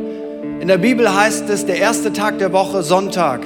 In 0.62 0.68
der 0.68 0.78
Bibel 0.78 1.12
heißt 1.12 1.50
es, 1.50 1.66
der 1.66 1.78
erste 1.78 2.12
Tag 2.12 2.38
der 2.38 2.52
Woche, 2.52 2.84
Sonntag, 2.84 3.40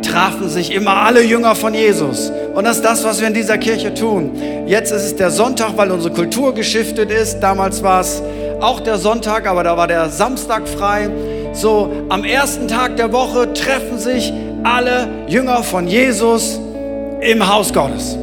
trafen 0.00 0.48
sich 0.48 0.72
immer 0.72 1.02
alle 1.02 1.22
Jünger 1.22 1.54
von 1.54 1.74
Jesus. 1.74 2.32
Und 2.54 2.64
das 2.64 2.76
ist 2.76 2.82
das, 2.82 3.04
was 3.04 3.20
wir 3.20 3.28
in 3.28 3.34
dieser 3.34 3.58
Kirche 3.58 3.92
tun. 3.92 4.30
Jetzt 4.66 4.90
ist 4.90 5.02
es 5.02 5.14
der 5.14 5.30
Sonntag, 5.30 5.76
weil 5.76 5.90
unsere 5.90 6.14
Kultur 6.14 6.54
geschiftet 6.54 7.10
ist. 7.10 7.40
Damals 7.40 7.82
war 7.82 8.00
es 8.00 8.22
auch 8.62 8.80
der 8.80 8.96
Sonntag, 8.96 9.46
aber 9.46 9.62
da 9.64 9.76
war 9.76 9.86
der 9.86 10.08
Samstag 10.08 10.66
frei. 10.66 11.10
So, 11.52 11.92
am 12.08 12.24
ersten 12.24 12.68
Tag 12.68 12.96
der 12.96 13.12
Woche 13.12 13.52
treffen 13.52 13.98
sich 13.98 14.32
alle 14.64 15.08
Jünger 15.26 15.62
von 15.64 15.86
Jesus 15.86 16.58
im 17.20 17.46
Haus 17.52 17.74
Gottes. 17.74 18.16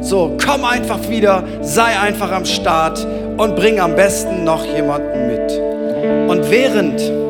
So, 0.00 0.36
komm 0.46 0.64
einfach 0.64 1.08
wieder, 1.08 1.42
sei 1.60 1.98
einfach 1.98 2.30
am 2.30 2.44
Start 2.44 3.04
und 3.36 3.56
bring 3.56 3.80
am 3.80 3.96
besten 3.96 4.44
noch 4.44 4.64
jemanden 4.64 5.26
mit. 5.26 6.30
Und 6.30 6.48
während 6.52 7.25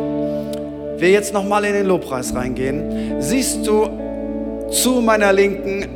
wir 0.98 1.10
jetzt 1.10 1.32
nochmal 1.32 1.64
in 1.64 1.74
den 1.74 1.86
Lobpreis 1.86 2.34
reingehen, 2.34 3.20
siehst 3.20 3.66
du 3.66 3.88
zu 4.70 5.00
meiner 5.00 5.32
Linken, 5.32 5.86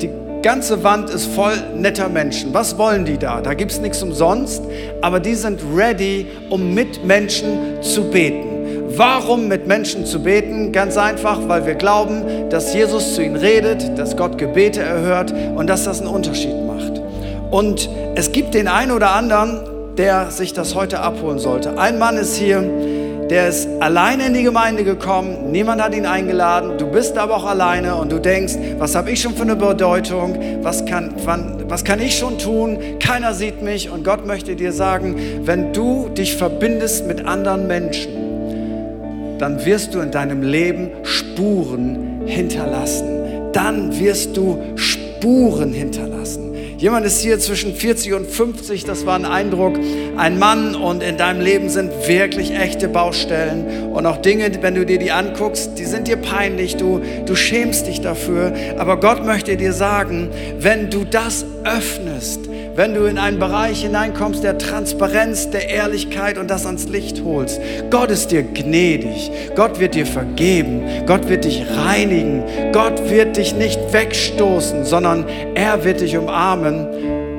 die 0.00 0.10
ganze 0.42 0.82
Wand 0.84 1.10
ist 1.10 1.26
voll 1.26 1.54
netter 1.76 2.08
Menschen. 2.08 2.52
Was 2.52 2.76
wollen 2.78 3.04
die 3.04 3.18
da? 3.18 3.40
Da 3.40 3.54
gibt 3.54 3.70
es 3.70 3.80
nichts 3.80 4.02
umsonst, 4.02 4.62
aber 5.00 5.20
die 5.20 5.34
sind 5.34 5.60
ready, 5.74 6.26
um 6.50 6.74
mit 6.74 7.04
Menschen 7.04 7.82
zu 7.82 8.04
beten. 8.10 8.48
Warum 8.96 9.48
mit 9.48 9.66
Menschen 9.66 10.06
zu 10.06 10.20
beten? 10.22 10.72
Ganz 10.72 10.96
einfach, 10.96 11.40
weil 11.46 11.66
wir 11.66 11.74
glauben, 11.74 12.48
dass 12.50 12.74
Jesus 12.74 13.14
zu 13.14 13.22
ihnen 13.22 13.36
redet, 13.36 13.98
dass 13.98 14.16
Gott 14.16 14.38
Gebete 14.38 14.80
erhört 14.80 15.32
und 15.54 15.68
dass 15.68 15.84
das 15.84 16.00
einen 16.00 16.08
Unterschied 16.08 16.54
macht. 16.66 17.00
Und 17.50 17.88
es 18.14 18.32
gibt 18.32 18.54
den 18.54 18.66
einen 18.66 18.92
oder 18.92 19.12
anderen, 19.12 19.60
der 19.96 20.30
sich 20.30 20.52
das 20.52 20.74
heute 20.74 21.00
abholen 21.00 21.38
sollte. 21.38 21.78
Ein 21.78 21.98
Mann 21.98 22.16
ist 22.16 22.36
hier, 22.36 22.62
der 23.30 23.48
ist 23.48 23.68
alleine 23.80 24.26
in 24.26 24.34
die 24.34 24.42
Gemeinde 24.42 24.84
gekommen, 24.84 25.50
niemand 25.50 25.82
hat 25.82 25.94
ihn 25.94 26.06
eingeladen, 26.06 26.78
du 26.78 26.86
bist 26.86 27.18
aber 27.18 27.36
auch 27.36 27.46
alleine 27.46 27.96
und 27.96 28.10
du 28.10 28.18
denkst, 28.18 28.54
was 28.78 28.94
habe 28.94 29.10
ich 29.10 29.20
schon 29.20 29.34
für 29.34 29.42
eine 29.42 29.56
Bedeutung, 29.56 30.38
was 30.62 30.84
kann, 30.86 31.14
wann, 31.24 31.64
was 31.68 31.84
kann 31.84 32.00
ich 32.00 32.16
schon 32.16 32.38
tun, 32.38 32.78
keiner 33.00 33.34
sieht 33.34 33.62
mich 33.62 33.90
und 33.90 34.04
Gott 34.04 34.26
möchte 34.26 34.56
dir 34.56 34.72
sagen, 34.72 35.16
wenn 35.42 35.72
du 35.72 36.08
dich 36.08 36.36
verbindest 36.36 37.06
mit 37.06 37.26
anderen 37.26 37.66
Menschen, 37.66 38.28
dann 39.38 39.64
wirst 39.64 39.94
du 39.94 40.00
in 40.00 40.10
deinem 40.10 40.42
Leben 40.42 40.90
Spuren 41.04 42.22
hinterlassen. 42.26 43.52
Dann 43.52 43.98
wirst 43.98 44.36
du 44.36 44.58
Spuren 44.74 45.72
hinterlassen. 45.72 46.54
Jemand 46.78 47.04
ist 47.04 47.20
hier 47.20 47.40
zwischen 47.40 47.74
40 47.74 48.12
und 48.12 48.30
50, 48.30 48.84
das 48.84 49.04
war 49.04 49.16
ein 49.16 49.24
Eindruck, 49.24 49.80
ein 50.16 50.38
Mann 50.38 50.76
und 50.76 51.02
in 51.02 51.16
deinem 51.16 51.40
Leben 51.40 51.70
sind 51.70 51.90
wirklich 52.06 52.52
echte 52.52 52.86
Baustellen. 52.86 53.90
Und 53.92 54.06
auch 54.06 54.18
Dinge, 54.18 54.48
wenn 54.60 54.76
du 54.76 54.86
dir 54.86 55.00
die 55.00 55.10
anguckst, 55.10 55.76
die 55.76 55.84
sind 55.84 56.06
dir 56.06 56.18
peinlich, 56.18 56.76
du, 56.76 57.00
du 57.26 57.34
schämst 57.34 57.88
dich 57.88 58.00
dafür, 58.00 58.52
aber 58.78 59.00
Gott 59.00 59.26
möchte 59.26 59.56
dir 59.56 59.72
sagen, 59.72 60.30
wenn 60.60 60.88
du 60.88 61.04
das 61.04 61.44
öffnest, 61.64 62.47
wenn 62.78 62.94
du 62.94 63.06
in 63.06 63.18
einen 63.18 63.40
Bereich 63.40 63.82
hineinkommst 63.82 64.44
der 64.44 64.56
Transparenz, 64.56 65.50
der 65.50 65.68
Ehrlichkeit 65.68 66.38
und 66.38 66.48
das 66.48 66.64
ans 66.64 66.88
Licht 66.88 67.24
holst. 67.24 67.60
Gott 67.90 68.08
ist 68.12 68.30
dir 68.30 68.44
gnädig. 68.44 69.32
Gott 69.56 69.80
wird 69.80 69.96
dir 69.96 70.06
vergeben. 70.06 70.84
Gott 71.04 71.28
wird 71.28 71.44
dich 71.44 71.64
reinigen. 71.68 72.44
Gott 72.70 73.10
wird 73.10 73.36
dich 73.36 73.52
nicht 73.56 73.80
wegstoßen, 73.92 74.84
sondern 74.84 75.24
er 75.56 75.82
wird 75.82 76.00
dich 76.02 76.16
umarmen. 76.16 76.86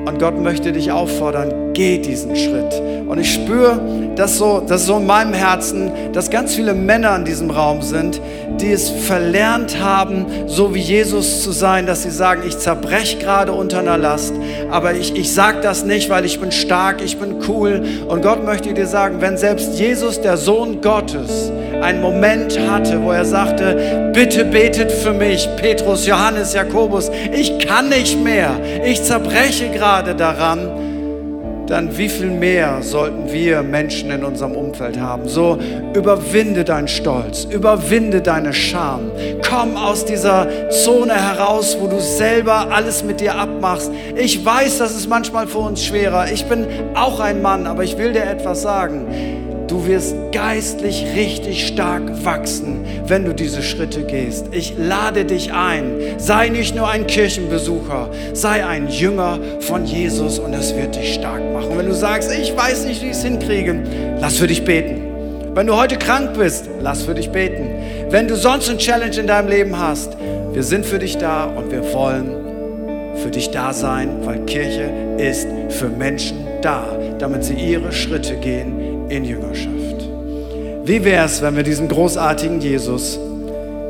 Und 0.05 0.19
Gott 0.19 0.37
möchte 0.37 0.73
dich 0.73 0.91
auffordern, 0.91 1.68
geh 1.79 1.97
diesen 1.97 2.35
Schritt. 2.35 2.73
Und 3.07 3.19
ich 3.19 3.33
spüre, 3.33 3.79
dass 4.17 4.37
so, 4.37 4.59
dass 4.59 4.85
so 4.85 4.97
in 4.97 5.05
meinem 5.05 5.33
Herzen, 5.33 5.89
dass 6.11 6.29
ganz 6.29 6.53
viele 6.53 6.73
Männer 6.73 7.15
in 7.15 7.23
diesem 7.23 7.49
Raum 7.49 7.81
sind, 7.81 8.19
die 8.59 8.73
es 8.73 8.89
verlernt 8.89 9.81
haben, 9.81 10.25
so 10.45 10.75
wie 10.75 10.81
Jesus 10.81 11.41
zu 11.41 11.53
sein, 11.53 11.85
dass 11.85 12.03
sie 12.03 12.09
sagen, 12.09 12.41
ich 12.45 12.57
zerbreche 12.57 13.17
gerade 13.19 13.53
unter 13.53 13.79
einer 13.79 13.97
Last, 13.97 14.33
aber 14.69 14.93
ich, 14.93 15.15
ich 15.15 15.33
sage 15.33 15.61
das 15.61 15.85
nicht, 15.85 16.09
weil 16.09 16.25
ich 16.25 16.41
bin 16.41 16.51
stark, 16.51 17.01
ich 17.01 17.17
bin 17.17 17.37
cool. 17.47 17.81
Und 18.09 18.23
Gott 18.23 18.43
möchte 18.43 18.73
dir 18.73 18.85
sagen, 18.85 19.21
wenn 19.21 19.37
selbst 19.37 19.79
Jesus, 19.79 20.19
der 20.19 20.35
Sohn 20.35 20.81
Gottes, 20.81 21.49
einen 21.81 22.01
Moment 22.01 22.59
hatte, 22.59 23.01
wo 23.01 23.11
er 23.11 23.23
sagte, 23.23 24.11
bitte 24.13 24.43
betet 24.43 24.91
für 24.91 25.13
mich, 25.13 25.47
Petrus, 25.55 26.05
Johannes, 26.05 26.53
Jakobus, 26.53 27.09
ich 27.33 27.57
kann 27.59 27.87
nicht 27.87 28.21
mehr, 28.21 28.51
ich 28.83 29.01
zerbreche 29.01 29.69
gerade 29.69 30.13
daran, 30.13 30.88
dann 31.69 31.95
wie 31.97 32.09
viel 32.09 32.31
mehr 32.31 32.81
sollten 32.81 33.31
wir 33.31 33.61
Menschen 33.61 34.09
in 34.09 34.23
unserem 34.23 34.53
Umfeld 34.53 34.99
haben. 34.99 35.27
So 35.27 35.57
überwinde 35.93 36.63
deinen 36.63 36.87
Stolz, 36.87 37.45
überwinde 37.45 38.21
deine 38.21 38.53
Scham. 38.53 39.11
Komm 39.47 39.77
aus 39.77 40.03
dieser 40.03 40.47
Zone 40.69 41.13
heraus, 41.13 41.77
wo 41.79 41.87
du 41.87 41.99
selber 41.99 42.67
alles 42.71 43.03
mit 43.03 43.21
dir 43.21 43.35
abmachst. 43.35 43.91
Ich 44.15 44.43
weiß, 44.43 44.79
das 44.79 44.95
ist 44.95 45.07
manchmal 45.07 45.47
für 45.47 45.59
uns 45.59 45.83
schwerer. 45.83 46.31
Ich 46.31 46.45
bin 46.45 46.65
auch 46.95 47.19
ein 47.19 47.41
Mann, 47.41 47.67
aber 47.67 47.83
ich 47.83 47.97
will 47.97 48.13
dir 48.13 48.23
etwas 48.23 48.63
sagen. 48.63 49.05
Du 49.69 49.85
wirst 49.85 50.15
geistlich 50.31 51.05
richtig 51.15 51.67
stark 51.67 52.25
wachsen, 52.25 52.83
wenn 53.05 53.23
du 53.23 53.35
diese 53.35 53.61
Schritte 53.61 54.01
gehst. 54.01 54.47
Ich 54.51 54.73
lade 54.79 55.25
dich 55.25 55.53
ein. 55.53 55.93
Sei 56.17 56.49
nicht 56.49 56.75
nur 56.75 56.89
ein 56.89 57.05
Kirchenbesucher, 57.05 58.09
sei 58.33 58.65
ein 58.65 58.87
Jünger 58.89 59.37
von 59.59 59.85
Jesus 59.85 60.39
und 60.39 60.55
es 60.55 60.75
wird 60.75 60.95
dich 60.95 61.13
stark 61.13 61.43
machen. 61.53 61.77
Wenn 61.77 61.85
du 61.85 61.93
sagst, 61.93 62.31
ich 62.31 62.57
weiß 62.57 62.85
nicht, 62.85 63.03
wie 63.03 63.07
ich 63.07 63.11
es 63.11 63.23
hinkriege, 63.23 63.83
lass 64.19 64.37
für 64.37 64.47
dich 64.47 64.65
beten. 64.65 65.03
Wenn 65.53 65.67
du 65.67 65.75
heute 65.75 65.97
krank 65.97 66.33
bist, 66.35 66.67
lass 66.81 67.03
für 67.03 67.13
dich 67.13 67.29
beten. 67.29 67.69
Wenn 68.09 68.27
du 68.27 68.35
sonst 68.35 68.69
eine 68.69 68.79
Challenge 68.79 69.17
in 69.17 69.27
deinem 69.27 69.49
Leben 69.49 69.77
hast, 69.77 70.17
wir 70.51 70.63
sind 70.63 70.83
für 70.83 70.97
dich 70.97 71.19
da 71.19 71.45
und 71.45 71.71
wir 71.71 71.93
wollen 71.93 72.31
für 73.21 73.29
dich 73.29 73.51
da 73.51 73.71
sein, 73.71 74.09
weil 74.23 74.39
Kirche 74.45 74.89
ist 75.19 75.47
für 75.69 75.89
Menschen 75.89 76.47
da, 76.63 76.97
damit 77.19 77.43
sie 77.43 77.53
ihre 77.53 77.91
Schritte 77.91 78.35
gehen 78.37 78.78
in 79.09 79.25
Jüngerschaft. 79.25 80.07
Wie 80.83 81.03
wäre 81.03 81.25
es, 81.25 81.41
wenn 81.41 81.55
wir 81.55 81.63
diesen 81.63 81.87
großartigen 81.87 82.61
Jesus 82.61 83.19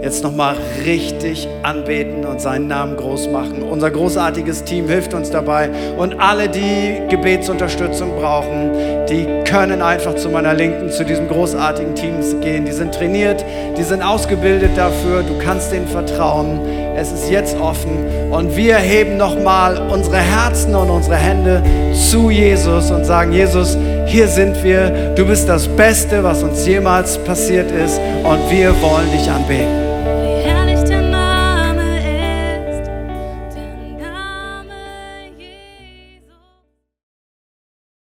jetzt 0.01 0.23
nochmal 0.23 0.55
richtig 0.85 1.47
anbeten 1.63 2.25
und 2.25 2.39
seinen 2.39 2.67
Namen 2.67 2.95
groß 2.95 3.29
machen. 3.29 3.63
Unser 3.63 3.91
großartiges 3.91 4.63
Team 4.63 4.87
hilft 4.87 5.13
uns 5.13 5.29
dabei 5.29 5.69
und 5.97 6.19
alle, 6.19 6.47
die 6.47 7.01
Gebetsunterstützung 7.09 8.15
brauchen, 8.15 8.71
die 9.09 9.27
können 9.43 9.81
einfach 9.81 10.15
zu 10.15 10.29
meiner 10.29 10.53
Linken, 10.53 10.89
zu 10.89 11.03
diesem 11.03 11.27
großartigen 11.27 11.95
Team 11.95 12.13
gehen. 12.41 12.65
Die 12.65 12.71
sind 12.71 12.93
trainiert, 12.93 13.43
die 13.77 13.83
sind 13.83 14.01
ausgebildet 14.01 14.71
dafür, 14.77 15.23
du 15.23 15.37
kannst 15.43 15.71
denen 15.71 15.87
vertrauen. 15.87 16.61
Es 16.95 17.11
ist 17.11 17.29
jetzt 17.29 17.59
offen 17.59 17.97
und 18.31 18.55
wir 18.55 18.77
heben 18.77 19.17
nochmal 19.17 19.77
unsere 19.89 20.17
Herzen 20.17 20.75
und 20.75 20.89
unsere 20.89 21.15
Hände 21.15 21.61
zu 21.93 22.29
Jesus 22.29 22.91
und 22.91 23.05
sagen, 23.05 23.31
Jesus, 23.31 23.77
hier 24.09 24.27
sind 24.27 24.63
wir, 24.63 25.13
du 25.15 25.23
bist 25.25 25.47
das 25.47 25.67
Beste, 25.67 26.23
was 26.23 26.41
uns 26.41 26.65
jemals 26.65 27.17
passiert 27.19 27.71
ist 27.71 27.99
und 28.23 28.49
wir 28.49 28.69
wollen 28.81 29.11
dich 29.11 29.29
anbeten. 29.29 29.88